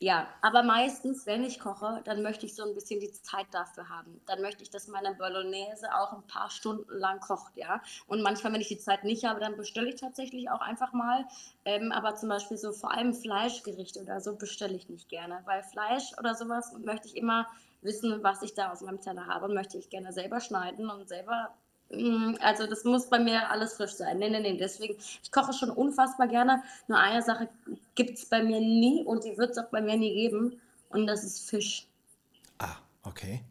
Ja, 0.00 0.28
aber 0.42 0.62
meistens, 0.62 1.26
wenn 1.26 1.42
ich 1.42 1.58
koche, 1.58 2.02
dann 2.04 2.22
möchte 2.22 2.46
ich 2.46 2.54
so 2.54 2.62
ein 2.62 2.74
bisschen 2.74 3.00
die 3.00 3.10
Zeit 3.10 3.46
dafür 3.52 3.88
haben. 3.88 4.20
Dann 4.26 4.40
möchte 4.42 4.62
ich, 4.62 4.70
dass 4.70 4.86
meine 4.86 5.14
Bolognese 5.16 5.92
auch 5.96 6.12
ein 6.12 6.24
paar 6.28 6.50
Stunden 6.50 6.92
lang 6.98 7.18
kocht, 7.20 7.56
ja. 7.56 7.82
Und 8.06 8.22
manchmal, 8.22 8.52
wenn 8.52 8.60
ich 8.60 8.68
die 8.68 8.78
Zeit 8.78 9.02
nicht 9.02 9.24
habe, 9.24 9.40
dann 9.40 9.56
bestelle 9.56 9.88
ich 9.88 9.96
tatsächlich 9.96 10.50
auch 10.50 10.60
einfach 10.60 10.92
mal. 10.92 11.26
Ähm, 11.64 11.90
aber 11.90 12.14
zum 12.14 12.28
Beispiel 12.28 12.56
so 12.58 12.72
vor 12.72 12.92
allem 12.92 13.12
Fleischgerichte 13.12 14.00
oder 14.02 14.20
so 14.20 14.36
bestelle 14.36 14.76
ich 14.76 14.88
nicht 14.88 15.08
gerne, 15.08 15.42
weil 15.46 15.64
Fleisch 15.64 16.12
oder 16.18 16.36
sowas 16.36 16.72
möchte 16.78 17.08
ich 17.08 17.16
immer 17.16 17.48
wissen, 17.80 18.22
was 18.22 18.42
ich 18.42 18.54
da 18.54 18.70
aus 18.70 18.82
meinem 18.82 19.00
Teller 19.00 19.26
habe 19.26 19.46
und 19.46 19.54
möchte 19.54 19.78
ich 19.78 19.90
gerne 19.90 20.12
selber 20.12 20.40
schneiden 20.40 20.90
und 20.90 21.08
selber 21.08 21.56
Also 22.40 22.66
das 22.66 22.84
muss 22.84 23.06
bei 23.08 23.18
mir 23.18 23.50
alles 23.50 23.74
frisch 23.74 23.92
sein. 23.92 24.18
Nee, 24.18 24.28
nee, 24.28 24.40
nee. 24.40 24.56
Deswegen, 24.58 24.96
ich 25.22 25.32
koche 25.32 25.52
schon 25.54 25.70
unfassbar 25.70 26.28
gerne. 26.28 26.62
Nur 26.86 26.98
eine 26.98 27.22
Sache 27.22 27.48
gibt 27.94 28.18
es 28.18 28.26
bei 28.26 28.42
mir 28.42 28.60
nie 28.60 29.02
und 29.04 29.24
die 29.24 29.38
wird 29.38 29.52
es 29.52 29.58
auch 29.58 29.68
bei 29.70 29.80
mir 29.80 29.96
nie 29.96 30.12
geben. 30.12 30.60
Und 30.90 31.06
das 31.06 31.24
ist 31.24 31.48
Fisch. 31.48 31.86
ah, 32.58 32.76
okay. 33.04 33.42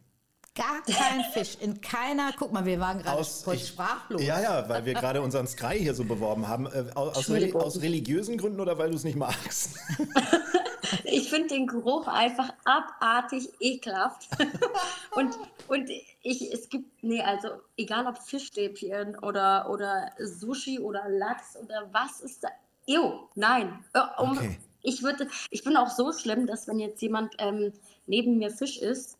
Gar 0.54 0.82
kein 0.82 1.22
Fisch, 1.32 1.56
in 1.60 1.80
keiner, 1.80 2.32
guck 2.36 2.52
mal, 2.52 2.64
wir 2.66 2.80
waren 2.80 2.98
gerade 2.98 3.18
Aus- 3.20 3.42
voll 3.44 3.54
ich- 3.54 3.68
sprachlos. 3.68 4.20
Ja, 4.20 4.40
ja, 4.40 4.68
weil 4.68 4.84
wir 4.84 4.94
gerade 4.94 5.22
unseren 5.22 5.46
Sky 5.46 5.78
hier 5.78 5.94
so 5.94 6.02
beworben 6.04 6.48
haben. 6.48 6.66
Äh, 6.66 6.86
aus, 6.96 7.30
aus 7.30 7.80
religiösen 7.80 8.36
Gründen 8.38 8.58
oder 8.60 8.76
weil 8.76 8.90
du 8.90 8.96
es 8.96 9.04
nicht 9.04 9.14
magst? 9.16 9.76
Ich 11.04 11.30
finde 11.30 11.48
den 11.48 11.66
Geruch 11.66 12.06
einfach 12.06 12.52
abartig 12.64 13.48
ekelhaft. 13.60 14.28
und, 15.14 15.38
und 15.68 15.90
ich, 16.22 16.52
es 16.52 16.68
gibt, 16.68 17.02
nee, 17.02 17.22
also 17.22 17.48
egal 17.76 18.06
ob 18.06 18.18
Fischstäbchen 18.18 19.18
oder, 19.18 19.70
oder 19.70 20.12
Sushi 20.18 20.78
oder 20.78 21.08
Lachs 21.08 21.56
oder 21.56 21.88
was 21.92 22.20
ist 22.20 22.44
da. 22.44 22.48
Ew, 22.86 23.28
nein. 23.34 23.84
Äh, 23.94 24.00
Um, 24.20 24.32
Okay. 24.38 24.58
Ich 24.82 25.02
würde, 25.02 25.28
ich 25.50 25.64
bin 25.64 25.76
auch 25.76 25.90
so 25.90 26.12
schlimm, 26.12 26.46
dass 26.46 26.68
wenn 26.68 26.78
jetzt 26.78 27.02
jemand 27.02 27.34
ähm, 27.38 27.72
neben 28.06 28.38
mir 28.38 28.50
Fisch 28.50 28.78
isst, 28.78 29.18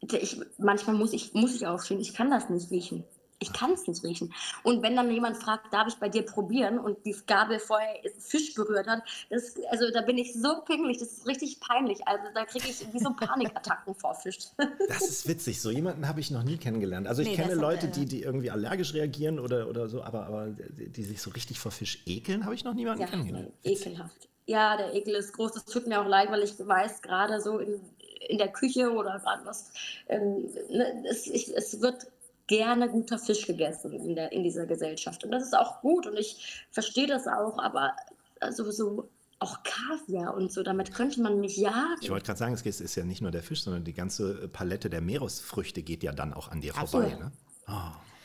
ich, 0.00 0.40
manchmal 0.58 0.94
muss 0.94 1.12
ich, 1.12 1.34
muss 1.34 1.54
ich 1.54 1.66
aufstehen, 1.66 2.00
ich 2.00 2.14
kann 2.14 2.30
das 2.30 2.48
nicht 2.48 2.70
riechen. 2.70 3.04
Ich 3.38 3.52
kann 3.52 3.72
es 3.72 3.86
nicht 3.86 4.02
riechen. 4.02 4.32
Und 4.62 4.82
wenn 4.82 4.96
dann 4.96 5.10
jemand 5.10 5.36
fragt, 5.36 5.72
darf 5.72 5.88
ich 5.88 5.96
bei 5.96 6.08
dir 6.08 6.22
probieren 6.22 6.78
und 6.78 7.04
die 7.04 7.14
Gabel 7.26 7.58
vorher 7.58 7.88
Fisch 8.18 8.54
berührt 8.54 8.86
hat, 8.86 9.02
das, 9.30 9.54
also 9.70 9.90
da 9.90 10.00
bin 10.00 10.16
ich 10.18 10.32
so 10.34 10.62
pingelig, 10.62 10.98
das 10.98 11.08
ist 11.12 11.26
richtig 11.26 11.60
peinlich. 11.60 11.98
Also 12.06 12.24
da 12.34 12.44
kriege 12.46 12.68
ich 12.68 12.90
wie 12.92 12.98
so 12.98 13.12
Panikattacken 13.12 13.94
vor 13.94 14.14
Fisch. 14.14 14.38
Das 14.88 15.02
ist 15.08 15.28
witzig. 15.28 15.60
So 15.60 15.70
jemanden 15.70 16.08
habe 16.08 16.20
ich 16.20 16.30
noch 16.30 16.44
nie 16.44 16.56
kennengelernt. 16.56 17.06
Also 17.08 17.22
ich 17.22 17.28
Nee, 17.28 17.36
kenne 17.36 17.54
Leute, 17.54 17.88
die, 17.88 18.06
die 18.06 18.22
irgendwie 18.22 18.50
allergisch 18.50 18.94
reagieren 18.94 19.38
oder, 19.38 19.68
oder 19.68 19.88
so, 19.88 20.02
aber, 20.02 20.26
aber 20.26 20.46
die 20.48 20.88
die 20.88 21.02
sich 21.04 21.20
so 21.20 21.30
richtig 21.30 21.58
vor 21.58 21.72
Fisch 21.72 22.02
ekeln, 22.06 22.44
habe 22.44 22.54
ich 22.54 22.64
noch 22.64 22.74
niemanden 22.74 23.02
Ja, 23.02 23.06
kennengelernt. 23.06 23.52
ekelhaft. 23.64 24.28
Ja, 24.46 24.76
der 24.76 24.94
Ekel 24.94 25.14
ist 25.14 25.32
groß. 25.32 25.52
Das 25.52 25.64
tut 25.64 25.86
mir 25.86 26.00
auch 26.00 26.06
leid, 26.06 26.30
weil 26.30 26.42
ich 26.42 26.54
weiß, 26.58 27.02
gerade 27.02 27.40
so 27.40 27.58
in, 27.58 27.80
in 28.28 28.38
der 28.38 28.48
Küche 28.48 28.92
oder 28.92 29.18
gerade 29.18 29.44
was, 29.44 29.72
ähm, 30.08 30.48
ne, 30.70 31.04
es, 31.08 31.26
ich, 31.26 31.54
es 31.56 31.80
wird 31.80 32.06
gerne 32.46 32.88
guter 32.88 33.18
Fisch 33.18 33.46
gegessen 33.46 33.92
in, 33.92 34.14
der, 34.14 34.32
in 34.32 34.42
dieser 34.42 34.66
Gesellschaft. 34.66 35.24
Und 35.24 35.30
das 35.30 35.42
ist 35.42 35.56
auch 35.56 35.80
gut 35.80 36.06
und 36.06 36.16
ich 36.16 36.66
verstehe 36.70 37.06
das 37.06 37.26
auch, 37.26 37.58
aber 37.58 37.92
also 38.40 38.70
so 38.70 39.08
auch 39.38 39.58
Kaviar 39.62 40.34
und 40.34 40.50
so, 40.50 40.62
damit 40.62 40.94
könnte 40.94 41.20
man 41.20 41.40
mich 41.40 41.56
jagen. 41.56 41.98
Ich 42.00 42.10
wollte 42.10 42.26
gerade 42.26 42.38
sagen, 42.38 42.54
es 42.54 42.80
ist 42.80 42.94
ja 42.94 43.04
nicht 43.04 43.20
nur 43.20 43.30
der 43.30 43.42
Fisch, 43.42 43.62
sondern 43.62 43.84
die 43.84 43.92
ganze 43.92 44.48
Palette 44.48 44.88
der 44.88 45.02
Meeresfrüchte 45.02 45.82
geht 45.82 46.02
ja 46.02 46.12
dann 46.12 46.32
auch 46.32 46.48
an 46.48 46.60
dir 46.60 46.72
vorbei. 46.72 47.12
Absolut. 47.12 47.20
Ne? 47.20 47.32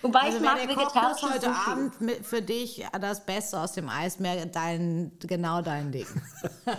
Wobei 0.01 0.19
Also 0.21 0.37
ich 0.37 0.43
mag 0.43 0.57
der 0.57 0.67
Kochkurs 0.67 0.93
vegetarische 1.21 1.29
heute 1.33 1.45
Sushi. 1.53 1.71
Abend 1.71 2.01
mit, 2.01 2.25
für 2.25 2.41
dich 2.41 2.85
das 2.99 3.25
Beste 3.25 3.59
aus 3.59 3.73
dem 3.73 3.87
Eismeer, 3.89 4.45
dein, 4.47 5.11
genau 5.19 5.61
dein 5.61 5.91
Ding. 5.91 6.07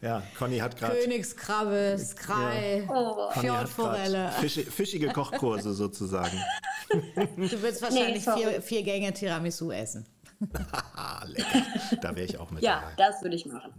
Ja, 0.00 0.22
Conny 0.38 0.58
hat 0.58 0.76
gerade 0.76 0.96
Königskrabbe, 0.96 1.96
Skrei, 1.98 2.86
Oh. 2.88 3.30
Hat 3.30 3.34
grad 3.42 3.68
Fjordforelle. 3.68 4.30
Fischi, 4.40 4.64
fischige 4.64 5.08
Kochkurse 5.08 5.72
sozusagen. 5.72 6.38
Du 7.36 7.62
willst 7.62 7.80
wahrscheinlich 7.80 8.22
sorry. 8.22 8.42
vier, 8.42 8.62
vier 8.62 8.82
Gänge 8.82 9.12
Tiramisu 9.14 9.70
essen. 9.70 10.04
Lecker. 11.26 11.62
Da 12.02 12.14
wäre 12.14 12.26
ich 12.26 12.36
auch 12.38 12.50
mit 12.50 12.62
Ja, 12.62 12.80
dabei. 12.80 12.92
das 12.98 13.22
würde 13.22 13.36
ich 13.36 13.46
machen. 13.46 13.72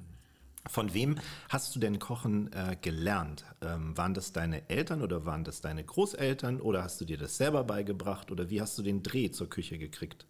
Von 0.67 0.93
wem 0.93 1.19
hast 1.49 1.75
du 1.75 1.79
denn 1.79 1.99
Kochen 1.99 2.51
äh, 2.53 2.77
gelernt? 2.79 3.43
Ähm, 3.61 3.97
waren 3.97 4.13
das 4.13 4.31
deine 4.31 4.69
Eltern 4.69 5.01
oder 5.01 5.25
waren 5.25 5.43
das 5.43 5.61
deine 5.61 5.83
Großeltern 5.83 6.61
oder 6.61 6.83
hast 6.83 7.01
du 7.01 7.05
dir 7.05 7.17
das 7.17 7.37
selber 7.37 7.63
beigebracht 7.63 8.31
oder 8.31 8.49
wie 8.49 8.61
hast 8.61 8.77
du 8.77 8.81
den 8.81 9.03
Dreh 9.03 9.29
zur 9.29 9.49
Küche 9.49 9.77
gekriegt? 9.77 10.25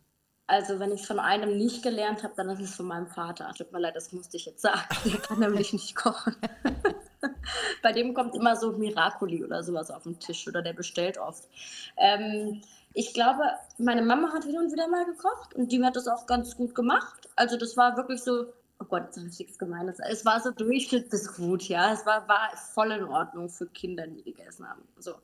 Also 0.48 0.80
wenn 0.80 0.92
ich 0.92 1.08
von 1.08 1.20
einem 1.20 1.58
nicht 1.58 1.84
gelernt 1.84 2.24
habe, 2.24 2.34
dann 2.36 2.50
ist 2.50 2.60
es 2.60 2.76
von 2.76 2.88
meinem 2.88 3.08
Vater. 3.08 3.52
Tut 3.58 3.72
mir 3.72 3.80
leid, 3.80 3.96
das 3.96 4.12
musste 4.12 4.38
ich 4.38 4.46
jetzt 4.46 4.62
sagen. 4.62 4.82
Der 5.06 5.20
kann 5.20 5.40
nämlich 5.40 5.72
nicht 5.72 5.96
kochen. 5.96 6.36
Bei 7.82 7.92
dem 7.92 8.14
kommt 8.14 8.36
immer 8.36 8.56
so 8.56 8.74
Miracoli 8.74 9.44
oder 9.44 9.64
sowas 9.64 9.90
auf 9.92 10.04
den 10.04 10.20
Tisch 10.20 10.48
oder 10.48 10.62
der 10.62 10.74
bestellt 10.74 11.18
oft. 11.18 11.48
Ähm, 11.96 12.62
ich 12.94 13.14
glaube, 13.14 13.44
meine 13.78 14.02
Mama 14.02 14.34
hat 14.34 14.44
hin 14.44 14.58
und 14.58 14.72
wieder 14.72 14.88
mal 14.88 15.06
gekocht 15.06 15.54
und 15.54 15.72
die 15.72 15.84
hat 15.84 15.96
das 15.96 16.08
auch 16.08 16.26
ganz 16.28 16.58
gut 16.58 16.76
gemacht. 16.76 17.30
Also 17.36 17.58
das 17.58 17.78
war 17.78 17.96
wirklich 17.96 18.22
so, 18.22 18.46
oh 18.84 18.88
Gott, 18.90 19.04
jetzt 19.06 19.18
habe 19.18 19.28
ich 19.28 19.40
nichts 19.40 19.58
Gemeines. 19.58 19.98
Es 20.00 20.26
war 20.26 20.40
so 20.42 20.52
Durchschnitt 20.52 21.10
bis 21.10 21.34
gut, 21.36 21.64
ja. 21.64 21.94
Es 21.94 22.06
war, 22.06 22.28
war 22.28 22.52
voll 22.74 22.92
in 22.92 23.04
Ordnung 23.06 23.50
für 23.50 23.68
Kinder, 23.68 24.06
die 24.08 24.24
gegessen 24.24 24.68
haben. 24.68 24.84
So. 25.00 25.16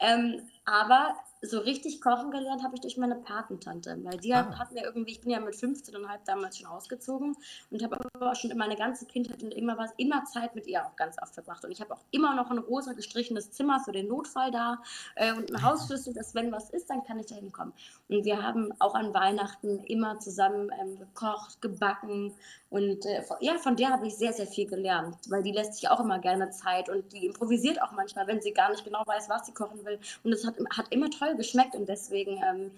Ähm, 0.00 0.42
aber 0.64 1.14
so 1.42 1.58
richtig 1.58 2.00
kochen 2.00 2.30
gelernt 2.30 2.62
habe 2.62 2.74
ich 2.74 2.80
durch 2.80 2.96
meine 2.96 3.16
Patentante, 3.16 3.98
weil 4.02 4.16
die 4.18 4.32
Ah. 4.32 4.58
hat 4.58 4.72
mir 4.72 4.82
irgendwie, 4.82 5.12
ich 5.12 5.20
bin 5.20 5.30
ja 5.30 5.40
mit 5.40 5.54
15,5 5.54 6.24
damals 6.24 6.56
schon 6.56 6.66
ausgezogen 6.66 7.36
und 7.70 7.82
habe 7.82 7.98
aber 8.14 8.30
auch 8.30 8.34
schon 8.34 8.56
meine 8.56 8.76
ganze 8.76 9.04
Kindheit 9.04 9.42
und 9.42 9.52
immer 9.52 9.76
was, 9.76 9.90
immer 9.98 10.24
Zeit 10.24 10.54
mit 10.54 10.66
ihr 10.66 10.84
auch 10.86 10.96
ganz 10.96 11.20
oft 11.20 11.34
verbracht. 11.34 11.64
Und 11.64 11.70
ich 11.70 11.80
habe 11.82 11.92
auch 11.92 12.00
immer 12.12 12.34
noch 12.34 12.50
ein 12.50 12.58
rosa 12.58 12.94
gestrichenes 12.94 13.52
Zimmer 13.52 13.80
für 13.84 13.92
den 13.92 14.08
Notfall 14.08 14.50
da 14.50 14.82
äh, 15.16 15.32
und 15.34 15.54
einen 15.54 15.62
Hausschlüssel, 15.62 16.14
dass 16.14 16.34
wenn 16.34 16.50
was 16.50 16.70
ist, 16.70 16.88
dann 16.88 17.04
kann 17.04 17.18
ich 17.18 17.26
da 17.26 17.34
hinkommen. 17.34 17.74
Und 18.08 18.24
wir 18.24 18.42
haben 18.42 18.72
auch 18.78 18.94
an 18.94 19.12
Weihnachten 19.12 19.80
immer 19.84 20.18
zusammen 20.20 20.70
ähm, 20.80 20.98
gekocht, 20.98 21.60
gebacken 21.60 22.34
und 22.70 23.06
äh, 23.06 23.22
von, 23.22 23.36
ja, 23.40 23.56
von 23.58 23.76
der 23.76 23.90
habe 23.90 24.06
ich 24.06 24.16
sehr, 24.16 24.32
sehr 24.32 24.46
viel 24.46 24.66
gelernt, 24.66 25.16
weil 25.28 25.42
die 25.42 25.52
lässt 25.52 25.74
sich 25.74 25.88
auch 25.90 26.00
immer 26.00 26.18
gerne 26.18 26.50
Zeit 26.50 26.88
und 26.88 27.12
die 27.12 27.26
improvisiert 27.26 27.80
auch 27.80 27.92
manchmal, 27.92 28.26
wenn 28.26 28.40
sie 28.40 28.52
gar 28.52 28.70
nicht 28.70 28.84
genau 28.84 29.02
weiß, 29.06 29.28
was 29.28 29.46
sie 29.46 29.52
kochen 29.52 29.84
will. 29.84 29.98
Und 30.24 30.32
es 30.32 30.44
hat, 30.44 30.53
hat 30.76 30.86
immer 30.90 31.10
toll 31.10 31.36
geschmeckt 31.36 31.74
und 31.74 31.88
deswegen, 31.88 32.32
ähm, 32.48 32.70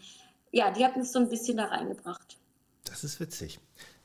ja, 0.52 0.70
die 0.70 0.84
hat 0.84 0.96
mich 0.96 1.10
so 1.10 1.18
ein 1.18 1.28
bisschen 1.28 1.56
da 1.58 1.66
reingebracht. 1.66 2.36
Das 2.84 3.04
ist 3.04 3.20
witzig. 3.20 3.58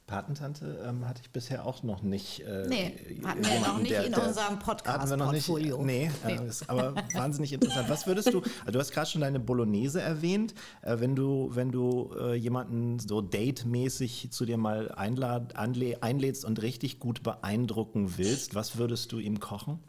Patentante 0.08 0.84
ähm, 0.86 1.08
hatte 1.08 1.22
ich 1.24 1.30
bisher 1.30 1.66
auch 1.66 1.84
noch 1.84 2.02
nicht. 2.02 2.42
Äh, 2.42 2.66
Nee, 2.68 3.22
hatten 3.24 3.46
wir 3.46 3.60
noch 3.62 3.78
nicht 3.78 3.92
der- 3.92 4.06
in 4.08 4.12
der- 4.12 4.28
unserem 4.28 4.60
Hatten 4.60 5.10
wir 5.10 5.16
noch 5.16 5.32
nicht. 5.32 5.46
Podcast-Portfolio. 5.48 5.86
Nee, 5.86 6.12
Nee. 6.26 6.34
Äh, 6.36 6.48
ist 6.48 6.70
aber 6.70 6.96
wahnsinnig 7.14 7.54
interessant. 7.54 7.88
Was 7.88 8.08
würdest 8.08 8.34
du, 8.34 8.42
also 8.42 8.72
du 8.72 8.80
hast 8.80 8.92
gerade 8.92 9.10
schon 9.10 9.22
deine 9.22 9.40
Bolognese 9.40 10.02
erwähnt, 10.02 10.54
äh, 10.82 11.00
wenn 11.00 11.16
du, 11.16 11.50
wenn 11.54 11.72
du 11.72 12.14
äh, 12.20 12.34
jemanden 12.36 13.00
so 13.00 13.22
datemäßig 13.22 14.32
zu 14.32 14.46
dir 14.46 14.58
mal 14.58 14.92
einlad, 14.92 15.56
einlädst 15.56 16.44
und 16.44 16.62
richtig 16.62 17.00
gut 17.00 17.24
beeindrucken 17.24 18.18
willst, 18.18 18.54
was 18.54 18.78
würdest 18.78 19.14
du 19.14 19.20
ihm 19.20 19.40
kochen? 19.40 19.80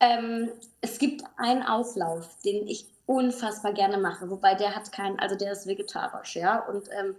Ähm, 0.00 0.50
es 0.80 0.98
gibt 0.98 1.22
einen 1.36 1.62
Auflauf, 1.62 2.28
den 2.44 2.66
ich 2.66 2.86
unfassbar 3.06 3.72
gerne 3.72 3.98
mache, 3.98 4.28
wobei 4.30 4.54
der 4.54 4.74
hat 4.74 4.92
keinen, 4.92 5.18
also 5.18 5.36
der 5.36 5.52
ist 5.52 5.66
vegetarisch, 5.66 6.36
ja. 6.36 6.58
Und 6.66 6.88
ähm, 6.98 7.14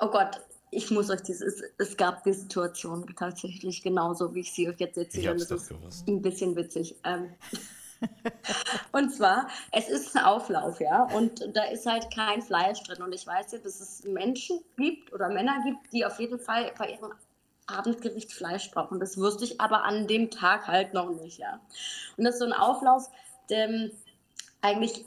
oh 0.00 0.08
Gott, 0.08 0.40
ich 0.70 0.90
muss 0.90 1.10
euch 1.10 1.22
dieses, 1.22 1.60
es, 1.60 1.62
es 1.78 1.96
gab 1.96 2.24
die 2.24 2.32
Situation 2.32 3.06
tatsächlich 3.16 3.82
genauso, 3.82 4.34
wie 4.34 4.40
ich 4.40 4.52
sie 4.52 4.68
euch 4.68 4.80
jetzt 4.80 4.98
erzähle. 4.98 5.30
hab's 5.30 5.46
Das 5.46 5.48
doch 5.48 5.56
ist 5.56 5.68
gewusst. 5.68 6.08
ein 6.08 6.22
bisschen 6.22 6.56
witzig. 6.56 6.96
Ähm, 7.04 7.34
und 8.92 9.14
zwar, 9.14 9.48
es 9.72 9.88
ist 9.88 10.16
ein 10.16 10.24
Auflauf, 10.24 10.80
ja, 10.80 11.04
und 11.14 11.48
da 11.54 11.64
ist 11.64 11.86
halt 11.86 12.12
kein 12.12 12.42
Fleisch 12.42 12.82
drin. 12.82 13.02
Und 13.02 13.14
ich 13.14 13.26
weiß 13.26 13.52
ja, 13.52 13.58
dass 13.58 13.80
es 13.80 14.04
Menschen 14.04 14.60
gibt 14.76 15.12
oder 15.12 15.28
Männer 15.28 15.62
gibt, 15.64 15.92
die 15.92 16.04
auf 16.04 16.18
jeden 16.18 16.38
Fall 16.38 16.72
bei 16.76 16.90
ihrem 16.90 17.12
Abendgericht 17.66 18.32
Fleisch 18.32 18.70
brauchen. 18.70 19.00
Das 19.00 19.18
wusste 19.18 19.44
ich 19.44 19.60
aber 19.60 19.84
an 19.84 20.06
dem 20.06 20.30
Tag 20.30 20.66
halt 20.66 20.94
noch 20.94 21.10
nicht, 21.10 21.38
ja. 21.38 21.60
Und 22.16 22.24
das 22.24 22.34
ist 22.34 22.40
so 22.40 22.46
ein 22.46 22.52
Auflauf, 22.52 23.10
der 23.50 23.90
eigentlich 24.60 25.04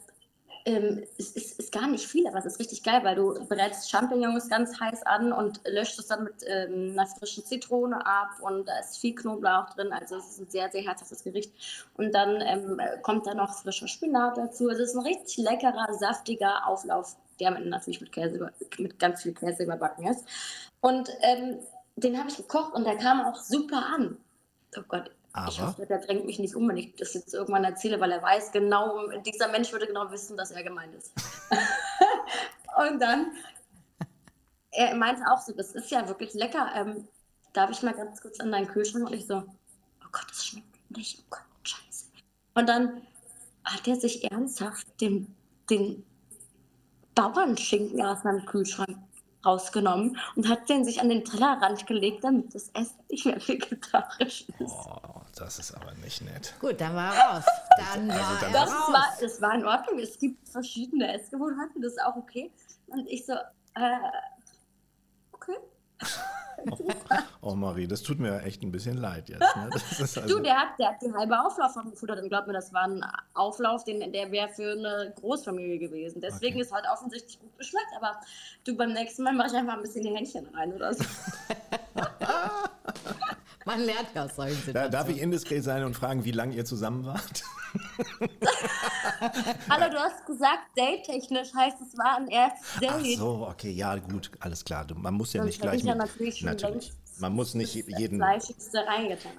ähm, 0.66 1.04
es 1.18 1.32
ist, 1.32 1.60
ist 1.60 1.72
gar 1.72 1.88
nicht 1.88 2.06
viel, 2.06 2.28
aber 2.28 2.38
es 2.38 2.46
ist 2.46 2.60
richtig 2.60 2.84
geil, 2.84 3.02
weil 3.04 3.16
du 3.16 3.34
brätst 3.48 3.90
Champignons 3.90 4.50
ganz 4.50 4.80
heiß 4.80 5.04
an 5.04 5.32
und 5.32 5.62
löscht 5.66 5.98
es 5.98 6.08
dann 6.08 6.26
mit 6.26 6.36
ähm, 6.46 6.92
einer 6.92 7.08
frischen 7.08 7.46
Zitrone 7.46 8.06
ab 8.06 8.30
und 8.42 8.68
da 8.68 8.80
ist 8.80 8.98
viel 8.98 9.16
Knoblauch 9.16 9.70
drin, 9.72 9.92
also 9.92 10.18
es 10.18 10.30
ist 10.32 10.40
ein 10.40 10.50
sehr, 10.50 10.70
sehr 10.70 10.84
herzhaftes 10.84 11.24
Gericht. 11.24 11.52
Und 11.98 12.14
dann 12.14 12.42
ähm, 12.42 12.80
kommt 13.02 13.26
da 13.26 13.34
noch 13.34 13.54
frischer 13.54 13.88
Spinat 13.88 14.38
dazu. 14.38 14.68
Also 14.70 14.84
es 14.84 14.92
ist 14.92 14.96
ein 14.96 15.06
richtig 15.06 15.38
leckerer, 15.38 15.94
saftiger 15.98 16.68
Auflauf, 16.68 17.16
der 17.40 17.52
natürlich 17.52 18.02
mit, 18.02 18.12
Käse, 18.12 18.52
mit 18.78 19.00
ganz 19.00 19.24
viel 19.24 19.34
Käse 19.34 19.64
überbacken 19.64 20.08
ist. 20.08 20.26
Und 20.82 21.10
ähm, 21.22 21.60
den 22.04 22.18
habe 22.18 22.30
ich 22.30 22.38
gekocht 22.38 22.74
und 22.74 22.86
der 22.86 22.98
kam 22.98 23.22
auch 23.22 23.36
super 23.36 23.86
an. 23.94 24.18
Oh 24.78 24.82
Gott, 24.88 25.12
ich 25.48 25.60
Aber? 25.60 25.68
hoffe, 25.68 25.86
der 25.86 26.00
drängt 26.00 26.26
mich 26.26 26.40
nicht 26.40 26.56
um, 26.56 26.68
wenn 26.68 26.78
ich 26.78 26.96
das 26.96 27.14
jetzt 27.14 27.34
irgendwann 27.34 27.64
erzähle, 27.64 28.00
weil 28.00 28.12
er 28.12 28.22
weiß 28.22 28.52
genau, 28.52 29.08
dieser 29.20 29.48
Mensch 29.48 29.72
würde 29.72 29.88
genau 29.88 30.12
wissen, 30.12 30.38
dass 30.38 30.52
er 30.52 30.64
gemeint 30.64 30.96
ist. 30.96 31.14
und 32.90 33.00
dann, 33.00 33.32
er 34.72 34.96
meinte 34.96 35.24
auch 35.32 35.40
so, 35.40 35.54
das 35.54 35.72
ist 35.74 35.92
ja 35.92 36.08
wirklich 36.08 36.34
lecker. 36.34 36.72
Ähm, 36.76 37.08
darf 37.54 37.70
ich 37.70 37.82
mal 37.84 37.94
ganz 37.94 38.22
kurz 38.22 38.40
an 38.40 38.52
deinen 38.52 38.68
Kühlschrank? 38.68 39.08
Und 39.08 39.14
ich 39.14 39.28
so, 39.28 39.38
oh 39.38 40.08
Gott, 40.12 40.26
das 40.30 40.46
schmeckt 40.46 40.92
nicht. 40.92 41.20
Oh 41.22 41.28
Gott, 41.30 41.42
scheiße. 41.64 42.06
Und 42.56 42.68
dann 42.68 43.02
hat 43.64 43.88
er 43.88 43.96
sich 43.96 44.32
ernsthaft 44.32 44.88
den, 45.00 45.36
den 45.70 46.04
Bauernschinken 47.14 48.04
aus 48.04 48.24
meinem 48.24 48.46
Kühlschrank 48.46 48.98
rausgenommen 49.46 50.18
und 50.36 50.50
hat 50.50 50.68
den 50.70 50.84
sich 50.84 51.00
an 51.02 51.10
den 51.10 51.24
Tellerrand 51.24 51.88
gelegt, 51.88 52.24
damit 52.24 52.54
das 52.54 52.70
Essen 52.70 53.00
nicht 53.10 53.26
mehr 53.26 53.38
vegetarisch 53.48 54.46
ist. 54.60 54.72
Oh, 54.72 55.22
das 55.36 55.60
ist 55.60 55.74
aber 55.74 55.94
nicht 55.96 56.22
nett. 56.22 56.54
Gut, 56.60 56.80
dann 56.82 56.94
war 56.96 57.14
er 57.16 57.22
raus. 57.36 57.46
Dann 57.78 58.12
Also 58.12 58.22
war 58.24 58.40
dann- 58.42 58.54
er 58.54 58.62
Das 58.66 58.70
raus. 58.72 58.94
war, 58.94 59.06
das 59.22 59.42
war 59.42 59.54
in 59.56 59.66
Ordnung. 59.66 60.00
Es 60.00 60.18
gibt 60.20 60.50
verschiedene 60.50 61.14
Essgewohnheiten, 61.14 61.82
das 61.82 61.94
ist 61.94 62.02
auch 62.04 62.16
okay. 62.18 62.52
Und 62.88 63.08
ich 63.08 63.26
so, 63.26 63.34
äh, 63.34 63.98
okay. 65.32 65.58
Oh 67.42 67.56
Marie, 67.56 67.88
das 67.88 68.02
tut 68.04 68.20
mir 68.20 68.42
echt 68.44 68.62
ein 68.64 68.72
bisschen 68.72 68.98
leid 68.98 69.30
jetzt. 69.30 69.56
Ne? 69.56 69.70
Das 69.72 70.00
ist 70.00 70.18
Du, 70.18 70.22
also, 70.22 70.40
der 70.40 70.58
hat, 70.58 70.68
der 70.78 70.90
hat 70.90 71.02
die 71.02 71.12
halbe 71.12 71.40
Auflauf 71.40 71.74
von 71.74 71.90
gefuttert 71.90 72.22
und 72.22 72.30
glaub 72.30 72.48
mir, 72.48 72.54
das 72.54 72.74
war 72.74 72.84
ein 72.84 73.04
Auflauf, 73.34 73.84
den, 73.86 74.12
der 74.12 74.32
wäre 74.32 74.50
für 74.50 74.72
eine 74.74 75.14
Großfamilie 75.20 75.80
gewesen. 75.80 76.22
Deswegen 76.22 76.56
Okay. 76.56 76.62
ist 76.64 76.72
halt 76.74 76.86
offensichtlich 76.92 77.40
gut 77.40 77.58
geschmeckt, 77.58 77.88
aber 77.96 78.20
du, 78.66 78.76
beim 78.76 78.94
nächsten 78.94 79.24
Mal 79.24 79.34
mache 79.34 79.48
ich 79.50 79.54
einfach 79.56 79.74
ein 79.74 79.82
bisschen 79.82 80.04
die 80.04 80.16
Händchen 80.16 80.46
rein 80.54 80.74
oder 80.74 80.94
so. 80.94 81.04
Man 83.70 83.82
lernt 83.82 84.10
ja 84.16 84.26
aus 84.26 84.36
solchen 84.36 84.56
da, 84.56 84.62
Situationen. 84.64 84.92
darf 84.92 85.10
ich 85.10 85.22
indiskret 85.22 85.64
sein 85.64 85.84
und 85.84 85.94
fragen, 85.94 86.26
wie 86.26 86.32
lange 86.32 86.56
ihr 86.56 86.66
zusammen 86.66 87.06
wart? 87.06 87.44
Hallo, 89.70 89.92
du 89.92 90.00
hast 90.00 90.26
gesagt, 90.26 90.76
date-technisch 90.76 91.54
heißt 91.54 91.78
es 91.80 91.96
war 91.96 92.18
ein 92.18 92.30
erstes 92.30 92.68
Ach 92.88 93.00
Date. 93.00 93.20
so, 93.20 93.48
okay, 93.48 93.70
ja 93.70 93.96
gut, 93.98 94.32
alles 94.40 94.66
klar. 94.66 94.86
Du, 94.86 94.96
man 94.96 95.14
muss 95.14 95.34
ja 95.34 95.42
Sonst 95.42 95.52
nicht 95.52 95.62
gleich 95.62 95.82
ich 95.82 95.84
ja 95.84 95.94
natürlich 95.94 96.40
schon 96.40 96.50
natürlich. 96.50 96.94
Man 97.20 97.34
muss 97.34 97.54
nicht 97.54 97.76
jeden. 97.76 98.20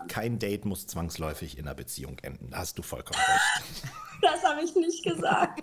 Kein 0.07 0.39
Date 0.39 0.65
muss 0.65 0.87
zwangsläufig 0.87 1.59
in 1.59 1.67
einer 1.67 1.75
Beziehung 1.75 2.17
enden. 2.21 2.51
Da 2.51 2.59
hast 2.59 2.79
du 2.79 2.83
vollkommen 2.83 3.19
recht. 3.19 3.83
Das 4.23 4.45
habe 4.45 4.63
ich 4.63 4.77
nicht 4.77 5.03
gesagt. 5.03 5.63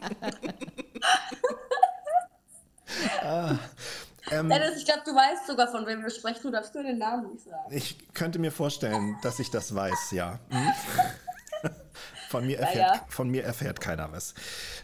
Ähm, 4.31 4.49
Dennis, 4.49 4.77
ich 4.77 4.85
glaube, 4.85 5.01
du 5.05 5.15
weißt 5.15 5.47
sogar, 5.47 5.67
von 5.67 5.85
wem 5.85 6.01
wir 6.01 6.09
sprechen. 6.09 6.41
Du 6.43 6.51
darfst 6.51 6.73
nur 6.73 6.83
den 6.83 6.97
Namen 6.97 7.31
nicht 7.31 7.45
sagen. 7.45 7.71
ich 7.71 8.13
könnte 8.13 8.39
mir 8.39 8.51
vorstellen, 8.51 9.17
dass 9.21 9.39
ich 9.39 9.49
das 9.51 9.73
weiß, 9.73 10.11
ja. 10.11 10.39
Hm? 10.49 10.67
Von 12.29 12.45
mir, 12.45 12.59
erfährt, 12.59 12.95
ja. 12.95 13.05
von 13.07 13.29
mir 13.29 13.45
erfährt 13.45 13.79
keiner 13.79 14.11
was. 14.11 14.33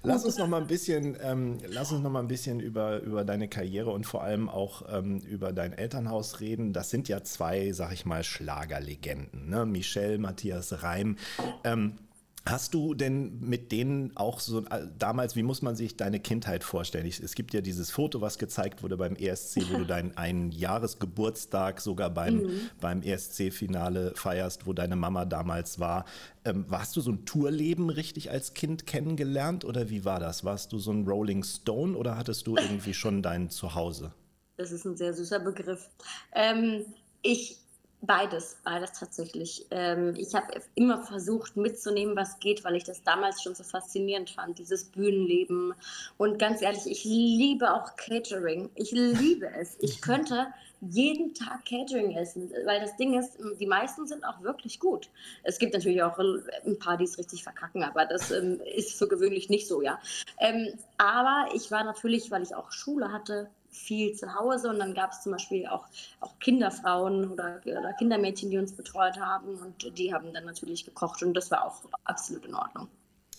Lass 0.01 0.23
uns 0.23 0.37
noch 0.37 0.47
mal 0.47 0.61
ein 0.61 0.67
bisschen, 0.67 1.17
ähm, 1.21 1.57
lass 1.67 1.91
uns 1.91 2.01
noch 2.01 2.09
mal 2.09 2.21
ein 2.21 2.29
bisschen 2.29 2.61
über, 2.61 3.01
über 3.01 3.25
deine 3.25 3.49
Karriere 3.49 3.89
und 3.91 4.05
vor 4.05 4.23
allem 4.23 4.47
auch 4.47 4.83
ähm, 4.89 5.19
über 5.19 5.51
dein 5.51 5.73
Elternhaus 5.73 6.39
reden. 6.39 6.71
Das 6.71 6.89
sind 6.89 7.09
ja 7.09 7.21
zwei, 7.23 7.73
sag 7.73 7.91
ich 7.91 8.05
mal, 8.05 8.23
Schlagerlegenden, 8.23 9.49
ne? 9.49 9.65
Michelle, 9.65 10.19
Matthias 10.19 10.83
Reim. 10.83 11.17
Ähm, 11.65 11.97
Hast 12.45 12.73
du 12.73 12.93
denn 12.93 13.39
mit 13.39 13.71
denen 13.71 14.17
auch 14.17 14.41
so 14.41 14.65
äh, 14.65 14.85
damals, 14.99 15.37
wie 15.37 15.43
muss 15.43 15.61
man 15.61 15.77
sich 15.77 15.95
deine 15.95 16.19
Kindheit 16.19 16.65
vorstellen? 16.65 17.05
Ich, 17.05 17.21
es 17.21 17.35
gibt 17.35 17.53
ja 17.53 17.61
dieses 17.61 17.89
Foto, 17.89 18.19
was 18.19 18.37
gezeigt 18.37 18.83
wurde 18.83 18.97
beim 18.97 19.15
ESC, 19.15 19.71
wo 19.71 19.77
du 19.77 19.85
deinen 19.87 20.17
einen 20.17 20.51
Jahresgeburtstag 20.51 21.79
sogar 21.79 22.09
beim, 22.09 22.39
Mhm. 22.43 22.69
beim 22.81 23.01
ESC-Finale 23.01 24.11
feierst, 24.15 24.67
wo 24.67 24.73
deine 24.73 24.97
Mama 24.97 25.23
damals 25.23 25.79
war. 25.79 26.03
Ähm, 26.43 26.65
warst 26.67 26.97
du 26.97 27.01
so 27.01 27.11
ein 27.11 27.23
Tourleben 27.25 27.89
richtig 27.89 28.29
als 28.29 28.53
Kind 28.53 28.85
kennengelernt 28.85 29.63
oder 29.63 29.89
wie 29.89 30.03
war 30.03 30.19
das? 30.19 30.43
Warst 30.43 30.73
du 30.73 30.79
so 30.79 30.91
ein 30.91 31.07
Rolling 31.07 31.43
Stone 31.43 31.95
oder 31.97 32.17
hattest 32.17 32.45
du 32.47 32.57
irgendwie 32.57 32.93
schon 32.93 33.21
dein 33.21 33.49
Zuhause? 33.51 34.11
Das 34.57 34.71
ist 34.73 34.83
ein 34.85 34.97
sehr 34.97 35.13
süßer 35.13 35.39
Begriff. 35.39 35.89
Ähm, 36.35 36.83
ich, 37.21 37.57
beides, 38.03 38.57
beides 38.63 38.93
tatsächlich. 38.93 39.65
Ähm, 39.71 40.13
ich 40.17 40.35
habe 40.35 40.61
immer 40.75 41.01
versucht 41.01 41.57
mitzunehmen, 41.57 42.15
was 42.15 42.39
geht, 42.39 42.63
weil 42.63 42.75
ich 42.75 42.83
das 42.83 43.01
damals 43.03 43.41
schon 43.41 43.55
so 43.55 43.63
faszinierend 43.63 44.29
fand, 44.29 44.59
dieses 44.59 44.85
Bühnenleben. 44.85 45.73
Und 46.17 46.37
ganz 46.37 46.61
ehrlich, 46.61 46.85
ich 46.85 47.03
liebe 47.05 47.73
auch 47.73 47.95
Catering. 47.95 48.69
Ich 48.75 48.91
liebe 48.91 49.49
es. 49.59 49.77
Ich 49.83 50.01
könnte 50.01 50.47
jeden 50.81 51.33
Tag 51.33 51.65
Catering 51.65 52.15
essen, 52.15 52.51
weil 52.65 52.79
das 52.79 52.95
Ding 52.97 53.17
ist, 53.17 53.37
die 53.59 53.65
meisten 53.65 54.07
sind 54.07 54.25
auch 54.25 54.41
wirklich 54.41 54.79
gut. 54.79 55.09
Es 55.43 55.59
gibt 55.59 55.73
natürlich 55.73 56.03
auch 56.03 56.17
ein 56.19 56.79
paar, 56.79 56.97
die 56.97 57.05
es 57.05 57.17
richtig 57.17 57.43
verkacken, 57.43 57.83
aber 57.83 58.05
das 58.05 58.31
ähm, 58.31 58.59
ist 58.75 58.97
für 58.97 59.07
gewöhnlich 59.07 59.49
nicht 59.49 59.67
so, 59.67 59.81
ja. 59.81 59.99
Ähm, 60.39 60.73
aber 60.97 61.47
ich 61.53 61.71
war 61.71 61.83
natürlich, 61.83 62.31
weil 62.31 62.43
ich 62.43 62.55
auch 62.55 62.71
Schule 62.71 63.11
hatte, 63.11 63.49
viel 63.73 64.13
zu 64.13 64.33
Hause 64.33 64.69
und 64.69 64.79
dann 64.79 64.93
gab 64.93 65.11
es 65.11 65.21
zum 65.21 65.33
Beispiel 65.33 65.67
auch, 65.67 65.85
auch 66.21 66.37
Kinderfrauen 66.39 67.31
oder, 67.31 67.59
oder 67.65 67.93
Kindermädchen, 67.93 68.49
die 68.49 68.57
uns 68.57 68.73
betreut 68.73 69.19
haben 69.19 69.55
und 69.55 69.97
die 69.97 70.13
haben 70.13 70.31
dann 70.33 70.45
natürlich 70.45 70.85
gekocht 70.85 71.23
und 71.23 71.33
das 71.33 71.51
war 71.51 71.65
auch 71.65 71.81
absolut 72.05 72.45
in 72.45 72.55
Ordnung. 72.55 72.87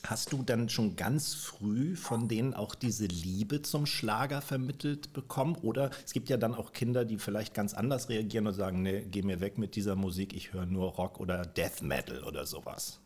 Hast 0.07 0.35
du 0.35 0.43
dann 0.43 0.69
schon 0.69 0.97
ganz 0.97 1.33
früh 1.33 1.97
von 1.97 2.29
denen 2.29 2.53
auch 2.53 2.75
diese 2.75 3.07
Liebe 3.07 3.63
zum 3.63 3.87
Schlager 3.87 4.43
vermittelt 4.43 5.15
bekommen? 5.15 5.57
Oder 5.63 5.91
es 6.05 6.13
gibt 6.13 6.29
ja 6.29 6.37
dann 6.37 6.55
auch 6.55 6.75
Kinder, 6.75 7.07
die 7.07 7.17
vielleicht 7.17 7.55
ganz 7.55 7.73
anders 7.73 8.11
reagieren 8.11 8.47
und 8.47 8.53
sagen, 8.53 8.83
nee, 8.83 9.01
geh 9.11 9.23
mir 9.23 9.41
weg 9.41 9.57
mit 9.57 9.77
dieser 9.77 9.97
Musik, 9.97 10.35
ich 10.35 10.53
höre 10.53 10.67
nur 10.67 10.91
Rock 10.91 11.21
oder 11.21 11.47
Death 11.47 11.81
Metal 11.81 12.23
oder 12.25 12.45
sowas. 12.45 13.01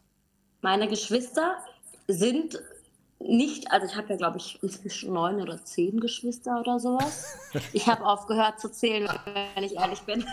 Meine 0.61 0.89
Geschwister 0.89 1.59
sind 2.09 2.61
nicht, 3.21 3.71
also 3.73 3.87
ich 3.87 3.97
habe 3.97 4.09
ja, 4.11 4.17
glaube 4.17 4.39
ich, 4.39 4.63
inzwischen 4.63 5.13
neun 5.13 5.41
oder 5.43 5.65
zehn 5.65 6.01
Geschwister 6.01 6.61
oder 6.61 6.79
sowas. 6.79 7.37
Ich 7.73 7.87
habe 7.87 8.05
aufgehört 8.05 8.61
zu 8.61 8.71
zählen, 8.71 9.09
wenn 9.55 9.65
ich 9.65 9.75
ehrlich 9.75 10.01
bin. 10.03 10.25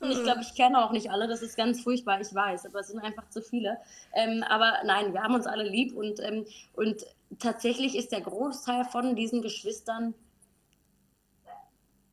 Und 0.00 0.10
ich 0.10 0.22
glaube, 0.22 0.40
ich 0.40 0.54
kenne 0.54 0.82
auch 0.82 0.92
nicht 0.92 1.10
alle, 1.10 1.28
das 1.28 1.42
ist 1.42 1.56
ganz 1.56 1.82
furchtbar, 1.82 2.20
ich 2.20 2.34
weiß, 2.34 2.66
aber 2.66 2.80
es 2.80 2.88
sind 2.88 3.00
einfach 3.00 3.28
zu 3.28 3.42
viele. 3.42 3.78
Ähm, 4.14 4.42
aber 4.48 4.78
nein, 4.84 5.12
wir 5.12 5.22
haben 5.22 5.34
uns 5.34 5.46
alle 5.46 5.64
lieb 5.64 5.94
und, 5.94 6.20
ähm, 6.20 6.46
und 6.74 7.04
tatsächlich 7.38 7.96
ist 7.96 8.10
der 8.10 8.22
Großteil 8.22 8.84
von 8.86 9.14
diesen 9.14 9.42
Geschwistern 9.42 10.14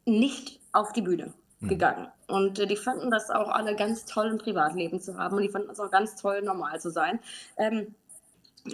nicht 0.06 0.60
auf 0.74 0.92
die 0.92 1.02
Bühne 1.02 1.34
gegangen. 1.62 2.10
Und 2.28 2.60
äh, 2.60 2.68
die 2.68 2.76
fanden 2.76 3.10
das 3.10 3.30
auch 3.30 3.50
alle 3.50 3.76
ganz 3.76 4.06
toll, 4.06 4.30
ein 4.30 4.38
Privatleben 4.38 5.00
zu 5.00 5.18
haben 5.18 5.38
und 5.38 5.44
die 5.44 5.50
fanden 5.50 5.70
das 5.70 5.80
auch 5.80 5.92
ganz 5.92 6.16
toll, 6.16 6.42
normal 6.42 6.80
zu 6.80 6.92
sein. 6.92 7.20
Ähm, 7.58 7.96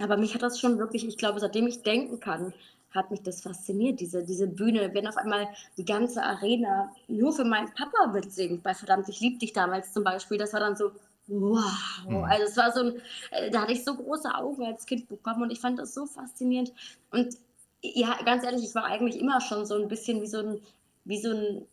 aber 0.02 0.16
mich 0.16 0.34
hat 0.34 0.42
das 0.42 0.58
schon 0.58 0.78
wirklich, 0.78 1.06
ich 1.06 1.16
glaube, 1.16 1.40
seitdem 1.40 1.66
ich 1.66 1.82
denken 1.82 2.20
kann, 2.20 2.52
hat 2.90 3.10
mich 3.10 3.22
das 3.22 3.40
fasziniert, 3.42 4.00
diese, 4.00 4.24
diese 4.24 4.46
Bühne, 4.46 4.90
wenn 4.94 5.06
auf 5.08 5.16
einmal 5.16 5.48
die 5.76 5.84
ganze 5.84 6.22
Arena 6.22 6.92
nur 7.08 7.32
für 7.32 7.44
meinen 7.44 7.72
Papa 7.74 8.06
mitsingt, 8.12 8.62
bei 8.62 8.72
Verdammt, 8.72 9.08
ich 9.08 9.20
lieb 9.20 9.40
dich 9.40 9.52
damals 9.52 9.92
zum 9.92 10.04
Beispiel, 10.04 10.38
das 10.38 10.52
war 10.52 10.60
dann 10.60 10.76
so, 10.76 10.92
wow, 11.26 12.24
also 12.28 12.44
es 12.44 12.56
war 12.56 12.72
so 12.72 12.80
ein, 12.80 13.02
äh, 13.32 13.50
da 13.50 13.62
hatte 13.62 13.72
ich 13.72 13.84
so 13.84 13.96
große 13.96 14.32
Augen 14.34 14.64
als 14.64 14.86
Kind 14.86 15.08
bekommen 15.08 15.42
und 15.42 15.50
ich 15.50 15.60
fand 15.60 15.78
das 15.78 15.94
so 15.94 16.06
faszinierend. 16.06 16.72
Und 17.10 17.36
ja, 17.82 18.16
ganz 18.24 18.44
ehrlich, 18.44 18.64
ich 18.64 18.74
war 18.74 18.84
eigentlich 18.84 19.18
immer 19.20 19.40
schon 19.40 19.66
so 19.66 19.74
ein 19.74 19.88
bisschen 19.88 20.22
wie 20.22 20.26
so 20.26 20.38
ein, 20.38 20.60
wie 21.04 21.20
so 21.20 21.30
ein 21.30 21.66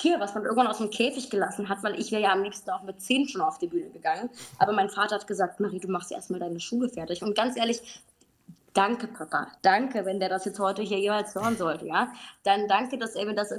Tier, 0.00 0.20
was 0.20 0.34
man 0.34 0.44
irgendwann 0.44 0.66
aus 0.66 0.78
dem 0.78 0.90
Käfig 0.90 1.30
gelassen 1.30 1.68
hat, 1.68 1.82
weil 1.82 1.98
ich 1.98 2.10
wäre 2.10 2.22
ja 2.22 2.32
am 2.32 2.42
liebsten 2.42 2.70
auch 2.70 2.82
mit 2.82 3.00
zehn 3.00 3.28
schon 3.28 3.40
auf 3.40 3.58
die 3.58 3.66
Bühne 3.66 3.90
gegangen. 3.90 4.30
Aber 4.58 4.72
mein 4.72 4.90
Vater 4.90 5.16
hat 5.16 5.26
gesagt, 5.26 5.60
Marie, 5.60 5.80
du 5.80 5.88
machst 5.88 6.12
erstmal 6.12 6.40
deine 6.40 6.60
Schule 6.60 6.88
fertig. 6.88 7.22
Und 7.22 7.34
ganz 7.34 7.56
ehrlich, 7.56 8.02
danke, 8.72 9.06
Papa. 9.06 9.48
Danke, 9.62 10.04
wenn 10.04 10.20
der 10.20 10.28
das 10.28 10.44
jetzt 10.44 10.58
heute 10.58 10.82
hier 10.82 10.98
jeweils 10.98 11.34
hören 11.34 11.56
sollte, 11.56 11.86
ja. 11.86 12.12
Dann 12.42 12.68
danke, 12.68 12.98
dass 12.98 13.14
er 13.14 13.26
mir 13.26 13.34
das 13.34 13.52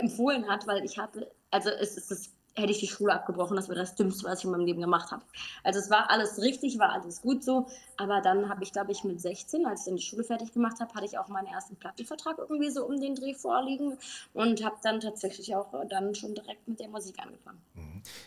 empfohlen 0.00 0.48
hat, 0.48 0.66
weil 0.66 0.84
ich 0.84 0.98
habe, 0.98 1.30
also 1.50 1.70
es 1.70 1.96
ist 1.96 2.10
das 2.10 2.30
hätte 2.54 2.70
ich 2.72 2.80
die 2.80 2.88
Schule 2.88 3.14
abgebrochen, 3.14 3.56
das 3.56 3.68
wäre 3.68 3.78
das 3.78 3.94
Dümmste, 3.94 4.24
was 4.24 4.40
ich 4.40 4.44
in 4.44 4.50
meinem 4.50 4.66
Leben 4.66 4.80
gemacht 4.80 5.10
habe. 5.10 5.22
Also 5.64 5.78
es 5.78 5.90
war 5.90 6.10
alles 6.10 6.40
richtig, 6.40 6.78
war 6.78 6.90
alles 6.92 7.22
gut 7.22 7.42
so, 7.42 7.66
aber 7.96 8.20
dann 8.20 8.48
habe 8.48 8.62
ich, 8.62 8.72
glaube 8.72 8.92
ich, 8.92 9.04
mit 9.04 9.20
16, 9.20 9.64
als 9.66 9.80
ich 9.80 9.86
dann 9.86 9.96
die 9.96 10.02
Schule 10.02 10.24
fertig 10.24 10.52
gemacht 10.52 10.78
habe, 10.80 10.92
hatte 10.94 11.06
ich 11.06 11.18
auch 11.18 11.28
meinen 11.28 11.46
ersten 11.46 11.76
Plattenvertrag 11.76 12.38
irgendwie 12.38 12.70
so 12.70 12.84
um 12.84 13.00
den 13.00 13.14
Dreh 13.14 13.34
vorliegen 13.34 13.96
und 14.34 14.64
habe 14.64 14.76
dann 14.82 15.00
tatsächlich 15.00 15.54
auch 15.54 15.68
dann 15.88 16.14
schon 16.14 16.34
direkt 16.34 16.66
mit 16.68 16.80
der 16.80 16.88
Musik 16.88 17.18
angefangen. 17.18 17.60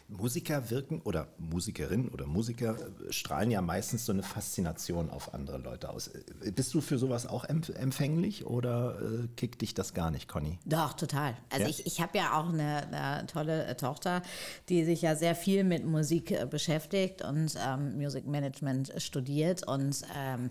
Musiker 0.08 0.70
wirken 0.70 1.02
oder 1.04 1.28
Musikerinnen 1.38 2.10
oder 2.10 2.26
Musiker 2.26 2.76
äh, 2.78 3.12
strahlen 3.12 3.52
ja 3.52 3.62
meistens 3.62 4.06
so 4.06 4.14
eine 4.14 4.24
Faszination 4.24 5.10
auf 5.10 5.34
andere 5.34 5.58
Leute 5.58 5.90
aus. 5.90 6.08
Äh, 6.08 6.52
Bist 6.52 6.74
du 6.74 6.82
für 6.82 6.98
sowas 6.98 7.28
auch 7.28 7.44
empf 7.44 7.70
empfänglich 7.70 8.46
oder 8.46 8.98
äh, 9.02 9.28
kickt 9.36 9.62
dich 9.62 9.74
das 9.74 9.94
gar 9.94 10.12
nicht, 10.12 10.28
Conny? 10.30 10.60
Doch, 10.66 10.94
total. 10.94 11.36
Also 11.50 11.64
Ja? 11.64 11.70
ich, 11.70 11.86
ich 11.86 12.02
habe 12.02 12.18
ja 12.18 12.40
auch 12.40 12.50
eine, 12.50 12.88
eine 12.92 13.28
tolle 13.28 13.66
äh, 13.66 13.76
Tochter, 14.16 14.22
die 14.70 14.84
sich 14.84 15.02
ja 15.02 15.16
sehr 15.16 15.36
viel 15.36 15.64
mit 15.64 15.86
Musik 15.86 16.32
äh, 16.32 16.46
beschäftigt 16.50 17.24
und 17.24 17.56
ähm, 17.66 17.98
Music 17.98 18.26
Management 18.26 18.94
studiert. 18.98 19.68
Und 19.68 20.02
ähm, 20.16 20.50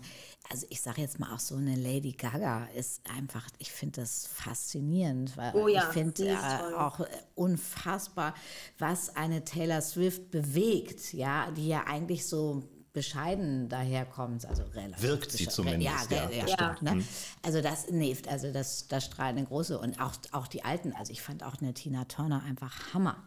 also 0.49 0.65
ich 0.69 0.81
sage 0.81 1.01
jetzt 1.01 1.19
mal 1.19 1.33
auch 1.33 1.39
so 1.39 1.55
eine 1.55 1.75
Lady 1.75 2.11
Gaga 2.11 2.67
ist 2.75 3.01
einfach, 3.15 3.47
ich 3.59 3.71
finde 3.71 4.01
das 4.01 4.27
faszinierend, 4.27 5.35
weil 5.37 5.53
Oh 5.55 5.67
ja, 5.67 5.79
ich 5.79 5.93
finde 5.93 6.27
äh, 6.27 6.75
auch 6.77 6.99
äh, 6.99 7.05
unfassbar, 7.35 8.33
was 8.77 9.15
eine 9.15 9.43
Taylor 9.43 9.81
Swift 9.81 10.31
bewegt, 10.31 11.13
ja, 11.13 11.51
die 11.51 11.67
ja 11.67 11.85
eigentlich 11.87 12.25
so 12.25 12.63
bescheiden 12.93 13.67
daherkommt, 13.67 14.45
also 14.45 14.63
relativ. 14.73 15.03
Wirkt 15.03 15.29
sie 15.29 15.49
zumindest, 15.49 16.09
Ja, 16.11 16.29
ja. 16.29 16.29
ja, 16.29 16.47
Ja. 16.47 16.75
stimmt. 16.75 16.81
Ne? 16.81 17.03
Also 17.43 17.61
das, 17.61 17.91
nee, 17.91 18.15
also 18.29 18.53
das, 18.53 18.87
das 18.87 19.03
strahlt 19.03 19.35
eine 19.35 19.45
große 19.45 19.77
und 19.77 19.99
auch, 19.99 20.13
auch 20.31 20.47
die 20.47 20.63
alten, 20.63 20.93
also 20.93 21.11
ich 21.11 21.21
fand 21.21 21.43
auch 21.43 21.57
eine 21.59 21.73
Tina 21.73 22.05
Turner 22.05 22.41
einfach 22.43 22.93
Hammer. 22.93 23.21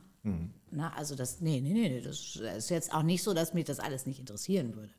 Na, 0.71 0.93
also 0.95 1.15
das, 1.15 1.41
nee, 1.41 1.61
nee, 1.61 1.73
nee, 1.73 2.01
das 2.01 2.37
ist 2.37 2.71
jetzt 2.71 2.93
auch 2.93 3.03
nicht 3.03 3.23
so, 3.23 3.33
dass 3.33 3.55
mich 3.55 3.65
das 3.65 3.81
alles 3.81 4.07
nicht 4.07 4.21
interessieren 4.21 4.75
würde. 4.75 4.91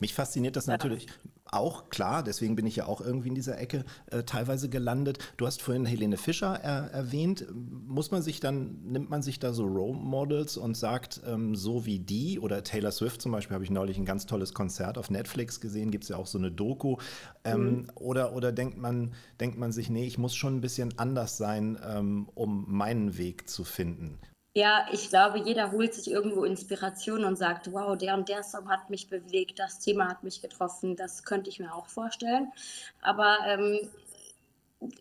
Mich 0.00 0.14
fasziniert 0.14 0.56
das 0.56 0.66
natürlich 0.66 1.06
auch, 1.52 1.88
klar, 1.90 2.22
deswegen 2.22 2.54
bin 2.56 2.66
ich 2.66 2.76
ja 2.76 2.86
auch 2.86 3.00
irgendwie 3.00 3.28
in 3.28 3.34
dieser 3.34 3.58
Ecke 3.58 3.84
äh, 4.10 4.22
teilweise 4.22 4.68
gelandet. 4.68 5.18
Du 5.36 5.46
hast 5.46 5.62
vorhin 5.62 5.84
Helene 5.84 6.16
Fischer 6.16 6.60
äh, 6.62 6.92
erwähnt. 6.92 7.46
Muss 7.52 8.10
man 8.10 8.22
sich 8.22 8.40
dann, 8.40 8.82
nimmt 8.84 9.10
man 9.10 9.22
sich 9.22 9.38
da 9.38 9.52
so 9.52 9.64
Role 9.64 9.98
Models 9.98 10.56
und 10.56 10.76
sagt, 10.76 11.20
ähm, 11.26 11.56
so 11.56 11.86
wie 11.86 11.98
die 11.98 12.38
oder 12.38 12.62
Taylor 12.62 12.92
Swift 12.92 13.20
zum 13.20 13.32
Beispiel, 13.32 13.54
habe 13.54 13.64
ich 13.64 13.70
neulich 13.70 13.98
ein 13.98 14.04
ganz 14.04 14.26
tolles 14.26 14.54
Konzert 14.54 14.96
auf 14.96 15.10
Netflix 15.10 15.60
gesehen, 15.60 15.90
gibt 15.90 16.04
es 16.04 16.10
ja 16.10 16.16
auch 16.16 16.26
so 16.26 16.38
eine 16.38 16.50
Doku. 16.50 16.96
Ähm, 17.44 17.88
Oder, 17.94 18.34
oder 18.34 18.52
denkt, 18.52 18.78
man, 18.78 19.12
denkt 19.40 19.58
man 19.58 19.72
sich, 19.72 19.90
nee, 19.90 20.06
ich 20.06 20.18
muss 20.18 20.34
schon 20.34 20.56
ein 20.56 20.60
bisschen 20.60 20.98
anders 20.98 21.36
sein, 21.36 21.78
ähm, 21.84 22.28
um 22.34 22.66
meinen 22.68 23.16
Weg 23.18 23.48
zu 23.48 23.64
finden. 23.64 24.18
Ja, 24.54 24.86
ich 24.90 25.08
glaube, 25.10 25.38
jeder 25.38 25.70
holt 25.70 25.94
sich 25.94 26.10
irgendwo 26.10 26.44
Inspiration 26.44 27.24
und 27.24 27.36
sagt, 27.36 27.72
wow, 27.72 27.96
der 27.96 28.14
und 28.14 28.28
der 28.28 28.42
Song 28.42 28.68
hat 28.68 28.90
mich 28.90 29.08
bewegt, 29.08 29.60
das 29.60 29.78
Thema 29.78 30.08
hat 30.08 30.24
mich 30.24 30.42
getroffen, 30.42 30.96
das 30.96 31.22
könnte 31.22 31.48
ich 31.48 31.60
mir 31.60 31.72
auch 31.72 31.86
vorstellen. 31.86 32.52
Aber 33.00 33.38
ähm, 33.46 33.78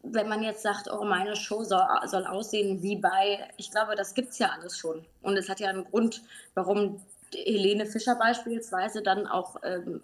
wenn 0.04 0.30
man 0.30 0.44
jetzt 0.44 0.62
sagt, 0.62 0.88
oh, 0.92 1.04
meine 1.04 1.36
Show 1.36 1.64
soll, 1.64 1.82
soll 2.06 2.28
aussehen 2.28 2.84
wie 2.84 2.98
bei, 2.98 3.50
ich 3.58 3.72
glaube, 3.72 3.96
das 3.96 4.14
gibt 4.14 4.30
es 4.30 4.40
ja 4.40 4.50
alles 4.50 4.78
schon. 4.78 5.04
Und 5.24 5.38
es 5.38 5.50
hat 5.50 5.60
ja 5.60 5.70
einen 5.70 5.86
Grund, 5.86 6.22
warum 6.54 7.02
Helene 7.34 7.86
Fischer 7.88 8.16
beispielsweise 8.16 9.02
dann 9.02 9.26
auch 9.26 9.56
ähm, 9.64 10.02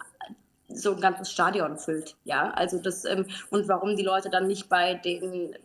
so 0.69 0.93
ein 0.93 1.01
ganzes 1.01 1.31
Stadion 1.31 1.77
füllt. 1.77 2.15
Ja, 2.23 2.51
also 2.51 2.79
das, 2.79 3.05
ähm, 3.05 3.27
und 3.51 3.67
warum 3.67 3.95
die 3.95 4.03
Leute 4.03 4.29
dann 4.29 4.47
nicht 4.47 4.69
bei 4.69 4.95
den 4.95 5.55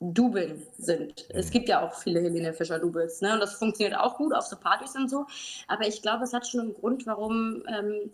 Dubeln 0.00 0.66
sind. 0.78 1.26
Es 1.28 1.50
gibt 1.50 1.68
ja 1.68 1.82
auch 1.82 1.94
viele 1.94 2.20
Helene 2.20 2.54
Fischer-Doubles, 2.54 3.20
ne? 3.20 3.34
Und 3.34 3.40
das 3.40 3.54
funktioniert 3.54 3.98
auch 3.98 4.16
gut 4.16 4.32
auf 4.32 4.46
so 4.46 4.56
Partys 4.56 4.96
und 4.96 5.10
so. 5.10 5.26
Aber 5.68 5.86
ich 5.86 6.00
glaube, 6.00 6.24
es 6.24 6.32
hat 6.32 6.46
schon 6.46 6.60
einen 6.60 6.74
Grund, 6.74 7.06
warum 7.06 7.62
ähm, 7.68 8.10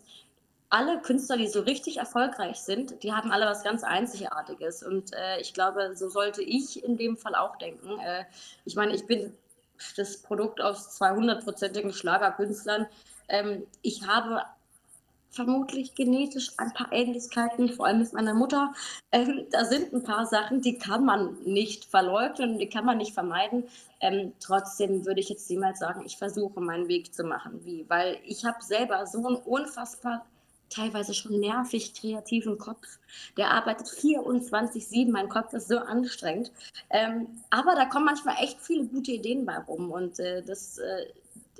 alle 0.69 0.99
Künstler, 1.01 1.37
die 1.37 1.47
so 1.47 1.61
richtig 1.61 1.97
erfolgreich 1.97 2.57
sind, 2.57 3.01
die 3.03 3.13
haben 3.13 3.31
alle 3.31 3.45
was 3.45 3.63
ganz 3.63 3.85
Einzigartiges. 3.85 4.83
Und 4.83 5.13
äh, 5.13 5.39
ich 5.39 5.53
glaube, 5.53 5.95
so 5.95 6.09
sollte 6.09 6.43
ich 6.43 6.83
in 6.83 6.97
dem 6.97 7.15
Fall 7.15 7.35
auch 7.35 7.55
denken. 7.55 7.97
Äh, 7.99 8.25
ich 8.65 8.75
meine, 8.75 8.93
ich 8.93 9.05
bin 9.05 9.33
das 9.95 10.17
Produkt 10.17 10.59
aus 10.59 10.99
200-prozentigen 10.99 11.93
Schlagerkünstlern. 11.93 12.87
Ähm, 13.29 13.63
ich 13.81 14.05
habe 14.05 14.41
vermutlich 15.29 15.95
genetisch 15.95 16.51
ein 16.57 16.73
paar 16.73 16.91
Ähnlichkeiten, 16.91 17.69
vor 17.69 17.85
allem 17.85 17.99
mit 17.99 18.13
meiner 18.13 18.33
Mutter. 18.33 18.73
Ähm, 19.11 19.45
da 19.51 19.65
sind 19.65 19.93
ein 19.93 20.03
paar 20.03 20.25
Sachen, 20.25 20.61
die 20.61 20.77
kann 20.77 21.05
man 21.05 21.37
nicht 21.43 21.85
verleugnen, 21.85 22.57
die 22.59 22.69
kann 22.69 22.85
man 22.85 22.97
nicht 22.97 23.13
vermeiden. 23.13 23.65
Ähm, 23.99 24.33
trotzdem 24.39 25.05
würde 25.05 25.19
ich 25.19 25.29
jetzt 25.29 25.49
niemals 25.49 25.79
sagen, 25.79 26.03
ich 26.05 26.17
versuche 26.17 26.59
meinen 26.59 26.87
Weg 26.87 27.13
zu 27.13 27.23
machen. 27.23 27.63
Wie? 27.63 27.85
Weil 27.87 28.17
ich 28.25 28.45
habe 28.45 28.63
selber 28.63 29.05
so 29.05 29.25
einen 29.25 29.37
unfassbar 29.37 30.25
teilweise 30.69 31.13
schon 31.13 31.39
nervig 31.39 31.93
kreativen 31.93 32.57
Kopf. 32.57 32.99
Der 33.37 33.51
arbeitet 33.51 33.87
24-7, 33.87 35.11
mein 35.11 35.29
Kopf 35.29 35.53
ist 35.53 35.67
so 35.67 35.77
anstrengend. 35.77 36.51
Ähm, 36.89 37.27
aber 37.49 37.75
da 37.75 37.85
kommen 37.85 38.05
manchmal 38.05 38.35
echt 38.41 38.59
viele 38.59 38.85
gute 38.85 39.11
Ideen 39.11 39.45
bei 39.45 39.57
rum. 39.59 39.91
Und 39.91 40.19
äh, 40.19 40.43
das, 40.43 40.77
äh, 40.77 41.05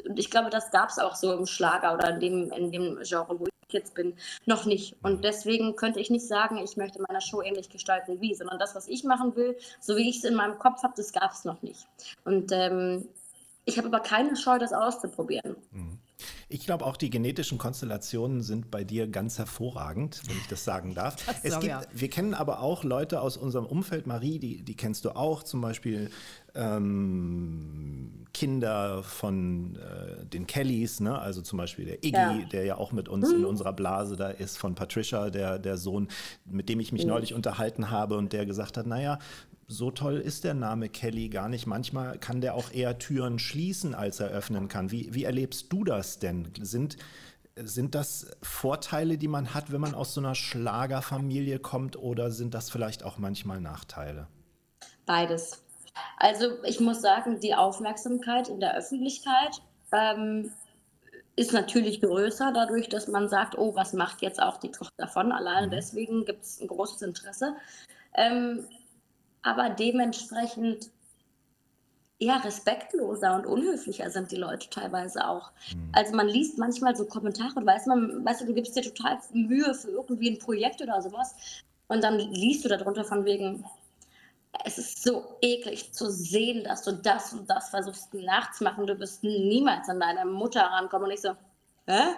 und 0.07 0.19
ich 0.19 0.29
glaube, 0.29 0.49
das 0.49 0.71
gab 0.71 0.89
es 0.89 0.99
auch 0.99 1.15
so 1.15 1.33
im 1.33 1.45
Schlager 1.45 1.93
oder 1.93 2.09
in 2.15 2.19
dem, 2.19 2.51
in 2.51 2.71
dem 2.71 2.99
Genre, 3.03 3.39
wo 3.39 3.47
jetzt 3.73 3.95
bin, 3.95 4.13
noch 4.45 4.65
nicht. 4.65 4.95
Und 5.03 5.23
deswegen 5.23 5.75
könnte 5.75 5.99
ich 5.99 6.09
nicht 6.09 6.27
sagen, 6.27 6.57
ich 6.57 6.77
möchte 6.77 7.01
meiner 7.01 7.21
Show 7.21 7.41
ähnlich 7.41 7.69
gestalten 7.69 8.21
wie, 8.21 8.33
sondern 8.33 8.59
das, 8.59 8.75
was 8.75 8.87
ich 8.87 9.03
machen 9.03 9.35
will, 9.35 9.57
so 9.79 9.95
wie 9.95 10.09
ich 10.09 10.17
es 10.17 10.23
in 10.23 10.35
meinem 10.35 10.57
Kopf 10.57 10.83
habe, 10.83 10.93
das 10.95 11.11
gab 11.11 11.31
es 11.31 11.45
noch 11.45 11.61
nicht. 11.61 11.87
Und 12.23 12.51
ähm, 12.51 13.07
ich 13.65 13.77
habe 13.77 13.87
aber 13.87 13.99
keine 13.99 14.35
Scheu, 14.37 14.59
das 14.59 14.71
auszuprobieren. 14.71 15.57
Mhm. 15.71 15.99
Ich 16.49 16.65
glaube 16.65 16.85
auch 16.85 16.95
die 16.95 17.09
genetischen 17.09 17.57
Konstellationen 17.57 18.41
sind 18.41 18.71
bei 18.71 18.85
dir 18.85 19.07
ganz 19.07 19.37
hervorragend, 19.37 20.21
wenn 20.25 20.37
ich 20.37 20.47
das 20.47 20.63
sagen 20.63 20.95
darf. 20.95 21.15
Das 21.27 21.43
es 21.43 21.53
gibt, 21.59 21.65
ja. 21.65 21.81
Wir 21.91 22.09
kennen 22.09 22.33
aber 22.33 22.61
auch 22.61 22.85
Leute 22.85 23.21
aus 23.21 23.35
unserem 23.35 23.65
Umfeld, 23.65 24.07
Marie, 24.07 24.39
die, 24.39 24.63
die 24.63 24.75
kennst 24.75 25.03
du 25.03 25.11
auch, 25.11 25.43
zum 25.43 25.59
Beispiel 25.59 26.09
ähm, 26.57 28.25
Kinder 28.33 29.01
von 29.01 29.77
äh, 29.77 30.25
den 30.25 30.45
Kellys, 30.45 30.99
ne? 30.99 31.17
also 31.17 31.41
zum 31.41 31.57
Beispiel 31.57 31.85
der 31.85 32.03
Iggy, 32.03 32.11
ja. 32.11 32.45
der 32.51 32.65
ja 32.65 32.77
auch 32.77 32.91
mit 32.91 33.09
uns 33.09 33.29
mhm. 33.29 33.37
in 33.37 33.45
unserer 33.45 33.73
Blase 33.73 34.15
da 34.15 34.29
ist, 34.29 34.57
von 34.57 34.75
Patricia, 34.75 35.29
der, 35.29 35.57
der 35.57 35.77
Sohn, 35.77 36.07
mit 36.45 36.69
dem 36.69 36.79
ich 36.79 36.91
mich 36.91 37.03
mhm. 37.03 37.09
neulich 37.09 37.33
unterhalten 37.33 37.89
habe 37.89 38.15
und 38.15 38.33
der 38.33 38.45
gesagt 38.45 38.77
hat, 38.77 38.85
naja, 38.85 39.17
so 39.67 39.91
toll 39.91 40.17
ist 40.17 40.43
der 40.43 40.53
Name 40.53 40.87
Kelly 40.87 41.29
gar 41.29 41.49
nicht. 41.49 41.67
Manchmal 41.67 42.19
kann 42.19 42.39
der 42.39 42.53
auch 42.53 42.71
eher 42.71 42.99
Türen 42.99 43.39
schließen, 43.39 43.95
als 43.95 44.19
er 44.19 44.27
öffnen 44.27 44.67
kann. 44.67 44.91
Wie, 44.91 45.13
wie 45.13 45.23
erlebst 45.23 45.73
du 45.73 45.83
das 45.83 46.19
denn? 46.19 46.49
Sind, 46.61 46.97
sind 47.55 47.95
das 47.95 48.27
Vorteile, 48.41 49.17
die 49.17 49.27
man 49.27 49.53
hat, 49.53 49.71
wenn 49.71 49.81
man 49.81 49.93
aus 49.93 50.13
so 50.13 50.21
einer 50.21 50.35
Schlagerfamilie 50.35 51.59
kommt, 51.59 51.97
oder 51.97 52.31
sind 52.31 52.53
das 52.53 52.69
vielleicht 52.69 53.03
auch 53.03 53.17
manchmal 53.17 53.59
Nachteile? 53.59 54.27
Beides. 55.05 55.63
Also 56.17 56.63
ich 56.63 56.79
muss 56.79 57.01
sagen, 57.01 57.39
die 57.39 57.55
Aufmerksamkeit 57.55 58.49
in 58.49 58.59
der 58.59 58.75
Öffentlichkeit 58.75 59.61
ähm, 59.91 60.51
ist 61.35 61.53
natürlich 61.53 62.01
größer, 62.01 62.51
dadurch, 62.53 62.89
dass 62.89 63.07
man 63.07 63.29
sagt, 63.29 63.57
oh, 63.57 63.75
was 63.75 63.93
macht 63.93 64.21
jetzt 64.21 64.41
auch 64.41 64.57
die 64.57 64.71
Tochter 64.71 64.93
davon? 64.97 65.31
Alleine 65.31 65.67
mhm. 65.67 65.71
deswegen 65.71 66.25
gibt 66.25 66.43
es 66.43 66.59
ein 66.59 66.67
großes 66.67 67.01
Interesse. 67.03 67.55
Ähm, 68.15 68.65
aber 69.43 69.69
dementsprechend 69.69 70.89
eher 72.19 72.43
respektloser 72.43 73.35
und 73.35 73.45
unhöflicher 73.45 74.09
sind 74.09 74.31
die 74.31 74.37
Leute 74.37 74.69
teilweise 74.69 75.27
auch. 75.27 75.51
Mhm. 75.73 75.91
Also 75.93 76.15
man 76.15 76.27
liest 76.27 76.57
manchmal 76.57 76.95
so 76.95 77.05
Kommentare 77.05 77.53
und 77.55 77.65
weiß 77.65 77.85
man, 77.85 78.25
weißt 78.25 78.41
du, 78.41 78.45
du 78.45 78.53
gibst 78.53 78.75
dir 78.75 78.81
total 78.81 79.19
Mühe 79.33 79.73
für 79.75 79.89
irgendwie 79.89 80.31
ein 80.31 80.39
Projekt 80.39 80.81
oder 80.81 81.01
sowas 81.01 81.35
und 81.87 82.03
dann 82.03 82.17
liest 82.17 82.65
du 82.65 82.69
darunter 82.69 83.05
von 83.05 83.25
wegen, 83.25 83.63
es 84.63 84.77
ist 84.77 85.03
so 85.03 85.37
eklig 85.41 85.93
zu 85.93 86.09
sehen, 86.09 86.63
dass 86.63 86.83
du 86.83 86.91
das 86.93 87.33
und 87.33 87.49
das 87.49 87.69
versuchst 87.69 88.13
nachzumachen. 88.13 88.87
Du 88.87 88.99
wirst 88.99 89.23
niemals 89.23 89.89
an 89.89 89.99
deine 89.99 90.25
Mutter 90.25 90.61
rankommen. 90.61 91.07
Und 91.07 91.13
ich 91.13 91.21
so, 91.21 91.31
hä? 91.85 92.15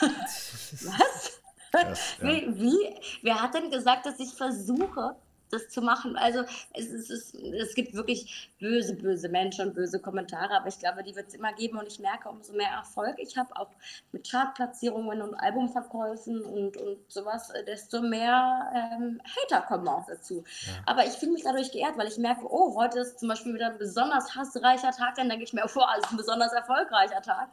Was? 0.00 1.40
Krass, 1.70 2.16
ja. 2.20 2.28
wie, 2.28 2.60
wie? 2.60 3.00
Wer 3.22 3.42
hat 3.42 3.54
denn 3.54 3.70
gesagt, 3.70 4.06
dass 4.06 4.18
ich 4.18 4.32
versuche, 4.32 5.16
das 5.50 5.68
zu 5.68 5.82
machen. 5.82 6.16
Also 6.16 6.44
es, 6.74 6.86
es, 6.90 7.10
es, 7.10 7.34
es 7.34 7.74
gibt 7.74 7.94
wirklich 7.94 8.50
böse, 8.58 8.94
böse 8.94 9.28
Menschen 9.28 9.68
und 9.68 9.74
böse 9.74 10.00
Kommentare, 10.00 10.54
aber 10.54 10.68
ich 10.68 10.78
glaube, 10.78 11.02
die 11.02 11.14
wird 11.14 11.28
es 11.28 11.34
immer 11.34 11.52
geben 11.52 11.78
und 11.78 11.86
ich 11.86 11.98
merke, 11.98 12.28
umso 12.28 12.52
mehr 12.52 12.70
Erfolg 12.70 13.16
ich 13.18 13.36
habe, 13.36 13.54
auch 13.56 13.70
mit 14.12 14.30
Chartplatzierungen 14.30 15.22
und 15.22 15.34
Albumverkäufen 15.34 16.42
und, 16.42 16.76
und 16.76 16.98
sowas, 17.08 17.50
äh, 17.50 17.64
desto 17.64 18.00
mehr 18.02 18.70
ähm, 18.74 19.20
Hater 19.24 19.66
kommen 19.66 19.88
auch 19.88 20.06
dazu. 20.06 20.44
Ja. 20.66 20.72
Aber 20.86 21.04
ich 21.04 21.12
fühle 21.12 21.32
mich 21.32 21.44
dadurch 21.44 21.72
geehrt, 21.72 21.96
weil 21.96 22.08
ich 22.08 22.18
merke, 22.18 22.46
oh, 22.48 22.74
heute 22.76 23.00
ist 23.00 23.18
zum 23.18 23.28
Beispiel 23.28 23.54
wieder 23.54 23.70
ein 23.70 23.78
besonders 23.78 24.34
hassreicher 24.34 24.90
Tag, 24.92 25.14
dann 25.16 25.28
denke 25.28 25.44
ich 25.44 25.52
mir, 25.52 25.64
oh, 25.64 25.66
es 25.66 26.04
ist 26.04 26.10
ein 26.12 26.16
besonders 26.16 26.52
erfolgreicher 26.52 27.22
Tag. 27.22 27.48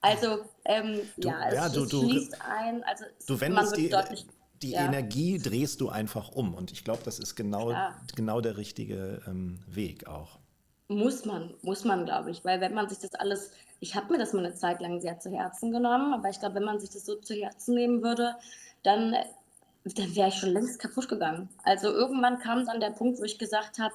Also, 0.00 0.44
ähm, 0.64 1.00
du, 1.16 1.28
ja, 1.28 1.48
es, 1.48 1.54
ja, 1.54 1.68
du, 1.68 1.84
es 1.84 1.90
schließt 1.90 2.32
du, 2.32 2.44
ein. 2.44 2.82
Also, 2.82 3.04
du 3.26 3.40
wendest 3.40 3.76
die, 3.76 3.88
deutlich 3.88 4.26
die 4.62 4.70
ja. 4.72 4.84
Energie 4.84 5.38
drehst 5.38 5.80
du 5.80 5.88
einfach 5.88 6.30
um. 6.30 6.54
Und 6.54 6.72
ich 6.72 6.84
glaube, 6.84 7.00
das 7.04 7.18
ist 7.18 7.34
genau, 7.34 7.72
genau 8.14 8.40
der 8.40 8.56
richtige 8.56 9.20
ähm, 9.26 9.58
Weg 9.66 10.06
auch. 10.06 10.38
Muss 10.88 11.24
man, 11.24 11.54
muss 11.62 11.84
man, 11.84 12.04
glaube 12.04 12.30
ich. 12.30 12.44
Weil 12.44 12.60
wenn 12.60 12.74
man 12.74 12.88
sich 12.88 12.98
das 12.98 13.14
alles, 13.14 13.52
ich 13.80 13.94
habe 13.94 14.12
mir 14.12 14.18
das 14.18 14.32
mal 14.32 14.44
eine 14.44 14.54
Zeit 14.54 14.80
lang 14.80 15.00
sehr 15.00 15.18
zu 15.18 15.30
Herzen 15.30 15.72
genommen, 15.72 16.12
aber 16.12 16.28
ich 16.28 16.38
glaube, 16.38 16.56
wenn 16.56 16.64
man 16.64 16.80
sich 16.80 16.90
das 16.90 17.06
so 17.06 17.16
zu 17.16 17.34
Herzen 17.34 17.74
nehmen 17.74 18.02
würde, 18.02 18.34
dann, 18.82 19.14
dann 19.84 20.14
wäre 20.16 20.28
ich 20.28 20.34
schon 20.34 20.50
längst 20.50 20.78
kaputt 20.78 21.08
gegangen. 21.08 21.48
Also 21.64 21.88
irgendwann 21.88 22.38
kam 22.38 22.66
dann 22.66 22.80
der 22.80 22.90
Punkt, 22.90 23.18
wo 23.18 23.24
ich 23.24 23.38
gesagt 23.38 23.78
habe, 23.78 23.94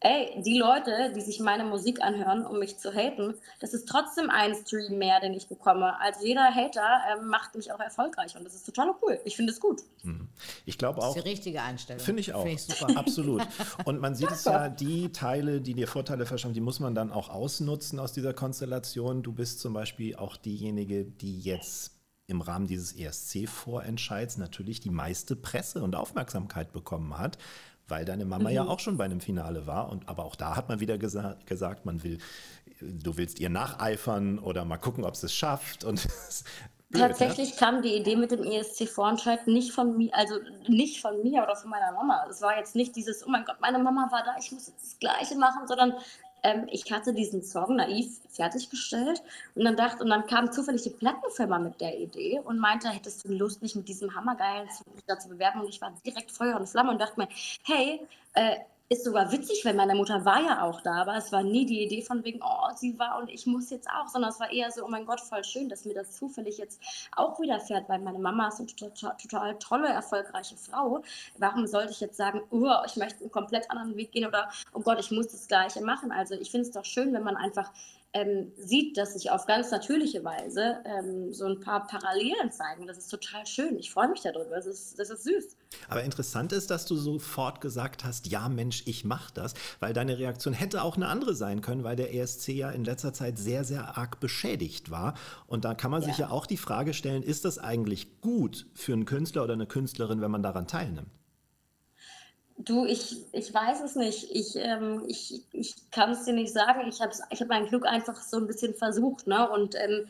ey, 0.00 0.42
die 0.42 0.58
Leute, 0.58 1.12
die 1.14 1.20
sich 1.20 1.40
meine 1.40 1.64
Musik 1.64 2.02
anhören, 2.02 2.46
um 2.46 2.58
mich 2.58 2.78
zu 2.78 2.92
haten, 2.92 3.34
das 3.60 3.74
ist 3.74 3.86
trotzdem 3.86 4.30
ein 4.30 4.54
Stream 4.54 4.98
mehr, 4.98 5.20
den 5.20 5.34
ich 5.34 5.46
bekomme. 5.46 5.98
Also 6.00 6.24
jeder 6.24 6.54
Hater 6.54 6.80
äh, 6.80 7.22
macht 7.22 7.54
mich 7.54 7.70
auch 7.72 7.80
erfolgreich 7.80 8.34
und 8.36 8.44
das 8.44 8.54
ist 8.54 8.64
total 8.64 8.94
cool. 9.02 9.20
Ich 9.24 9.36
finde 9.36 9.52
es 9.52 9.60
gut. 9.60 9.82
Mhm. 10.02 10.28
Ich 10.64 10.78
glaube 10.78 11.00
auch. 11.00 11.08
Das 11.08 11.16
ist 11.16 11.24
die 11.24 11.28
richtige 11.28 11.62
Einstellung. 11.62 12.02
Finde 12.02 12.20
ich 12.20 12.32
auch. 12.32 12.44
Find 12.44 12.60
ich 12.60 12.66
super. 12.66 12.96
Absolut. 12.96 13.46
Und 13.84 14.00
man 14.00 14.14
sieht 14.14 14.30
es 14.30 14.44
ja, 14.44 14.70
die 14.70 15.12
Teile, 15.12 15.60
die 15.60 15.74
dir 15.74 15.86
Vorteile 15.86 16.24
verschaffen, 16.24 16.54
die 16.54 16.60
muss 16.60 16.80
man 16.80 16.94
dann 16.94 17.12
auch 17.12 17.28
ausnutzen 17.28 17.98
aus 17.98 18.12
dieser 18.12 18.32
Konstellation. 18.32 19.22
Du 19.22 19.32
bist 19.32 19.60
zum 19.60 19.74
Beispiel 19.74 20.16
auch 20.16 20.36
diejenige, 20.36 21.04
die 21.04 21.40
jetzt 21.40 21.92
im 22.26 22.40
Rahmen 22.40 22.68
dieses 22.68 22.92
ESC-Vorentscheids 22.96 24.38
natürlich 24.38 24.80
die 24.80 24.90
meiste 24.90 25.34
Presse 25.34 25.82
und 25.82 25.96
Aufmerksamkeit 25.96 26.72
bekommen 26.72 27.18
hat 27.18 27.38
weil 27.90 28.04
deine 28.04 28.24
Mama 28.24 28.48
mhm. 28.48 28.54
ja 28.54 28.66
auch 28.66 28.78
schon 28.78 28.96
bei 28.96 29.04
einem 29.04 29.20
Finale 29.20 29.66
war. 29.66 29.90
Und, 29.90 30.08
aber 30.08 30.24
auch 30.24 30.36
da 30.36 30.56
hat 30.56 30.68
man 30.68 30.80
wieder 30.80 30.98
gesa 30.98 31.36
gesagt, 31.46 31.84
man 31.84 32.02
will, 32.02 32.18
du 32.80 33.16
willst 33.16 33.40
ihr 33.40 33.50
nacheifern 33.50 34.38
oder 34.38 34.64
mal 34.64 34.78
gucken, 34.78 35.04
ob 35.04 35.16
sie 35.16 35.26
es 35.26 35.34
schafft. 35.34 35.84
Und 35.84 36.06
Blöd, 36.90 37.02
Tatsächlich 37.02 37.50
ne? 37.50 37.56
kam 37.56 37.82
die 37.82 37.94
Idee 37.94 38.16
mit 38.16 38.32
dem 38.32 38.42
ESC-Vorentscheid 38.42 39.46
nicht 39.46 39.70
von 39.70 39.96
mir, 39.96 40.12
also 40.12 40.34
nicht 40.66 41.00
von 41.00 41.22
mir 41.22 41.44
oder 41.44 41.54
von 41.54 41.70
meiner 41.70 41.92
Mama. 41.92 42.26
Es 42.28 42.42
war 42.42 42.56
jetzt 42.58 42.74
nicht 42.74 42.96
dieses, 42.96 43.24
oh 43.24 43.30
mein 43.30 43.44
Gott, 43.44 43.60
meine 43.60 43.78
Mama 43.78 44.08
war 44.10 44.24
da, 44.24 44.34
ich 44.40 44.50
muss 44.50 44.66
jetzt 44.66 44.82
das 44.82 44.98
Gleiche 44.98 45.36
machen, 45.36 45.68
sondern 45.68 45.94
ähm, 46.42 46.66
ich 46.70 46.90
hatte 46.90 47.12
diesen 47.12 47.42
Song 47.42 47.76
naiv 47.76 48.20
fertiggestellt 48.28 49.22
und 49.54 49.64
dann 49.64 49.76
dachte, 49.76 50.04
und 50.04 50.10
dann 50.10 50.26
kam 50.26 50.52
zufällig 50.52 50.82
die 50.82 50.90
Plattenfirma 50.90 51.58
mit 51.58 51.80
der 51.80 51.98
Idee 51.98 52.40
und 52.44 52.58
meinte, 52.58 52.88
hättest 52.88 53.24
du 53.24 53.32
Lust, 53.32 53.62
mich 53.62 53.74
mit 53.74 53.88
diesem 53.88 54.14
hammergeilen 54.14 54.68
zu 54.70 55.28
bewerben? 55.28 55.60
Und 55.60 55.68
ich 55.68 55.80
war 55.80 55.92
direkt 56.04 56.30
Feuer 56.30 56.56
und 56.56 56.68
Flamme 56.68 56.90
und 56.90 57.00
dachte 57.00 57.20
mir, 57.20 57.28
hey, 57.64 58.00
äh, 58.34 58.56
ist 58.92 59.04
sogar 59.04 59.30
witzig, 59.30 59.64
weil 59.64 59.74
meine 59.74 59.94
Mutter 59.94 60.24
war 60.24 60.42
ja 60.42 60.62
auch 60.62 60.80
da, 60.80 61.02
aber 61.02 61.16
es 61.16 61.30
war 61.30 61.44
nie 61.44 61.64
die 61.64 61.84
Idee 61.84 62.02
von 62.02 62.24
wegen, 62.24 62.40
oh, 62.42 62.74
sie 62.74 62.98
war 62.98 63.18
und 63.18 63.30
ich 63.30 63.46
muss 63.46 63.70
jetzt 63.70 63.88
auch, 63.88 64.08
sondern 64.08 64.32
es 64.32 64.40
war 64.40 64.50
eher 64.50 64.68
so, 64.72 64.84
oh 64.84 64.88
mein 64.88 65.06
Gott, 65.06 65.20
voll 65.20 65.44
schön, 65.44 65.68
dass 65.68 65.84
mir 65.84 65.94
das 65.94 66.16
zufällig 66.16 66.58
jetzt 66.58 66.80
auch 67.14 67.38
widerfährt, 67.38 67.88
weil 67.88 68.00
meine 68.00 68.18
Mama 68.18 68.48
ist 68.48 68.58
eine 68.58 68.66
total, 68.66 69.16
total 69.16 69.56
tolle, 69.60 69.88
erfolgreiche 69.88 70.56
Frau. 70.56 71.04
Warum 71.38 71.68
sollte 71.68 71.92
ich 71.92 72.00
jetzt 72.00 72.16
sagen, 72.16 72.42
oh, 72.50 72.68
ich 72.84 72.96
möchte 72.96 73.20
einen 73.20 73.30
komplett 73.30 73.70
anderen 73.70 73.96
Weg 73.96 74.10
gehen 74.10 74.26
oder, 74.26 74.50
oh 74.72 74.80
Gott, 74.80 74.98
ich 74.98 75.12
muss 75.12 75.28
das 75.28 75.46
Gleiche 75.46 75.82
machen? 75.82 76.10
Also 76.10 76.34
ich 76.34 76.50
finde 76.50 76.66
es 76.66 76.72
doch 76.72 76.84
schön, 76.84 77.12
wenn 77.12 77.22
man 77.22 77.36
einfach 77.36 77.70
ähm, 78.12 78.52
sieht, 78.56 78.96
dass 78.96 79.12
sich 79.12 79.30
auf 79.30 79.46
ganz 79.46 79.70
natürliche 79.70 80.24
Weise 80.24 80.78
ähm, 80.84 81.32
so 81.32 81.46
ein 81.46 81.60
paar 81.60 81.86
Parallelen 81.86 82.50
zeigen. 82.50 82.86
Das 82.86 82.98
ist 82.98 83.08
total 83.08 83.46
schön. 83.46 83.78
Ich 83.78 83.90
freue 83.90 84.08
mich 84.08 84.20
darüber. 84.20 84.56
Das 84.56 84.66
ist, 84.66 84.98
das 84.98 85.10
ist 85.10 85.24
süß. 85.24 85.56
Aber 85.88 86.02
interessant 86.02 86.52
ist, 86.52 86.70
dass 86.70 86.86
du 86.86 86.96
sofort 86.96 87.60
gesagt 87.60 88.04
hast, 88.04 88.26
ja 88.26 88.48
Mensch, 88.48 88.82
ich 88.86 89.04
mache 89.04 89.32
das, 89.34 89.54
weil 89.78 89.92
deine 89.92 90.18
Reaktion 90.18 90.54
hätte 90.54 90.82
auch 90.82 90.96
eine 90.96 91.06
andere 91.06 91.34
sein 91.34 91.60
können, 91.60 91.84
weil 91.84 91.94
der 91.94 92.12
ESC 92.12 92.48
ja 92.48 92.70
in 92.70 92.84
letzter 92.84 93.12
Zeit 93.12 93.38
sehr, 93.38 93.62
sehr 93.62 93.96
arg 93.96 94.18
beschädigt 94.18 94.90
war. 94.90 95.14
Und 95.46 95.64
da 95.64 95.74
kann 95.74 95.92
man 95.92 96.02
ja. 96.02 96.08
sich 96.08 96.18
ja 96.18 96.30
auch 96.30 96.46
die 96.46 96.56
Frage 96.56 96.94
stellen, 96.94 97.22
ist 97.22 97.44
das 97.44 97.58
eigentlich 97.58 98.20
gut 98.20 98.66
für 98.74 98.92
einen 98.92 99.04
Künstler 99.04 99.44
oder 99.44 99.52
eine 99.52 99.66
Künstlerin, 99.66 100.20
wenn 100.20 100.30
man 100.30 100.42
daran 100.42 100.66
teilnimmt? 100.66 101.19
Du, 102.64 102.84
ich, 102.84 103.24
ich 103.32 103.54
weiß 103.54 103.80
es 103.82 103.96
nicht. 103.96 104.30
Ich, 104.32 104.54
ähm, 104.56 105.04
ich, 105.06 105.42
ich 105.52 105.90
kann 105.90 106.10
es 106.10 106.24
dir 106.24 106.34
nicht 106.34 106.52
sagen. 106.52 106.86
Ich 106.88 107.00
habe 107.00 107.12
ich 107.30 107.40
hab 107.40 107.48
mein 107.48 107.66
Glück 107.66 107.86
einfach 107.86 108.20
so 108.20 108.36
ein 108.36 108.46
bisschen 108.46 108.74
versucht. 108.74 109.26
Ne? 109.26 109.48
Und, 109.48 109.74
ähm, 109.76 110.06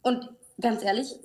und 0.00 0.30
ganz 0.58 0.82
ehrlich, 0.82 1.16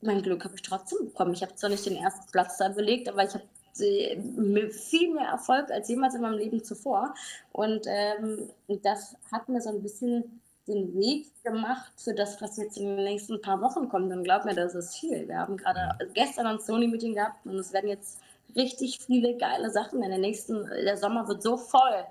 mein 0.00 0.22
Glück 0.22 0.44
habe 0.44 0.56
ich 0.56 0.62
trotzdem 0.62 1.06
bekommen. 1.06 1.32
Ich 1.32 1.42
habe 1.42 1.54
zwar 1.54 1.70
nicht 1.70 1.86
den 1.86 1.96
ersten 1.96 2.30
Platz 2.32 2.56
da 2.58 2.68
belegt, 2.68 3.08
aber 3.08 3.22
ich 3.24 3.34
habe 3.34 3.44
viel 3.74 5.14
mehr 5.14 5.28
Erfolg 5.28 5.70
als 5.70 5.88
jemals 5.88 6.16
in 6.16 6.22
meinem 6.22 6.38
Leben 6.38 6.64
zuvor. 6.64 7.14
Und 7.52 7.86
ähm, 7.86 8.50
das 8.82 9.16
hat 9.30 9.48
mir 9.48 9.60
so 9.60 9.70
ein 9.70 9.82
bisschen 9.82 10.40
den 10.66 10.92
Weg 10.98 11.28
gemacht 11.44 11.92
für 11.96 12.14
das, 12.14 12.40
was 12.42 12.56
jetzt 12.56 12.76
in 12.76 12.96
den 12.96 13.04
nächsten 13.04 13.40
paar 13.40 13.60
Wochen 13.60 13.88
kommt. 13.88 14.12
Und 14.12 14.24
glaub 14.24 14.44
mir, 14.44 14.54
das 14.54 14.74
ist 14.74 14.96
viel. 14.96 15.28
Wir 15.28 15.38
haben 15.38 15.56
gerade 15.56 15.96
gestern 16.14 16.46
ein 16.46 16.58
Sony-Meeting 16.58 17.14
gehabt 17.14 17.46
und 17.46 17.54
es 17.54 17.72
werden 17.72 17.88
jetzt 17.88 18.18
richtig 18.56 18.98
viele 19.04 19.36
geile 19.36 19.70
Sachen 19.70 20.02
in 20.02 20.10
den 20.10 20.20
nächsten, 20.20 20.66
der 20.66 20.96
Sommer 20.96 21.28
wird 21.28 21.42
so 21.42 21.56
voll. 21.56 22.04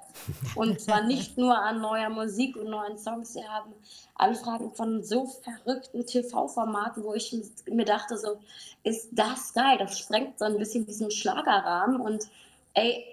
Und 0.55 0.79
zwar 0.79 1.03
nicht 1.03 1.37
nur 1.37 1.57
an 1.57 1.81
neuer 1.81 2.09
Musik 2.09 2.55
und 2.55 2.69
neuen 2.69 2.97
Songs. 2.97 3.35
Wir 3.35 3.47
haben 3.47 3.73
Anfragen 4.15 4.71
von 4.73 5.03
so 5.03 5.25
verrückten 5.25 6.05
TV-Formaten, 6.05 7.03
wo 7.03 7.13
ich 7.13 7.35
mir 7.69 7.85
dachte, 7.85 8.17
so, 8.17 8.39
ist 8.83 9.09
das 9.11 9.53
geil? 9.53 9.77
Das 9.79 9.99
sprengt 9.99 10.39
so 10.39 10.45
ein 10.45 10.57
bisschen 10.57 10.85
diesen 10.85 11.11
Schlagerrahmen 11.11 11.99
und 11.99 12.25
ey, 12.73 13.03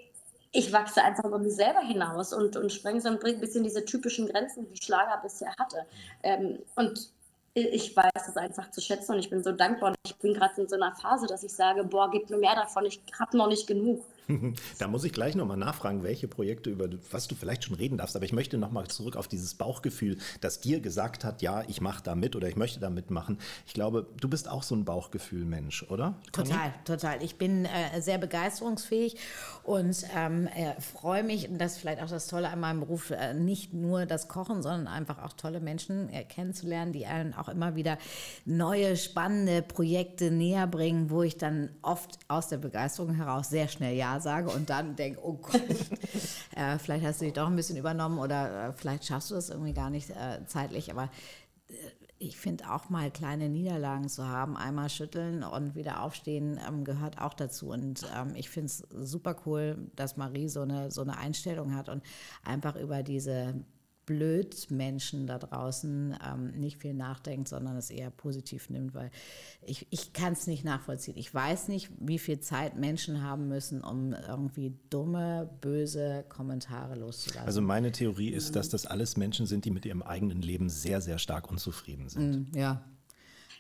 ich 0.53 0.73
wachse 0.73 1.03
einfach 1.03 1.25
über 1.25 1.39
mich 1.39 1.57
selber 1.57 1.81
hinaus 1.81 2.33
und, 2.33 2.57
und 2.57 2.73
spreng 2.73 3.01
so 3.01 3.09
ein 3.09 3.19
bisschen 3.19 3.65
diese 3.65 3.85
typischen 3.85 4.29
Grenzen, 4.29 4.67
die 4.73 4.81
Schlager 4.81 5.21
bisher 5.21 5.53
hatte. 5.59 5.85
Ähm, 6.23 6.61
und 6.77 7.11
ich 7.55 7.97
weiß 7.97 8.29
es 8.29 8.37
einfach 8.37 8.71
zu 8.71 8.81
schätzen 8.81 9.13
und 9.13 9.21
ich 9.21 9.31
bin 9.31 9.43
so 9.43 9.53
dankbar. 9.53 9.91
Und 9.91 9.97
ich 10.05 10.17
bin 10.17 10.35
gerade 10.35 10.61
in 10.61 10.69
so 10.69 10.77
einer 10.77 10.95
Phase, 10.95 11.27
dass 11.27 11.45
ich 11.45 11.55
sage, 11.55 11.85
boah, 11.85 12.11
gib 12.11 12.29
mir 12.29 12.37
mehr 12.37 12.55
davon, 12.55 12.85
ich 12.85 13.01
habe 13.19 13.37
noch 13.37 13.49
nicht 13.49 13.67
genug. 13.67 14.05
Da 14.79 14.89
muss 14.89 15.05
ich 15.05 15.13
gleich 15.13 15.35
nochmal 15.35 15.57
nachfragen, 15.57 16.03
welche 16.03 16.29
Projekte, 16.29 16.71
über 16.71 16.89
was 17.11 17.29
du 17.29 17.35
vielleicht 17.35 17.65
schon 17.65 17.75
reden 17.75 17.99
darfst. 17.99 18.17
Aber 18.17 18.25
ich 18.25 18.33
möchte 18.33 18.59
nochmal 18.59 18.87
zurück 18.89 19.17
auf 19.17 19.29
dieses 19.29 19.55
Bauchgefühl, 19.55 20.19
das 20.41 20.61
dir 20.61 20.81
gesagt 20.81 21.25
hat, 21.25 21.43
ja, 21.43 21.63
ich 21.69 21.81
mache 21.81 22.03
da 22.03 22.15
mit 22.15 22.37
oder 22.37 22.49
ich 22.49 22.57
möchte 22.57 22.81
da 22.81 22.91
mitmachen. 22.91 23.39
Ich 23.67 23.75
glaube, 23.75 24.07
du 24.21 24.29
bist 24.29 24.49
auch 24.49 24.63
so 24.63 24.75
ein 24.75 24.85
Bauchgefühlmensch, 24.85 25.85
oder? 25.91 26.15
Total, 26.33 26.73
total. 26.85 27.23
Ich 27.23 27.37
bin 27.37 27.65
äh, 27.65 28.01
sehr 28.01 28.19
begeisterungsfähig 28.19 29.17
und 29.63 30.05
ähm, 30.15 30.47
äh, 30.49 30.81
freue 30.81 31.23
mich, 31.23 31.49
und 31.49 31.59
das 31.59 31.73
ist 31.73 31.79
vielleicht 31.79 32.03
auch 32.03 32.09
das 32.09 32.27
Tolle 32.27 32.49
an 32.49 32.61
meinem 32.61 32.81
Beruf, 32.81 33.11
äh, 33.11 33.35
nicht 33.35 33.73
nur 33.73 34.07
das 34.07 34.29
Kochen, 34.29 34.63
sondern 34.63 34.87
einfach 34.87 35.23
auch 35.23 35.33
tolle 35.35 35.61
Menschen 35.61 36.09
äh, 36.11 36.25
kennenzulernen, 36.25 36.93
die 36.93 37.07
einen 37.07 37.35
auch 37.35 37.49
immer 37.49 37.77
wieder 37.77 37.99
neue, 38.45 38.97
spannende 38.97 39.63
Projekte 39.63 40.31
näher 40.31 40.67
bringen, 40.67 41.11
wo 41.11 41.23
ich 41.23 41.37
dann 41.37 41.71
oft 41.83 42.19
aus 42.29 42.49
der 42.49 42.59
Begeisterung 42.59 43.15
heraus 43.15 43.51
sehr 43.51 43.69
schnell 43.69 43.95
Ja 43.95 44.14
sage 44.21 44.51
und 44.51 44.71
dann 44.71 44.97
denke, 44.97 45.21
oh 45.23 45.35
Gott, 45.35 45.63
äh, 46.57 46.79
vielleicht 46.79 47.05
hast 47.05 47.21
du 47.21 47.25
dich 47.25 47.35
doch 47.35 47.47
ein 47.47 47.57
bisschen 47.57 47.77
übernommen 47.77 48.19
oder 48.19 48.69
äh, 48.69 48.73
vielleicht 48.73 49.05
schaffst 49.07 49.31
du 49.31 49.35
das 49.35 49.51
irgendwie 49.51 49.73
gar 49.73 49.91
nicht 49.91 50.11
äh, 50.11 50.45
zeitlich, 50.47 50.91
aber 50.91 51.11
äh, 51.69 51.75
ich 52.19 52.39
finde 52.39 52.71
auch 52.71 52.89
mal 52.89 53.11
kleine 53.11 53.49
Niederlagen 53.49 54.09
zu 54.09 54.27
haben, 54.27 54.57
einmal 54.57 54.89
schütteln 54.89 55.43
und 55.43 55.75
wieder 55.75 56.03
aufstehen, 56.03 56.59
ähm, 56.67 56.85
gehört 56.85 57.21
auch 57.21 57.35
dazu. 57.35 57.69
Und 57.69 58.07
ähm, 58.17 58.35
ich 58.35 58.49
finde 58.49 58.67
es 58.67 58.79
super 58.91 59.37
cool, 59.45 59.91
dass 59.95 60.17
Marie 60.17 60.49
so 60.49 60.63
eine, 60.63 60.91
so 60.91 61.03
eine 61.03 61.19
Einstellung 61.19 61.75
hat 61.75 61.89
und 61.89 62.03
einfach 62.45 62.77
über 62.77 63.03
diese 63.03 63.65
Blödmenschen 64.07 65.27
da 65.27 65.39
draußen 65.39 66.17
ähm, 66.27 66.51
nicht 66.53 66.81
viel 66.81 66.95
nachdenkt, 66.95 67.49
sondern 67.49 67.77
es 67.77 67.91
eher 67.91 68.11
positiv 68.11 68.71
nimmt, 68.71 68.95
weil 68.95 69.11
ich, 69.63 69.87
ich 69.91 70.13
kann 70.13 70.33
es 70.33 70.47
nicht 70.47 70.65
nachvollziehen. 70.65 71.17
Ich 71.17 71.33
weiß 71.33 71.69
nicht, 71.69 71.91
wie 71.99 72.19
viel 72.19 72.41
Zeit 72.41 72.77
Menschen 72.77 73.23
haben 73.23 73.49
müssen, 73.49 73.83
um 73.83 74.13
irgendwie 74.13 74.75
dumme, 74.91 75.51
böse 75.61 76.25
Kommentare 76.29 76.95
loszulassen. 76.97 77.47
Also 77.47 77.61
meine 77.61 77.93
Theorie 77.93 78.31
ist, 78.31 78.57
dass 78.57 78.69
das 78.69 78.87
alles 78.87 79.17
Menschen 79.17 79.47
sind, 79.47 79.65
die 79.65 79.71
mit 79.71 79.87
ihrem 79.87 80.03
eigenen 80.03 80.43
Leben 80.43 80.69
sehr, 80.69 81.01
sehr 81.01 81.19
stark 81.19 81.51
unzufrieden 81.51 82.09
sind. 82.09 82.53
Mm, 82.53 82.57
ja. 82.57 82.85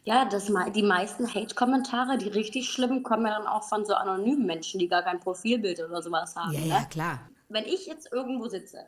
Ja, 0.06 0.26
das, 0.26 0.52
die 0.74 0.82
meisten 0.82 1.26
Hate-Kommentare, 1.26 2.18
die 2.18 2.28
richtig 2.28 2.68
schlimmen, 2.68 3.02
kommen 3.02 3.24
ja 3.24 3.38
dann 3.38 3.46
auch 3.46 3.62
von 3.62 3.86
so 3.86 3.94
anonymen 3.94 4.44
Menschen, 4.44 4.78
die 4.78 4.86
gar 4.86 5.02
kein 5.02 5.18
Profilbild 5.18 5.80
oder 5.80 6.02
sowas 6.02 6.36
haben. 6.36 6.52
Ja, 6.52 6.60
ne? 6.60 6.66
ja, 6.66 6.84
klar. 6.84 7.20
Wenn 7.48 7.64
ich 7.64 7.86
jetzt 7.86 8.12
irgendwo 8.12 8.48
sitze 8.48 8.86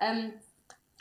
ähm, 0.00 0.32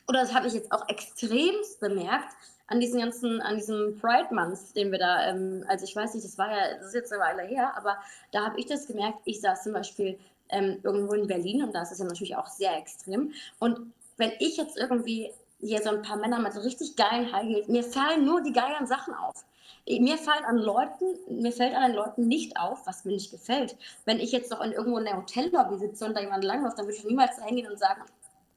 oder 0.08 0.22
das 0.22 0.34
habe 0.34 0.48
ich 0.48 0.54
jetzt 0.54 0.72
auch 0.72 0.88
extremst 0.88 1.80
bemerkt 1.80 2.36
an 2.68 2.80
diesen 2.80 3.00
ganzen, 3.00 3.42
an 3.42 3.56
diesem 3.56 4.00
Pride 4.00 4.34
Month, 4.34 4.76
den 4.76 4.92
wir 4.92 5.00
da, 5.00 5.30
ähm, 5.30 5.64
also 5.68 5.86
ich 5.86 5.96
weiß 5.96 6.14
nicht, 6.16 6.26
das 6.26 6.38
war 6.38 6.50
ja, 6.50 6.78
das 6.78 6.88
ist 6.88 6.96
jetzt 6.96 7.14
eine 7.14 7.22
Weile 7.22 7.44
her, 7.44 7.74
aber 7.78 7.98
da 8.32 8.46
habe 8.46 8.60
ich 8.60 8.66
das 8.66 8.88
gemerkt. 8.88 9.20
Ich 9.26 9.42
saß 9.42 9.64
zum 9.64 9.74
Beispiel 9.74 10.18
ähm, 10.50 10.80
irgendwo 10.84 11.14
in 11.14 11.28
Berlin 11.28 11.64
und 11.64 11.74
da 11.74 11.84
ist 11.84 11.92
es 11.92 12.00
ja 12.00 12.06
natürlich 12.06 12.36
auch 12.36 12.48
sehr 12.48 12.76
extrem. 12.78 13.34
Und 13.60 13.94
wenn 14.18 14.32
ich 14.40 14.58
jetzt 14.58 14.78
irgendwie 14.78 15.32
hier 15.60 15.82
so 15.82 15.90
ein 15.90 16.02
paar 16.02 16.18
Männer 16.18 16.40
mit 16.40 16.54
so 16.54 16.62
richtig 16.62 16.96
geilen 16.96 17.32
High 17.32 17.46
Heels, 17.46 17.68
mir 17.68 17.84
fallen 17.84 18.26
nur 18.26 18.42
die 18.42 18.54
geilen 18.54 18.88
Sachen 18.88 19.14
auf. 19.14 19.46
Mir 19.88 20.18
fallen 20.18 20.46
an 20.46 20.58
Leuten, 20.58 21.16
mir 21.30 21.52
fällt 21.52 21.76
an 21.76 21.92
den 21.92 21.96
Leuten 21.96 22.28
nicht 22.28 22.58
auf, 22.58 22.88
was 22.88 23.06
mir 23.06 23.14
nicht 23.14 23.30
gefällt. 23.30 23.78
Wenn 24.06 24.20
ich 24.20 24.32
jetzt 24.32 24.50
noch 24.50 24.62
in 24.62 24.72
irgendwo 24.72 24.98
in 24.98 25.06
der 25.06 25.18
Hotellobby 25.18 25.78
sitze 25.78 26.06
und 26.06 26.16
da 26.16 26.22
jemand 26.22 26.44
langläuft, 26.44 26.80
dann 26.80 26.88
würde 26.88 26.98
ich 26.98 27.06
niemals 27.06 27.44
hingehen 27.44 27.70
und 27.72 27.78
sagen, 27.78 28.02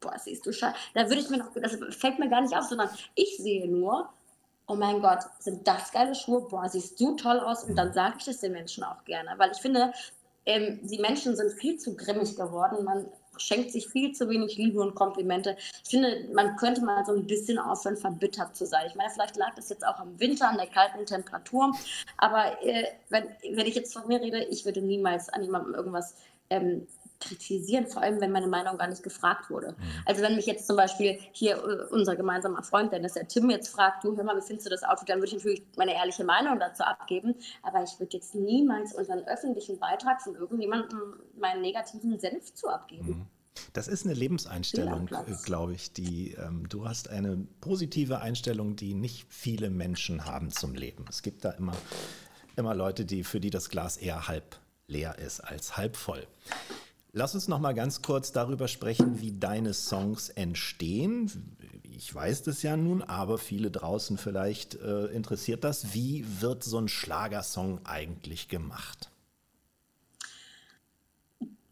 boah, 0.00 0.18
siehst 0.18 0.46
du 0.46 0.52
scheiße. 0.52 0.76
Da 0.94 1.08
würde 1.08 1.20
ich 1.20 1.30
mir 1.30 1.38
noch, 1.38 1.52
das 1.54 1.76
fällt 1.96 2.18
mir 2.18 2.28
gar 2.28 2.40
nicht 2.40 2.56
auf, 2.56 2.64
sondern 2.64 2.90
ich 3.14 3.36
sehe 3.38 3.68
nur, 3.68 4.08
oh 4.66 4.74
mein 4.74 5.00
Gott, 5.00 5.20
sind 5.38 5.66
das 5.66 5.90
geile 5.92 6.14
Schuhe, 6.14 6.42
boah, 6.48 6.68
siehst 6.68 7.00
du 7.00 7.16
toll 7.16 7.40
aus 7.40 7.64
und 7.64 7.76
dann 7.76 7.92
sage 7.92 8.16
ich 8.18 8.24
das 8.24 8.40
den 8.40 8.52
Menschen 8.52 8.84
auch 8.84 9.04
gerne, 9.04 9.30
weil 9.38 9.50
ich 9.52 9.58
finde, 9.58 9.92
ähm, 10.46 10.80
die 10.82 10.98
Menschen 10.98 11.36
sind 11.36 11.52
viel 11.52 11.78
zu 11.78 11.96
grimmig 11.96 12.36
geworden, 12.36 12.84
man 12.84 13.06
schenkt 13.38 13.70
sich 13.70 13.88
viel 13.88 14.12
zu 14.12 14.28
wenig 14.28 14.56
Liebe 14.56 14.80
und 14.80 14.94
Komplimente. 14.94 15.56
Ich 15.84 15.90
finde, 15.90 16.28
man 16.34 16.56
könnte 16.56 16.82
mal 16.82 17.04
so 17.04 17.12
ein 17.12 17.26
bisschen 17.26 17.58
aufhören, 17.58 17.96
verbittert 17.96 18.56
zu 18.56 18.66
sein. 18.66 18.86
Ich 18.88 18.96
meine, 18.96 19.10
vielleicht 19.10 19.36
lag 19.36 19.54
das 19.54 19.68
jetzt 19.68 19.86
auch 19.86 20.02
im 20.02 20.18
Winter 20.18 20.48
an 20.48 20.56
der 20.56 20.66
kalten 20.66 21.06
Temperatur, 21.06 21.72
aber 22.16 22.60
äh, 22.62 22.84
wenn, 23.10 23.24
wenn 23.52 23.66
ich 23.66 23.74
jetzt 23.74 23.92
von 23.92 24.08
mir 24.08 24.20
rede, 24.20 24.44
ich 24.44 24.64
würde 24.64 24.82
niemals 24.82 25.28
an 25.28 25.42
jemandem 25.42 25.74
irgendwas 25.74 26.14
ähm, 26.50 26.86
kritisieren, 27.20 27.86
vor 27.86 28.02
allem 28.02 28.20
wenn 28.20 28.30
meine 28.30 28.46
Meinung 28.46 28.78
gar 28.78 28.88
nicht 28.88 29.02
gefragt 29.02 29.50
wurde. 29.50 29.72
Mhm. 29.72 29.84
Also 30.06 30.22
wenn 30.22 30.36
mich 30.36 30.46
jetzt 30.46 30.66
zum 30.66 30.76
Beispiel 30.76 31.18
hier 31.32 31.56
äh, 31.56 31.92
unser 31.92 32.16
gemeinsamer 32.16 32.62
Freund 32.62 32.92
Dennis, 32.92 33.14
der 33.14 33.26
Tim 33.26 33.50
jetzt 33.50 33.68
fragt, 33.68 34.04
du 34.04 34.16
hör 34.16 34.24
mal, 34.24 34.36
wie 34.36 34.46
findest 34.46 34.66
du 34.66 34.70
das 34.70 34.84
Outfit, 34.84 35.08
dann 35.08 35.18
würde 35.18 35.28
ich 35.28 35.34
natürlich 35.34 35.62
meine 35.76 35.94
ehrliche 35.94 36.24
Meinung 36.24 36.58
dazu 36.58 36.84
abgeben, 36.84 37.34
aber 37.62 37.82
ich 37.82 37.98
würde 37.98 38.16
jetzt 38.16 38.34
niemals 38.34 38.94
unseren 38.94 39.20
öffentlichen 39.26 39.78
Beitrag 39.78 40.22
von 40.22 40.34
irgendjemandem 40.34 41.14
meinen 41.38 41.60
negativen 41.60 42.18
Senf 42.18 42.54
zu 42.54 42.68
abgeben. 42.68 43.08
Mhm. 43.08 43.26
Das 43.72 43.88
ist 43.88 44.04
eine 44.04 44.14
Lebenseinstellung, 44.14 45.08
glaube 45.44 45.74
ich, 45.74 45.92
die 45.92 46.32
ähm, 46.34 46.68
du 46.68 46.86
hast 46.86 47.10
eine 47.10 47.46
positive 47.60 48.20
Einstellung, 48.20 48.76
die 48.76 48.94
nicht 48.94 49.26
viele 49.28 49.68
Menschen 49.68 50.24
haben 50.24 50.50
zum 50.50 50.74
Leben. 50.74 51.04
Es 51.08 51.22
gibt 51.22 51.44
da 51.44 51.50
immer, 51.50 51.74
immer 52.56 52.74
Leute, 52.74 53.04
die 53.04 53.24
für 53.24 53.40
die 53.40 53.50
das 53.50 53.68
Glas 53.68 53.96
eher 53.96 54.28
halb 54.28 54.60
leer 54.86 55.18
ist 55.18 55.40
als 55.40 55.76
halb 55.76 55.96
voll. 55.96 56.26
Lass 57.18 57.34
uns 57.34 57.48
noch 57.48 57.58
mal 57.58 57.74
ganz 57.74 58.00
kurz 58.00 58.30
darüber 58.30 58.68
sprechen, 58.68 59.20
wie 59.20 59.32
deine 59.32 59.74
Songs 59.74 60.28
entstehen. 60.28 61.56
Ich 61.82 62.14
weiß 62.14 62.44
das 62.44 62.62
ja 62.62 62.76
nun, 62.76 63.02
aber 63.02 63.38
viele 63.38 63.72
draußen 63.72 64.18
vielleicht 64.18 64.76
äh, 64.76 65.06
interessiert 65.06 65.64
das. 65.64 65.92
Wie 65.94 66.24
wird 66.40 66.62
so 66.62 66.78
ein 66.78 66.86
Schlagersong 66.86 67.80
eigentlich 67.84 68.48
gemacht? 68.48 69.10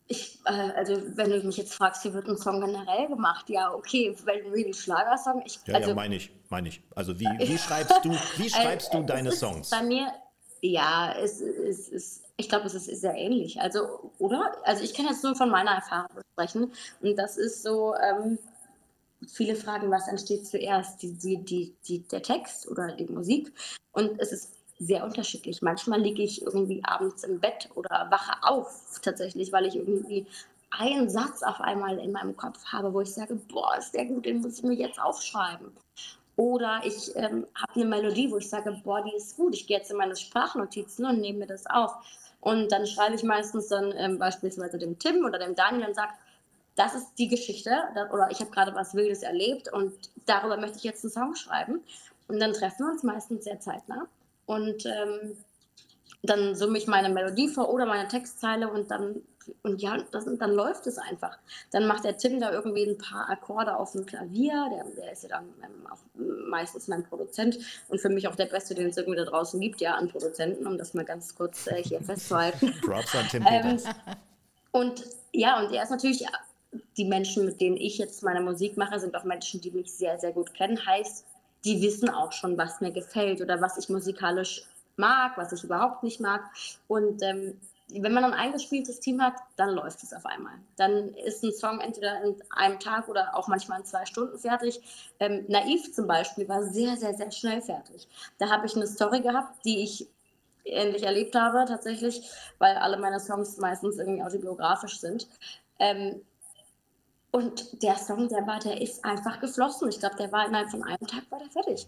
Ich, 0.08 0.40
äh, 0.46 0.50
also 0.50 1.00
wenn 1.14 1.30
du 1.30 1.40
mich 1.44 1.58
jetzt 1.58 1.74
fragst, 1.74 2.04
wie 2.04 2.12
wird 2.12 2.28
ein 2.28 2.38
Song 2.38 2.60
generell 2.60 3.06
gemacht? 3.06 3.48
Ja, 3.48 3.72
okay, 3.72 4.16
wenn 4.24 4.52
wie 4.52 4.66
ein 4.66 4.74
Schlagersong. 4.74 5.44
Ich, 5.46 5.60
ja, 5.64 5.76
also, 5.76 5.90
ja, 5.90 5.94
meine 5.94 6.16
ich, 6.16 6.32
meine 6.48 6.70
ich. 6.70 6.82
Also 6.92 7.20
wie, 7.20 7.24
wie 7.38 7.56
schreibst 7.56 8.00
du, 8.02 8.10
wie 8.36 8.50
schreibst 8.50 8.92
du 8.92 9.04
deine 9.04 9.30
Songs? 9.30 9.70
Bei 9.70 9.84
mir, 9.84 10.10
ja, 10.60 11.14
es, 11.16 11.40
es, 11.40 11.88
es 11.88 12.25
ich 12.38 12.48
glaube, 12.48 12.66
es 12.66 12.74
ist 12.74 12.86
sehr 13.00 13.14
ähnlich. 13.14 13.60
Also, 13.60 14.12
oder? 14.18 14.56
Also, 14.64 14.84
ich 14.84 14.94
kann 14.94 15.06
jetzt 15.06 15.24
nur 15.24 15.34
von 15.34 15.50
meiner 15.50 15.72
Erfahrung 15.72 16.22
sprechen. 16.32 16.72
Und 17.00 17.16
das 17.16 17.36
ist 17.36 17.62
so, 17.62 17.94
ähm, 17.96 18.38
viele 19.26 19.56
fragen, 19.56 19.90
was 19.90 20.08
entsteht 20.08 20.46
zuerst, 20.46 21.02
die, 21.02 21.12
die, 21.12 21.38
die, 21.38 21.74
die, 21.86 22.00
der 22.08 22.22
Text 22.22 22.68
oder 22.68 22.92
die 22.92 23.06
Musik. 23.06 23.52
Und 23.92 24.20
es 24.20 24.32
ist 24.32 24.52
sehr 24.78 25.04
unterschiedlich. 25.04 25.62
Manchmal 25.62 26.00
liege 26.00 26.22
ich 26.22 26.42
irgendwie 26.42 26.82
abends 26.84 27.24
im 27.24 27.40
Bett 27.40 27.68
oder 27.74 28.08
wache 28.10 28.42
auf 28.42 29.00
tatsächlich, 29.02 29.52
weil 29.52 29.66
ich 29.66 29.76
irgendwie 29.76 30.26
einen 30.70 31.08
Satz 31.08 31.42
auf 31.42 31.60
einmal 31.60 31.98
in 31.98 32.12
meinem 32.12 32.36
Kopf 32.36 32.62
habe, 32.66 32.92
wo 32.92 33.00
ich 33.00 33.12
sage, 33.12 33.36
boah, 33.36 33.76
ist 33.78 33.94
der 33.94 34.04
gut, 34.04 34.26
den 34.26 34.42
muss 34.42 34.58
ich 34.58 34.64
mir 34.64 34.74
jetzt 34.74 35.00
aufschreiben. 35.00 35.72
Oder 36.36 36.82
ich 36.84 37.16
ähm, 37.16 37.46
habe 37.54 37.74
eine 37.76 37.84
Melodie, 37.86 38.30
wo 38.30 38.36
ich 38.36 38.50
sage, 38.50 38.78
boah, 38.84 39.02
die 39.02 39.16
ist 39.16 39.36
gut, 39.36 39.54
ich 39.54 39.66
gehe 39.66 39.78
jetzt 39.78 39.90
in 39.90 39.96
meine 39.96 40.14
Sprachnotizen 40.14 41.06
und 41.06 41.20
nehme 41.20 41.40
mir 41.40 41.46
das 41.46 41.66
auf. 41.66 41.94
Und 42.46 42.70
dann 42.70 42.86
schreibe 42.86 43.16
ich 43.16 43.24
meistens 43.24 43.66
dann 43.66 43.92
ähm, 43.96 44.20
beispielsweise 44.20 44.78
dem 44.78 45.00
Tim 45.00 45.24
oder 45.24 45.36
dem 45.36 45.56
Daniel 45.56 45.88
und 45.88 45.96
sage, 45.96 46.12
das 46.76 46.94
ist 46.94 47.14
die 47.18 47.26
Geschichte 47.26 47.72
oder 48.12 48.30
ich 48.30 48.38
habe 48.38 48.52
gerade 48.52 48.72
was 48.72 48.94
Wildes 48.94 49.24
erlebt 49.24 49.72
und 49.72 49.92
darüber 50.26 50.56
möchte 50.56 50.76
ich 50.76 50.84
jetzt 50.84 51.02
einen 51.04 51.12
Song 51.12 51.34
schreiben. 51.34 51.80
Und 52.28 52.38
dann 52.38 52.52
treffen 52.52 52.86
wir 52.86 52.92
uns 52.92 53.02
meistens 53.02 53.42
sehr 53.42 53.58
zeitnah 53.58 54.06
und 54.44 54.86
ähm, 54.86 55.36
dann 56.22 56.54
summe 56.54 56.78
ich 56.78 56.86
meine 56.86 57.08
Melodie 57.08 57.48
vor 57.48 57.68
oder 57.68 57.84
meine 57.84 58.06
Textzeile 58.06 58.70
und 58.70 58.92
dann 58.92 59.22
Und 59.62 59.82
ja, 59.82 59.98
das, 60.10 60.24
dann 60.24 60.52
läuft 60.52 60.86
es 60.86 60.98
einfach. 60.98 61.38
Dann 61.70 61.86
macht 61.86 62.04
der 62.04 62.16
Tim 62.16 62.40
da 62.40 62.52
irgendwie 62.52 62.84
ein 62.84 62.98
paar 62.98 63.28
Akkorde 63.28 63.76
auf 63.76 63.92
dem 63.92 64.06
Klavier. 64.06 64.68
Der, 64.72 64.84
der 64.96 65.12
ist 65.12 65.22
ja 65.24 65.28
dann 65.30 65.44
ähm, 65.62 65.86
auch 65.90 65.98
meistens 66.48 66.88
mein 66.88 67.04
Produzent 67.04 67.58
und 67.88 68.00
für 68.00 68.08
mich 68.08 68.28
auch 68.28 68.36
der 68.36 68.46
Beste, 68.46 68.74
den 68.74 68.88
es 68.88 68.96
irgendwie 68.96 69.18
da 69.18 69.24
draußen 69.24 69.60
gibt, 69.60 69.80
ja, 69.80 69.94
an 69.94 70.08
Produzenten, 70.08 70.66
um 70.66 70.78
das 70.78 70.94
mal 70.94 71.04
ganz 71.04 71.34
kurz 71.34 71.66
äh, 71.66 71.82
hier 71.82 72.00
festzuhalten. 72.00 72.74
Props 72.84 73.14
an 73.14 73.26
Tim 73.28 73.44
Ähm, 73.48 73.80
und 74.72 75.04
ja, 75.32 75.60
und 75.60 75.72
er 75.72 75.82
ist 75.82 75.90
natürlich, 75.90 76.26
die 76.96 77.04
Menschen, 77.04 77.44
mit 77.44 77.60
denen 77.60 77.76
ich 77.76 77.98
jetzt 77.98 78.22
meine 78.22 78.40
Musik 78.40 78.76
mache, 78.76 78.98
sind 78.98 79.14
auch 79.14 79.24
Menschen, 79.24 79.60
die 79.60 79.70
mich 79.70 79.92
sehr, 79.92 80.18
sehr 80.18 80.32
gut 80.32 80.52
kennen. 80.54 80.84
Heißt, 80.84 81.24
die 81.64 81.80
wissen 81.82 82.08
auch 82.08 82.32
schon, 82.32 82.56
was 82.56 82.80
mir 82.80 82.92
gefällt 82.92 83.40
oder 83.40 83.60
was 83.60 83.78
ich 83.78 83.88
musikalisch 83.88 84.62
mag, 84.96 85.36
was 85.36 85.52
ich 85.52 85.64
überhaupt 85.64 86.02
nicht 86.02 86.20
mag. 86.20 86.42
Und 86.88 87.22
ähm, 87.22 87.60
wenn 87.88 88.12
man 88.12 88.24
ein 88.24 88.32
eingespieltes 88.32 89.00
Team 89.00 89.22
hat, 89.22 89.34
dann 89.56 89.70
läuft 89.70 90.02
es 90.02 90.12
auf 90.12 90.26
einmal. 90.26 90.54
Dann 90.76 91.14
ist 91.14 91.44
ein 91.44 91.52
Song 91.52 91.80
entweder 91.80 92.22
in 92.22 92.36
einem 92.50 92.80
Tag 92.80 93.08
oder 93.08 93.34
auch 93.36 93.46
manchmal 93.46 93.80
in 93.80 93.86
zwei 93.86 94.04
Stunden 94.06 94.38
fertig. 94.38 94.80
Ähm, 95.20 95.44
Naiv 95.48 95.92
zum 95.94 96.06
Beispiel 96.06 96.48
war 96.48 96.64
sehr, 96.64 96.96
sehr, 96.96 97.14
sehr 97.14 97.30
schnell 97.30 97.62
fertig. 97.62 98.08
Da 98.38 98.50
habe 98.50 98.66
ich 98.66 98.74
eine 98.74 98.86
Story 98.86 99.20
gehabt, 99.20 99.64
die 99.64 99.84
ich 99.84 100.08
ähnlich 100.64 101.04
erlebt 101.04 101.36
habe 101.36 101.64
tatsächlich, 101.66 102.28
weil 102.58 102.76
alle 102.76 102.96
meine 102.96 103.20
Songs 103.20 103.56
meistens 103.58 103.98
irgendwie 103.98 104.22
autobiografisch 104.22 104.98
sind. 104.98 105.28
Ähm, 105.78 106.22
und 107.30 107.82
der 107.82 107.96
Song, 107.96 108.28
der 108.28 108.46
war, 108.46 108.58
der 108.58 108.80
ist 108.80 109.04
einfach 109.04 109.40
geflossen. 109.40 109.88
Ich 109.90 110.00
glaube, 110.00 110.16
der 110.16 110.32
war 110.32 110.46
innerhalb 110.46 110.70
von 110.70 110.82
einem 110.82 111.06
Tag 111.06 111.30
war 111.30 111.38
der 111.38 111.50
fertig. 111.50 111.86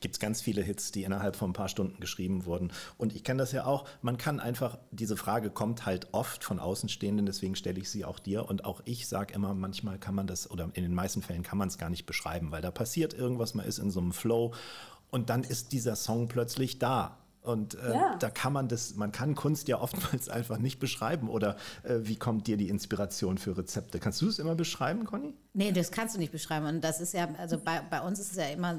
Gibt 0.00 0.14
es 0.14 0.20
ganz 0.20 0.40
viele 0.40 0.62
Hits, 0.62 0.92
die 0.92 1.04
innerhalb 1.04 1.36
von 1.36 1.50
ein 1.50 1.54
paar 1.54 1.68
Stunden 1.68 2.00
geschrieben 2.00 2.44
wurden. 2.44 2.72
Und 2.96 3.14
ich 3.14 3.24
kenne 3.24 3.38
das 3.38 3.52
ja 3.52 3.64
auch. 3.64 3.86
Man 4.02 4.18
kann 4.18 4.38
einfach, 4.38 4.78
diese 4.92 5.16
Frage 5.16 5.50
kommt 5.50 5.84
halt 5.86 6.08
oft 6.12 6.44
von 6.44 6.58
Außenstehenden, 6.58 7.26
deswegen 7.26 7.56
stelle 7.56 7.80
ich 7.80 7.90
sie 7.90 8.04
auch 8.04 8.18
dir. 8.18 8.48
Und 8.48 8.64
auch 8.64 8.82
ich 8.84 9.08
sage 9.08 9.34
immer, 9.34 9.52
manchmal 9.54 9.98
kann 9.98 10.14
man 10.14 10.26
das, 10.26 10.50
oder 10.50 10.70
in 10.74 10.82
den 10.82 10.94
meisten 10.94 11.22
Fällen 11.22 11.42
kann 11.42 11.58
man 11.58 11.68
es 11.68 11.78
gar 11.78 11.90
nicht 11.90 12.06
beschreiben, 12.06 12.52
weil 12.52 12.62
da 12.62 12.70
passiert 12.70 13.14
irgendwas, 13.14 13.54
man 13.54 13.66
ist 13.66 13.78
in 13.78 13.90
so 13.90 14.00
einem 14.00 14.12
Flow 14.12 14.52
und 15.10 15.28
dann 15.30 15.42
ist 15.42 15.72
dieser 15.72 15.96
Song 15.96 16.28
plötzlich 16.28 16.78
da. 16.78 17.16
Und 17.42 17.74
äh, 17.76 17.94
Ja. 17.94 18.16
da 18.18 18.28
kann 18.28 18.52
man 18.52 18.68
das, 18.68 18.96
man 18.96 19.12
kann 19.12 19.34
Kunst 19.34 19.66
ja 19.68 19.80
oftmals 19.80 20.28
einfach 20.28 20.58
nicht 20.58 20.78
beschreiben. 20.78 21.28
Oder 21.28 21.56
äh, 21.84 22.00
wie 22.02 22.16
kommt 22.16 22.46
dir 22.46 22.58
die 22.58 22.68
Inspiration 22.68 23.38
für 23.38 23.56
Rezepte? 23.56 23.98
Kannst 23.98 24.20
du 24.20 24.28
es 24.28 24.38
immer 24.38 24.54
beschreiben, 24.54 25.04
Conny? 25.06 25.34
Nee, 25.52 25.72
das 25.72 25.90
kannst 25.90 26.14
du 26.14 26.20
nicht 26.20 26.30
beschreiben. 26.30 26.66
Und 26.66 26.80
das 26.82 27.00
ist 27.00 27.12
ja, 27.12 27.28
also 27.36 27.58
bei, 27.58 27.80
bei 27.90 28.00
uns 28.02 28.20
ist 28.20 28.30
es 28.30 28.36
ja 28.36 28.46
immer, 28.46 28.76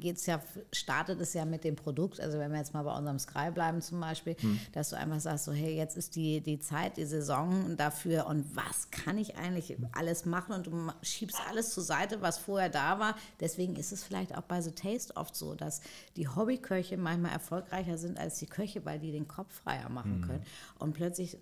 geht 0.00 0.16
es 0.16 0.24
ja, 0.24 0.40
startet 0.72 1.20
es 1.20 1.34
ja 1.34 1.44
mit 1.44 1.62
dem 1.62 1.76
Produkt. 1.76 2.20
Also 2.20 2.38
wenn 2.38 2.50
wir 2.52 2.58
jetzt 2.58 2.72
mal 2.72 2.84
bei 2.84 2.96
unserem 2.96 3.18
Sky 3.18 3.50
bleiben 3.52 3.82
zum 3.82 4.00
Beispiel, 4.00 4.34
dass 4.72 4.90
du 4.90 4.96
einfach 4.96 5.20
sagst, 5.20 5.44
so 5.44 5.52
hey, 5.52 5.76
jetzt 5.76 5.94
ist 5.94 6.16
die, 6.16 6.40
die 6.40 6.58
Zeit, 6.58 6.96
die 6.96 7.04
Saison 7.04 7.76
dafür 7.76 8.28
und 8.28 8.56
was 8.56 8.90
kann 8.90 9.18
ich 9.18 9.36
eigentlich 9.36 9.76
alles 9.92 10.24
machen? 10.24 10.54
Und 10.54 10.66
du 10.66 10.90
schiebst 11.02 11.38
alles 11.50 11.74
zur 11.74 11.82
Seite, 11.82 12.22
was 12.22 12.38
vorher 12.38 12.70
da 12.70 12.98
war. 12.98 13.14
Deswegen 13.40 13.76
ist 13.76 13.92
es 13.92 14.02
vielleicht 14.02 14.34
auch 14.34 14.42
bei 14.42 14.62
The 14.62 14.72
Taste 14.72 15.14
oft 15.16 15.36
so, 15.36 15.54
dass 15.54 15.82
die 16.16 16.28
Hobbyköche 16.28 16.96
manchmal 16.96 17.32
erfolgreicher 17.32 17.98
sind 17.98 18.18
als 18.18 18.38
die 18.38 18.46
Köche, 18.46 18.86
weil 18.86 18.98
die 18.98 19.12
den 19.12 19.28
Kopf 19.28 19.52
freier 19.52 19.90
machen 19.90 20.22
können. 20.22 20.42
Und 20.78 20.94
plötzlich 20.94 21.36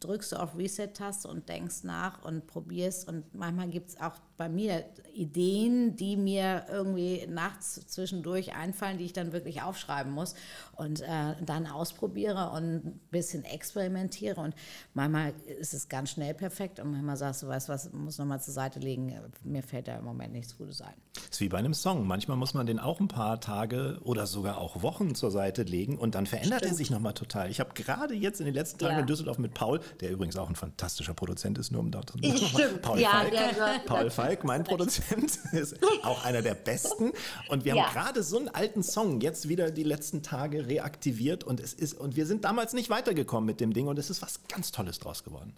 drückst 0.00 0.32
du 0.32 0.36
auf 0.36 0.56
Reset-Taste 0.56 1.28
und 1.28 1.46
denkst 1.50 1.82
nach 1.82 2.24
und 2.24 2.46
probierst. 2.46 3.06
Und 3.06 3.34
manchmal 3.34 3.68
gibt 3.68 3.90
es 3.90 3.97
auch 4.00 4.12
bei 4.36 4.48
mir 4.48 4.84
Ideen, 5.14 5.96
die 5.96 6.16
mir 6.16 6.66
irgendwie 6.70 7.26
nachts 7.28 7.86
zwischendurch 7.88 8.54
einfallen, 8.54 8.98
die 8.98 9.04
ich 9.04 9.12
dann 9.12 9.32
wirklich 9.32 9.62
aufschreiben 9.62 10.12
muss 10.12 10.34
und 10.76 11.00
äh, 11.00 11.34
dann 11.44 11.66
ausprobiere 11.66 12.50
und 12.50 12.62
ein 12.86 13.00
bisschen 13.10 13.44
experimentiere. 13.44 14.40
Und 14.40 14.54
manchmal 14.94 15.32
ist 15.58 15.74
es 15.74 15.88
ganz 15.88 16.10
schnell 16.10 16.34
perfekt 16.34 16.78
und 16.78 16.92
manchmal 16.92 17.16
sagst 17.16 17.42
du, 17.42 17.48
weißt 17.48 17.68
du 17.68 17.72
was, 17.72 17.92
muss 17.92 18.18
nochmal 18.18 18.40
zur 18.40 18.54
Seite 18.54 18.78
legen. 18.78 19.12
Mir 19.42 19.62
fällt 19.64 19.88
da 19.88 19.96
im 19.98 20.04
Moment 20.04 20.32
nichts 20.32 20.56
Gutes 20.56 20.80
ein. 20.80 20.94
ist 21.30 21.40
wie 21.40 21.48
bei 21.48 21.58
einem 21.58 21.74
Song. 21.74 22.06
Manchmal 22.06 22.36
muss 22.36 22.54
man 22.54 22.66
den 22.66 22.78
auch 22.78 23.00
ein 23.00 23.08
paar 23.08 23.40
Tage 23.40 23.98
oder 24.04 24.26
sogar 24.26 24.58
auch 24.58 24.82
Wochen 24.82 25.16
zur 25.16 25.32
Seite 25.32 25.64
legen 25.64 25.98
und 25.98 26.14
dann 26.14 26.26
verändert 26.26 26.62
er 26.64 26.74
sich 26.74 26.90
nochmal 26.90 27.14
total. 27.14 27.50
Ich 27.50 27.58
habe 27.58 27.74
gerade 27.74 28.14
jetzt 28.14 28.38
in 28.40 28.46
den 28.46 28.54
letzten 28.54 28.78
Tagen 28.78 28.94
Ja. 28.94 29.00
in 29.00 29.06
Düsseldorf 29.06 29.38
mit 29.38 29.54
Paul, 29.54 29.80
der 30.00 30.10
übrigens 30.12 30.36
auch 30.36 30.48
ein 30.48 30.54
fantastischer 30.56 31.14
Produzent 31.14 31.58
ist, 31.58 31.72
nur 31.72 31.80
um 31.80 31.90
da 31.90 32.02
drin. 32.02 32.36
Stimmt. 32.36 32.82
Paul 32.82 33.00
Ja, 33.00 33.10
Falk. 33.10 33.30
der 33.32 33.80
Paul 33.88 34.10
Falk, 34.10 34.44
mein 34.44 34.64
Produzent, 34.64 35.38
ist 35.52 35.76
auch 36.04 36.24
einer 36.24 36.42
der 36.42 36.54
besten. 36.54 37.12
Und 37.48 37.64
wir 37.64 37.74
Ja. 37.74 37.86
haben 37.86 37.92
gerade 37.94 38.22
so 38.22 38.38
einen 38.38 38.48
alten 38.48 38.82
Song 38.82 39.20
jetzt 39.20 39.48
wieder 39.48 39.70
die 39.70 39.82
letzten 39.84 40.22
Tage 40.22 40.66
reaktiviert 40.66 41.44
und 41.44 41.60
es 41.60 41.72
ist, 41.72 41.94
und 41.98 42.16
wir 42.16 42.26
sind 42.26 42.44
damals 42.44 42.72
nicht 42.72 42.90
weitergekommen 42.90 43.46
mit 43.46 43.60
dem 43.60 43.72
Ding 43.72 43.86
und 43.88 43.98
es 43.98 44.10
ist 44.10 44.22
was 44.22 44.40
ganz 44.48 44.70
Tolles 44.72 44.98
draus 44.98 45.24
geworden. 45.24 45.54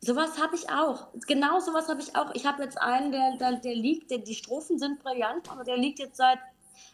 Sowas 0.00 0.38
habe 0.40 0.54
ich 0.54 0.68
auch. 0.70 1.08
Genau 1.26 1.58
sowas 1.60 1.88
habe 1.88 2.00
ich 2.00 2.14
auch. 2.14 2.32
Ich 2.34 2.46
habe 2.46 2.62
jetzt 2.62 2.80
einen, 2.80 3.10
der, 3.10 3.36
der, 3.38 3.52
der 3.60 3.74
liegt, 3.74 4.10
der, 4.10 4.18
die 4.18 4.34
Strophen 4.34 4.78
sind 4.78 5.02
brillant, 5.02 5.50
aber 5.50 5.64
der 5.64 5.76
liegt 5.76 5.98
jetzt 5.98 6.16
seit 6.18 6.38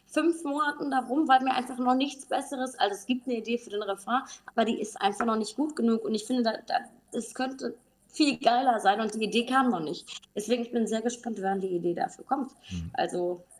fünf 0.06 0.42
Monaten 0.44 0.90
da 0.90 1.00
rum, 1.00 1.26
weil 1.28 1.40
mir 1.42 1.54
einfach 1.54 1.78
noch 1.78 1.94
nichts 1.94 2.26
Besseres, 2.26 2.74
also 2.78 2.94
es 2.94 3.06
gibt 3.06 3.26
eine 3.26 3.38
Idee 3.38 3.58
für 3.58 3.70
den 3.70 3.82
Refrain, 3.82 4.22
aber 4.54 4.64
die 4.66 4.78
ist 4.80 5.00
einfach 5.00 5.24
noch 5.24 5.36
nicht 5.36 5.56
gut 5.56 5.74
genug 5.74 6.04
und 6.04 6.14
ich 6.14 6.24
finde, 6.24 6.42
da, 6.42 6.52
da, 6.66 6.74
das 7.12 7.32
könnte 7.34 7.74
viel 8.12 8.38
geiler 8.38 8.78
sein 8.80 9.00
und 9.00 9.14
die 9.14 9.24
Idee 9.24 9.46
kam 9.46 9.70
noch 9.70 9.80
nicht. 9.80 10.22
Deswegen 10.36 10.62
ich 10.62 10.72
bin 10.72 10.86
sehr 10.86 11.02
gespannt, 11.02 11.38
wann 11.42 11.60
die 11.60 11.68
Idee 11.68 11.94
dafür 11.94 12.24
kommt. 12.24 12.52
Also, 12.92 13.44
mal 13.44 13.44
gucken. 13.44 13.51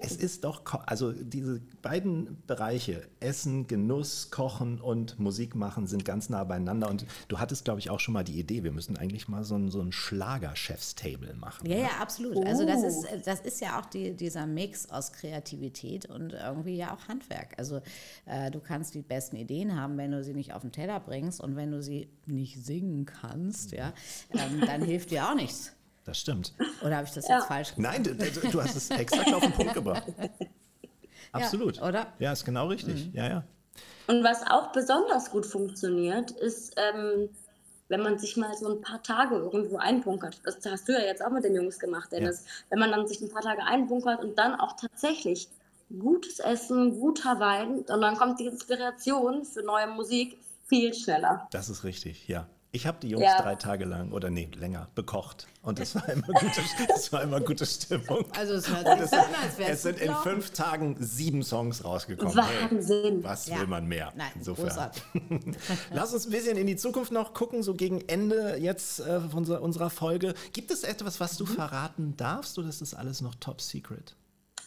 Es 0.00 0.16
ist 0.16 0.44
doch, 0.44 0.62
also 0.86 1.12
diese 1.12 1.60
beiden 1.82 2.42
Bereiche, 2.46 3.02
Essen, 3.20 3.66
Genuss, 3.66 4.30
Kochen 4.30 4.80
und 4.80 5.18
Musik 5.18 5.54
machen, 5.54 5.86
sind 5.86 6.04
ganz 6.04 6.28
nah 6.28 6.44
beieinander. 6.44 6.88
Und 6.88 7.06
du 7.28 7.38
hattest, 7.38 7.64
glaube 7.64 7.80
ich, 7.80 7.90
auch 7.90 8.00
schon 8.00 8.14
mal 8.14 8.24
die 8.24 8.38
Idee, 8.38 8.64
wir 8.64 8.72
müssen 8.72 8.96
eigentlich 8.96 9.28
mal 9.28 9.44
so 9.44 9.56
ein, 9.56 9.70
so 9.70 9.80
ein 9.80 9.92
Schlager-Chefstable 9.92 11.34
machen. 11.34 11.68
Ja, 11.68 11.76
ja, 11.76 11.88
absolut. 12.00 12.44
Also 12.46 12.64
das 12.66 12.78
Oh. 12.82 12.86
ist, 12.86 13.26
das 13.26 13.40
ist 13.40 13.60
ja 13.60 13.78
auch 13.80 13.86
die, 13.86 14.14
dieser 14.14 14.46
Mix 14.46 14.90
aus 14.90 15.12
Kreativität 15.12 16.06
und 16.06 16.32
irgendwie 16.32 16.76
ja 16.76 16.94
auch 16.94 17.08
Handwerk. 17.08 17.54
Also 17.58 17.80
äh, 18.26 18.50
du 18.50 18.60
kannst 18.60 18.94
die 18.94 19.02
besten 19.02 19.36
Ideen 19.36 19.78
haben, 19.80 19.96
wenn 19.98 20.10
du 20.12 20.22
sie 20.24 20.34
nicht 20.34 20.52
auf 20.54 20.62
den 20.62 20.72
Teller 20.72 21.00
bringst 21.00 21.40
und 21.40 21.56
wenn 21.56 21.70
du 21.70 21.82
sie 21.82 22.08
nicht 22.26 22.64
singen 22.64 23.04
kannst, 23.06 23.72
ja, 23.72 23.92
ähm, 24.32 24.60
dann 24.66 24.82
hilft 24.82 25.10
dir 25.10 25.28
auch 25.28 25.34
nichts. 25.34 25.72
Das 26.08 26.18
stimmt. 26.18 26.54
Oder 26.80 26.96
habe 26.96 27.06
ich 27.06 27.12
das 27.12 27.28
Ja. 27.28 27.36
jetzt 27.36 27.48
falsch 27.48 27.74
gesagt? 27.74 27.78
Nein, 27.78 28.02
du, 28.02 28.14
du 28.14 28.62
hast 28.62 28.74
es 28.74 28.88
exakt 28.88 29.30
auf 29.34 29.42
den 29.42 29.52
Punkt 29.52 29.74
gebracht. 29.74 30.04
Absolut. 31.32 31.82
oder? 31.82 32.06
Ja, 32.18 32.32
ist 32.32 32.46
genau 32.46 32.68
richtig. 32.68 33.10
Ja, 33.12 33.28
ja. 33.28 33.44
Und 34.06 34.24
was 34.24 34.42
auch 34.50 34.72
besonders 34.72 35.30
gut 35.30 35.44
funktioniert, 35.44 36.30
ist, 36.30 36.74
ähm, 36.78 37.28
wenn 37.88 38.00
man 38.00 38.18
sich 38.18 38.38
mal 38.38 38.56
so 38.56 38.70
ein 38.74 38.80
paar 38.80 39.02
Tage 39.02 39.34
irgendwo 39.34 39.76
einbunkert. 39.76 40.40
Das 40.44 40.56
hast 40.64 40.88
du 40.88 40.92
ja 40.92 41.00
jetzt 41.00 41.22
auch 41.22 41.28
mit 41.30 41.44
den 41.44 41.54
Jungs 41.54 41.78
gemacht, 41.78 42.10
Dennis. 42.10 42.42
Wenn 42.70 42.78
man 42.78 42.90
dann 42.90 43.06
sich 43.06 43.20
ein 43.20 43.28
paar 43.28 43.42
Tage 43.42 43.62
einbunkert 43.62 44.24
und 44.24 44.38
dann 44.38 44.58
auch 44.58 44.76
tatsächlich 44.80 45.48
gutes 45.90 46.38
Essen, 46.38 46.98
guter 46.98 47.38
Wein, 47.38 47.80
und 47.80 48.00
dann 48.00 48.16
kommt 48.16 48.40
die 48.40 48.46
Inspiration 48.46 49.44
für 49.44 49.62
neue 49.62 49.88
Musik 49.88 50.38
viel 50.68 50.94
schneller. 50.94 51.48
Das 51.50 51.68
ist 51.68 51.84
richtig, 51.84 52.28
ja. 52.28 52.46
Ich 52.70 52.86
habe 52.86 52.98
die 53.00 53.08
Jungs 53.08 53.24
Ja. 53.24 53.40
drei 53.40 53.54
Tage 53.54 53.86
lang 53.86 54.12
oder 54.12 54.28
nee, 54.28 54.50
länger 54.54 54.88
bekocht. 54.94 55.46
Und 55.62 55.78
das 55.78 55.94
war 55.94 56.06
immer 56.10 56.26
gute, 56.26 56.60
das 56.88 57.10
war 57.12 57.22
immer 57.22 57.40
gute 57.40 57.64
Stimmung. 57.64 58.26
Also 58.36 58.54
es 58.54 58.68
hört 58.68 58.86
sich 58.86 59.00
es 59.06 59.12
an, 59.14 59.24
als 59.42 59.58
es 59.58 59.82
sind 59.82 59.98
in 60.00 60.14
fünf 60.16 60.50
Tagen 60.50 60.94
sieben 61.00 61.42
Songs 61.42 61.82
rausgekommen. 61.82 62.36
Wahnsinn. 62.36 63.24
was 63.24 63.46
Ja. 63.46 63.58
will 63.60 63.68
man 63.68 63.86
mehr? 63.86 64.12
Nein, 64.16 64.30
Insofern. 64.34 64.66
großartig. 64.66 65.02
Lass 65.92 66.12
uns 66.12 66.26
ein 66.26 66.30
bisschen 66.30 66.58
in 66.58 66.66
die 66.66 66.76
Zukunft 66.76 67.10
noch 67.10 67.32
gucken, 67.32 67.62
so 67.62 67.72
gegen 67.74 68.02
Ende 68.06 68.56
jetzt 68.58 69.00
äh, 69.00 69.20
unserer, 69.32 69.62
unserer 69.62 69.88
Folge. 69.88 70.34
Gibt 70.52 70.70
es 70.70 70.82
etwas, 70.84 71.20
was 71.20 71.38
du 71.38 71.44
Mhm. 71.44 71.48
verraten 71.54 72.16
darfst 72.18 72.58
oder 72.58 72.68
ist 72.68 72.82
das 72.82 72.92
alles 72.92 73.22
noch 73.22 73.34
top 73.36 73.62
secret? 73.62 74.14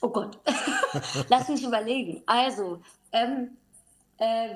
Oh 0.01 0.09
Gott. 0.09 0.39
Lass 1.29 1.47
mich 1.49 1.63
überlegen. 1.63 2.23
Also, 2.25 2.81
ähm, 3.11 3.51
äh, 4.17 4.55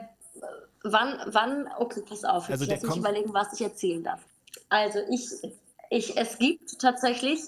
wann, 0.91 1.19
wann, 1.27 1.69
okay, 1.77 2.01
pass 2.07 2.23
auf, 2.23 2.49
jetzt 2.49 2.61
Also 2.61 2.71
lass 2.71 2.83
mich 2.83 2.97
überlegen, 2.97 3.33
was 3.33 3.53
ich 3.53 3.61
erzählen 3.61 4.03
darf. 4.03 4.21
Also, 4.69 4.99
ich, 5.09 5.29
ich, 5.89 6.17
es 6.17 6.37
gibt 6.37 6.79
tatsächlich 6.79 7.41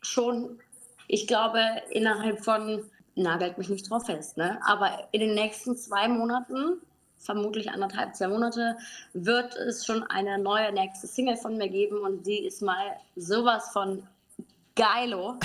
schon, 0.00 0.58
ich 1.06 1.26
glaube, 1.26 1.60
innerhalb 1.90 2.44
von, 2.44 2.84
nagelt 3.14 3.58
mich 3.58 3.68
nicht 3.68 3.90
drauf 3.90 4.06
fest, 4.06 4.36
ne? 4.36 4.60
aber 4.64 5.08
in 5.12 5.20
den 5.20 5.34
nächsten 5.34 5.76
zwei 5.76 6.08
Monaten, 6.08 6.80
vermutlich 7.18 7.70
anderthalb, 7.70 8.14
zwei 8.14 8.28
Monate, 8.28 8.76
wird 9.12 9.56
es 9.56 9.84
schon 9.84 10.04
eine 10.04 10.38
neue 10.38 10.72
nächste 10.72 11.06
Single 11.06 11.36
von 11.36 11.56
mir 11.56 11.68
geben 11.68 11.98
und 11.98 12.26
die 12.26 12.46
ist 12.46 12.62
mal 12.62 12.96
sowas 13.16 13.70
von 13.72 14.06
geilo. 14.76 15.36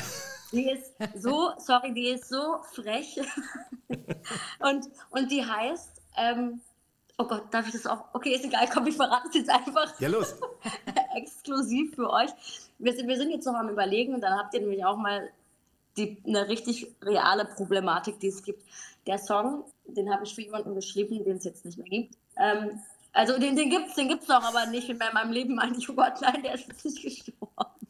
Die 0.52 0.70
ist 0.70 0.94
so, 1.16 1.52
sorry, 1.58 1.94
die 1.96 2.10
ist 2.10 2.30
so 2.30 2.60
frech. 2.74 3.20
und, 4.60 4.88
und 5.10 5.32
die 5.32 5.44
heißt, 5.44 6.02
ähm, 6.16 6.62
oh 7.18 7.26
Gott, 7.26 7.44
darf 7.52 7.66
ich 7.68 7.74
das 7.74 7.86
auch? 7.86 8.06
Okay, 8.14 8.34
ist 8.36 8.46
egal, 8.46 8.68
komm, 8.74 8.88
ich 8.88 8.96
verrate 8.96 9.28
es 9.30 9.36
jetzt 9.36 9.50
einfach 9.50 10.00
Ja, 10.00 10.08
los. 10.10 10.36
exklusiv 11.16 11.96
für 11.96 12.10
euch. 12.10 12.30
Wir 12.80 12.94
sind, 12.94 13.08
wir 13.08 13.18
sind 13.18 13.30
jetzt 13.32 13.46
noch 13.46 13.54
am 13.56 13.70
Überlegen 13.70 14.14
und 14.16 14.22
dann 14.22 14.38
habt 14.38 14.54
ihr 14.54 14.62
nämlich 14.62 14.84
auch 14.86 14.98
mal 14.98 15.30
die, 15.98 16.18
eine 16.26 16.48
richtig 16.48 16.88
reale 17.04 17.46
Problematik, 17.46 18.20
die 18.20 18.28
es 18.28 18.44
gibt. 18.44 18.64
Der 19.06 19.18
Song, 19.20 19.64
den 19.86 20.12
habe 20.12 20.24
ich 20.24 20.34
für 20.34 20.42
jemanden 20.42 20.74
geschrieben, 20.76 21.24
den 21.24 21.38
es 21.38 21.44
jetzt 21.44 21.66
nicht 21.66 21.78
mehr 21.78 21.88
gibt. 21.88 22.16
Ähm, 22.38 22.82
Also 23.14 23.38
den, 23.40 23.56
den 23.56 23.70
gibt's, 23.70 23.94
den 23.96 24.08
gibt's 24.10 24.28
noch, 24.28 24.44
aber 24.44 24.66
nicht 24.66 24.88
mehr 24.88 25.08
in 25.10 25.14
meinem 25.14 25.32
Leben. 25.32 25.60
Eigentlich, 25.60 25.88
oh 25.90 25.94
Gott, 25.94 26.14
nein, 26.22 26.42
der 26.42 26.56
ist 26.56 26.68
jetzt 26.68 26.84
nicht 26.86 27.02
gestorben. 27.04 27.88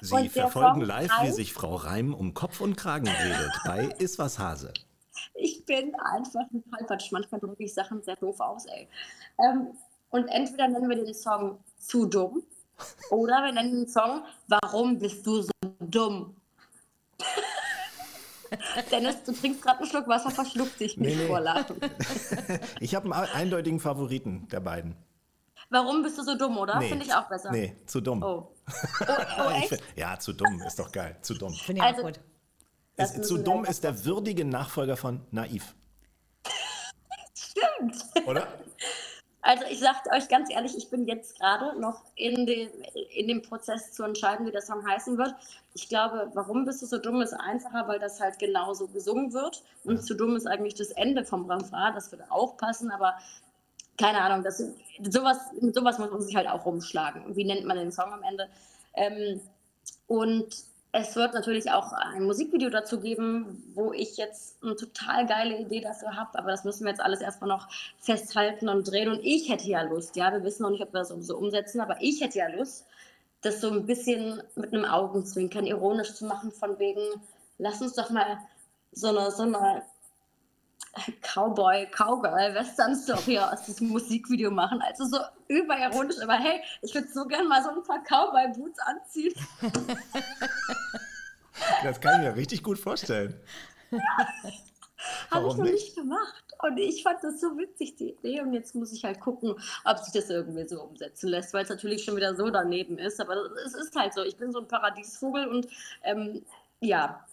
Sie 0.00 0.28
verfolgen 0.28 0.80
Song 0.80 0.84
live, 0.84 1.10
wie 1.20 1.28
heißt- 1.28 1.32
sich 1.32 1.52
Frau 1.52 1.76
Reim 1.76 2.12
um 2.12 2.34
Kopf 2.34 2.60
und 2.60 2.76
Kragen 2.76 3.06
redet 3.06 3.52
bei 3.64 3.84
Iswas 3.98 4.38
Hase. 4.38 4.72
Ich 5.62 5.66
bin 5.66 5.94
einfach 6.00 6.40
ein 6.52 6.62
Tollpatsch. 6.70 7.12
Manchmal 7.12 7.40
drücke 7.40 7.62
ich 7.64 7.72
Sachen 7.74 8.02
sehr 8.02 8.16
doof 8.16 8.40
aus, 8.40 8.66
ey. 8.66 8.88
Ähm, 9.38 9.68
und 10.10 10.28
entweder 10.28 10.68
nennen 10.68 10.88
wir 10.88 10.96
den 11.04 11.14
Song 11.14 11.58
zu 11.78 12.06
dumm 12.06 12.42
oder 13.10 13.44
wir 13.44 13.52
nennen 13.52 13.72
den 13.72 13.88
Song 13.88 14.24
Warum 14.48 14.98
bist 14.98 15.24
du 15.26 15.42
so 15.42 15.50
dumm? 15.80 16.34
Dennis, 18.90 19.22
du 19.24 19.32
trinkst 19.32 19.62
gerade 19.62 19.78
einen 19.78 19.88
Schluck 19.88 20.06
Wasser, 20.08 20.30
verschluckt 20.30 20.78
dich 20.80 20.96
nicht 20.98 21.16
Nee, 21.16 21.22
nee. 21.22 21.26
vor 21.28 21.40
Lachen. 21.40 21.76
Ich 22.80 22.94
habe 22.94 23.10
einen 23.14 23.28
eindeutigen 23.34 23.80
Favoriten 23.80 24.46
der 24.48 24.60
beiden. 24.60 24.94
Warum 25.70 26.02
bist 26.02 26.18
du 26.18 26.22
so 26.22 26.36
dumm, 26.36 26.58
oder? 26.58 26.78
Finde 26.82 27.04
ich 27.06 27.14
auch 27.14 27.28
besser. 27.28 27.50
Nee, 27.50 27.74
zu 27.86 28.00
dumm. 28.02 28.22
Oh. 28.22 28.48
Oh, 29.00 29.04
oh 29.38 29.50
Ich 29.50 29.56
echt? 29.56 29.68
find- 29.70 29.82
ja, 29.96 30.18
zu 30.18 30.32
dumm 30.34 30.60
ist 30.66 30.78
doch 30.78 30.92
geil. 30.92 31.16
Zu 31.22 31.34
dumm. 31.34 31.52
Finde 31.54 31.80
ich 31.80 31.86
Also- 31.86 32.02
auch 32.02 32.06
gut. 32.06 32.20
Ist, 32.96 33.24
zu 33.24 33.38
dumm 33.38 33.64
ist 33.64 33.84
der 33.84 34.04
würdige 34.04 34.44
Nachfolger 34.44 34.96
von 34.96 35.20
Naiv, 35.30 35.74
Stimmt. 37.34 38.04
oder? 38.26 38.46
Also 39.44 39.64
ich 39.68 39.80
sage 39.80 39.98
euch 40.14 40.28
ganz 40.28 40.52
ehrlich, 40.52 40.76
ich 40.76 40.88
bin 40.88 41.06
jetzt 41.08 41.38
gerade 41.38 41.78
noch 41.80 42.04
in 42.14 42.46
dem, 42.46 42.70
in 43.12 43.26
dem 43.26 43.42
Prozess 43.42 43.92
zu 43.92 44.04
entscheiden, 44.04 44.46
wie 44.46 44.52
der 44.52 44.62
Song 44.62 44.86
heißen 44.86 45.18
wird. 45.18 45.34
Ich 45.74 45.88
glaube, 45.88 46.30
warum 46.34 46.64
bist 46.64 46.80
du 46.80 46.86
so 46.86 46.98
dumm, 46.98 47.20
ist 47.22 47.32
einfacher, 47.32 47.88
weil 47.88 47.98
das 47.98 48.20
halt 48.20 48.38
genauso 48.38 48.86
gesungen 48.86 49.32
wird. 49.32 49.64
Und 49.82 50.04
zu 50.04 50.14
dumm 50.14 50.36
ist 50.36 50.46
eigentlich 50.46 50.74
das 50.74 50.90
Ende 50.92 51.24
vom 51.24 51.50
Refrain, 51.50 51.92
das 51.94 52.12
würde 52.12 52.30
auch 52.30 52.56
passen, 52.56 52.92
aber 52.92 53.16
keine 53.98 54.20
Ahnung, 54.20 54.44
das, 54.44 54.62
sowas, 55.10 55.38
mit 55.60 55.74
sowas 55.74 55.98
muss 55.98 56.10
man 56.10 56.22
sich 56.22 56.36
halt 56.36 56.46
auch 56.46 56.64
rumschlagen. 56.64 57.34
Wie 57.34 57.44
nennt 57.44 57.64
man 57.64 57.76
den 57.76 57.90
Song 57.90 58.12
am 58.12 58.22
Ende? 58.22 58.48
Ähm, 58.94 59.40
und 60.06 60.54
es 60.92 61.16
wird 61.16 61.32
natürlich 61.32 61.70
auch 61.70 61.92
ein 61.94 62.24
Musikvideo 62.24 62.68
dazu 62.68 63.00
geben, 63.00 63.64
wo 63.74 63.94
ich 63.94 64.18
jetzt 64.18 64.62
eine 64.62 64.76
total 64.76 65.26
geile 65.26 65.58
Idee 65.58 65.80
dafür 65.80 66.14
habe, 66.14 66.38
aber 66.38 66.50
das 66.50 66.64
müssen 66.64 66.84
wir 66.84 66.90
jetzt 66.90 67.00
alles 67.00 67.22
erstmal 67.22 67.48
noch 67.48 67.66
festhalten 67.98 68.68
und 68.68 68.84
drehen. 68.84 69.08
Und 69.08 69.20
ich 69.24 69.48
hätte 69.48 69.66
ja 69.66 69.80
Lust, 69.82 70.16
ja, 70.16 70.30
wir 70.32 70.44
wissen 70.44 70.64
noch 70.64 70.70
nicht, 70.70 70.82
ob 70.82 70.92
wir 70.92 71.00
das 71.00 71.08
so 71.08 71.36
umsetzen, 71.36 71.80
aber 71.80 71.96
ich 72.00 72.20
hätte 72.20 72.38
ja 72.38 72.48
Lust, 72.48 72.86
das 73.40 73.62
so 73.62 73.70
ein 73.70 73.86
bisschen 73.86 74.42
mit 74.54 74.74
einem 74.74 74.84
Augenzwinkern 74.84 75.66
ironisch 75.66 76.12
zu 76.14 76.26
machen, 76.26 76.52
von 76.52 76.78
wegen, 76.78 77.00
lass 77.56 77.80
uns 77.80 77.94
doch 77.94 78.10
mal 78.10 78.38
so 78.92 79.08
eine, 79.08 79.30
so 79.30 79.44
eine 79.44 79.82
Cowboy, 81.22 81.86
Cowgirl, 81.90 82.54
Western-Story 82.54 83.38
aus 83.38 83.62
diesem 83.64 83.88
Musikvideo 83.88 84.50
machen. 84.50 84.82
Also 84.82 85.06
so 85.06 85.18
überironisch, 85.48 86.20
aber 86.22 86.34
hey, 86.34 86.60
ich 86.82 86.94
würde 86.94 87.08
so 87.08 87.24
gerne 87.24 87.48
mal 87.48 87.62
so 87.62 87.70
ein 87.70 87.82
paar 87.82 88.02
Cowboy-Boots 88.02 88.78
anziehen. 88.80 89.34
Das 91.82 92.00
kann 92.00 92.20
ich 92.20 92.28
mir 92.28 92.36
richtig 92.36 92.62
gut 92.62 92.78
vorstellen. 92.78 93.38
Habe 95.30 95.48
ich 95.48 95.56
noch 95.56 95.64
nicht? 95.64 95.72
nicht 95.72 95.94
gemacht. 95.96 96.44
Und 96.62 96.78
ich 96.78 97.02
fand 97.02 97.22
das 97.22 97.40
so 97.40 97.56
witzig, 97.58 97.96
die 97.96 98.10
Idee. 98.10 98.40
Und 98.40 98.52
jetzt 98.52 98.74
muss 98.74 98.92
ich 98.92 99.04
halt 99.04 99.20
gucken, 99.20 99.54
ob 99.84 99.98
sich 99.98 100.12
das 100.12 100.30
irgendwie 100.30 100.66
so 100.66 100.82
umsetzen 100.82 101.28
lässt, 101.28 101.52
weil 101.52 101.64
es 101.64 101.70
natürlich 101.70 102.04
schon 102.04 102.16
wieder 102.16 102.34
so 102.36 102.50
daneben 102.50 102.98
ist. 102.98 103.20
Aber 103.20 103.34
es 103.66 103.74
ist 103.74 103.94
halt 103.96 104.14
so. 104.14 104.22
Ich 104.22 104.36
bin 104.36 104.52
so 104.52 104.60
ein 104.60 104.68
Paradiesvogel 104.68 105.46
und 105.48 105.66
ähm, 106.02 106.44
ja, 106.80 107.24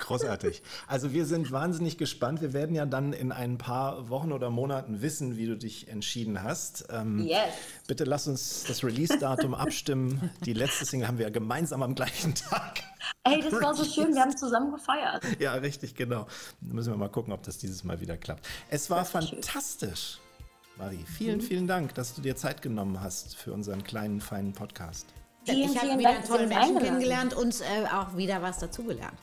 Großartig. 0.00 0.62
Also 0.88 1.12
wir 1.12 1.24
sind 1.26 1.52
wahnsinnig 1.52 1.96
gespannt. 1.96 2.40
Wir 2.40 2.52
werden 2.52 2.74
ja 2.74 2.86
dann 2.86 3.12
in 3.12 3.30
ein 3.30 3.58
paar 3.58 4.08
Wochen 4.08 4.32
oder 4.32 4.50
Monaten 4.50 5.00
wissen, 5.00 5.36
wie 5.36 5.46
du 5.46 5.56
dich 5.56 5.88
entschieden 5.88 6.42
hast. 6.42 6.86
Ähm, 6.90 7.20
yes. 7.20 7.54
Bitte 7.86 8.04
lass 8.04 8.26
uns 8.26 8.64
das 8.64 8.82
Release-Datum 8.82 9.54
abstimmen. 9.54 10.30
Die 10.44 10.52
letzte 10.52 10.84
Single 10.84 11.06
haben 11.06 11.18
wir 11.18 11.26
ja 11.26 11.30
gemeinsam 11.30 11.82
am 11.82 11.94
gleichen 11.94 12.34
Tag. 12.34 12.82
Ey, 13.24 13.40
das 13.40 13.52
war 13.52 13.74
so 13.74 13.84
schön. 13.84 14.12
Wir 14.14 14.22
haben 14.22 14.36
zusammen 14.36 14.72
gefeiert. 14.72 15.22
Ja, 15.38 15.54
richtig, 15.54 15.94
genau. 15.94 16.26
Da 16.60 16.74
müssen 16.74 16.92
wir 16.92 16.96
mal 16.96 17.08
gucken, 17.08 17.32
ob 17.32 17.42
das 17.44 17.58
dieses 17.58 17.84
Mal 17.84 18.00
wieder 18.00 18.16
klappt. 18.16 18.46
Es 18.68 18.90
war 18.90 18.98
war 19.12 19.22
schön. 19.22 19.42
fantastisch, 19.42 20.18
Marie. 20.76 21.04
Vielen, 21.06 21.40
vielen 21.40 21.66
Dank, 21.68 21.94
dass 21.94 22.14
du 22.14 22.20
dir 22.20 22.36
Zeit 22.36 22.62
genommen 22.62 23.00
hast 23.00 23.36
für 23.36 23.52
unseren 23.52 23.84
kleinen, 23.84 24.20
feinen 24.20 24.52
Podcast. 24.52 25.06
Vielen, 25.44 25.70
ich 25.70 25.78
habe 25.78 25.98
wieder 25.98 26.12
Dank, 26.14 26.26
tolle 26.26 26.46
Menschen 26.46 26.78
kennengelernt 26.78 27.34
und 27.34 27.60
äh, 27.60 27.86
auch 27.86 28.16
wieder 28.16 28.42
was 28.42 28.58
dazugelernt. 28.58 29.18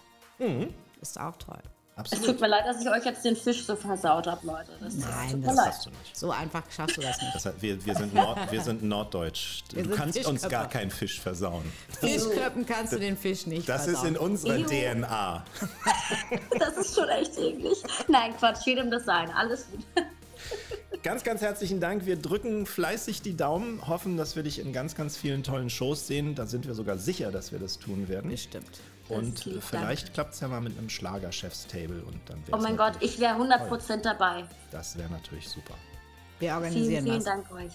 Ist 1.02 1.20
auch 1.20 1.36
toll. 1.38 1.60
Es 2.06 2.14
Absolut. 2.14 2.28
tut 2.28 2.42
mir 2.42 2.48
leid, 2.48 2.66
dass 2.66 2.82
ich 2.82 2.90
euch 2.90 3.04
jetzt 3.04 3.26
den 3.26 3.36
Fisch 3.36 3.66
so 3.66 3.76
versaut 3.76 4.26
habe, 4.26 4.48
Leute. 4.48 4.72
Das, 4.80 4.94
Nein, 4.96 5.42
das 5.42 5.58
hast 5.58 5.86
du 5.86 5.90
nicht. 5.90 6.16
So 6.16 6.32
einfach 6.32 6.64
schaffst 6.72 6.96
du 6.96 7.02
das 7.02 7.22
nicht. 7.22 7.36
Das 7.36 7.46
heißt, 7.46 7.62
wir, 7.62 7.86
wir, 7.86 7.96
sind 7.96 8.14
Nord, 8.14 8.52
wir 8.52 8.62
sind 8.62 8.84
norddeutsch. 8.84 9.64
Wir 9.74 9.84
du 9.84 9.90
sind 9.90 9.98
kannst 9.98 10.26
uns 10.26 10.48
gar 10.48 10.70
keinen 10.70 10.92
Fisch 10.92 11.20
versauen. 11.20 11.70
Fischköppen 12.00 12.66
kannst 12.66 12.94
du 12.94 13.00
den 13.00 13.18
Fisch 13.18 13.48
nicht 13.48 13.68
Das 13.68 13.86
ist 13.88 14.04
in 14.06 14.16
versauen. 14.16 14.32
unserer 14.32 14.60
Ew. 14.60 14.66
DNA. 14.66 15.44
Das 16.58 16.78
ist 16.78 16.96
schon 16.96 17.10
echt 17.10 17.38
eklig. 17.38 17.78
Nein, 18.08 18.34
Quatsch, 18.38 18.66
jedem 18.66 18.90
das 18.92 19.04
sein. 19.04 19.30
Alles 19.32 19.68
gut. 19.70 19.84
Ganz, 21.04 21.24
ganz 21.24 21.42
herzlichen 21.42 21.82
Dank. 21.82 22.06
Wir 22.06 22.16
drücken 22.16 22.66
fleißig 22.66 23.22
die 23.22 23.36
Daumen, 23.36 23.86
hoffen, 23.88 24.16
dass 24.16 24.38
wir 24.38 24.44
dich 24.44 24.60
in 24.60 24.72
ganz, 24.72 24.96
ganz 24.96 25.18
vielen 25.18 25.44
tollen 25.44 25.70
Shows 25.70 26.08
sehen. 26.08 26.36
Da 26.36 26.46
sind 26.46 26.66
wir 26.66 26.76
sogar 26.76 26.98
sicher, 26.98 27.32
dass 27.32 27.52
wir 27.52 27.60
das 27.60 27.78
tun 27.78 28.08
werden. 28.08 28.32
Bestimmt. 28.32 28.80
Und 29.10 29.46
lieb, 29.46 29.64
vielleicht 29.64 30.14
klappt 30.14 30.34
es 30.34 30.40
ja 30.40 30.48
mal 30.48 30.62
mit 30.62 30.78
einem 30.78 30.90
Schlagerchefstable 30.90 32.04
und 32.04 32.20
dann 32.28 32.44
Oh 32.52 32.58
mein 32.58 32.78
Gott, 32.78 32.94
ich 33.00 33.20
wäre 33.20 33.36
100% 33.36 34.02
dabei. 34.02 34.44
Das 34.72 34.98
wäre 34.98 35.10
natürlich 35.10 35.48
super. 35.48 35.74
Wir 36.40 36.50
Vielen, 36.50 36.64
organisieren 36.64 37.04
vielen 37.04 37.18
was. 37.18 37.24
Dank 37.26 37.52
euch. 37.52 37.72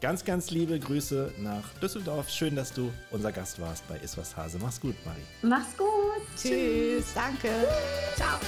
Ganz, 0.00 0.24
ganz 0.24 0.50
liebe 0.50 0.80
Grüße 0.80 1.34
nach 1.38 1.62
Düsseldorf. 1.80 2.28
Schön, 2.28 2.56
dass 2.56 2.72
du 2.72 2.92
unser 3.12 3.30
Gast 3.30 3.60
warst 3.60 3.86
bei 3.88 3.96
Iswas 3.98 4.36
Hase. 4.36 4.58
Mach's 4.60 4.80
gut, 4.80 4.96
Marie. 5.06 5.20
Mach's 5.42 5.76
gut. 5.76 5.86
Tschüss. 6.36 7.14
Danke. 7.14 7.48
Ciao. 8.16 8.38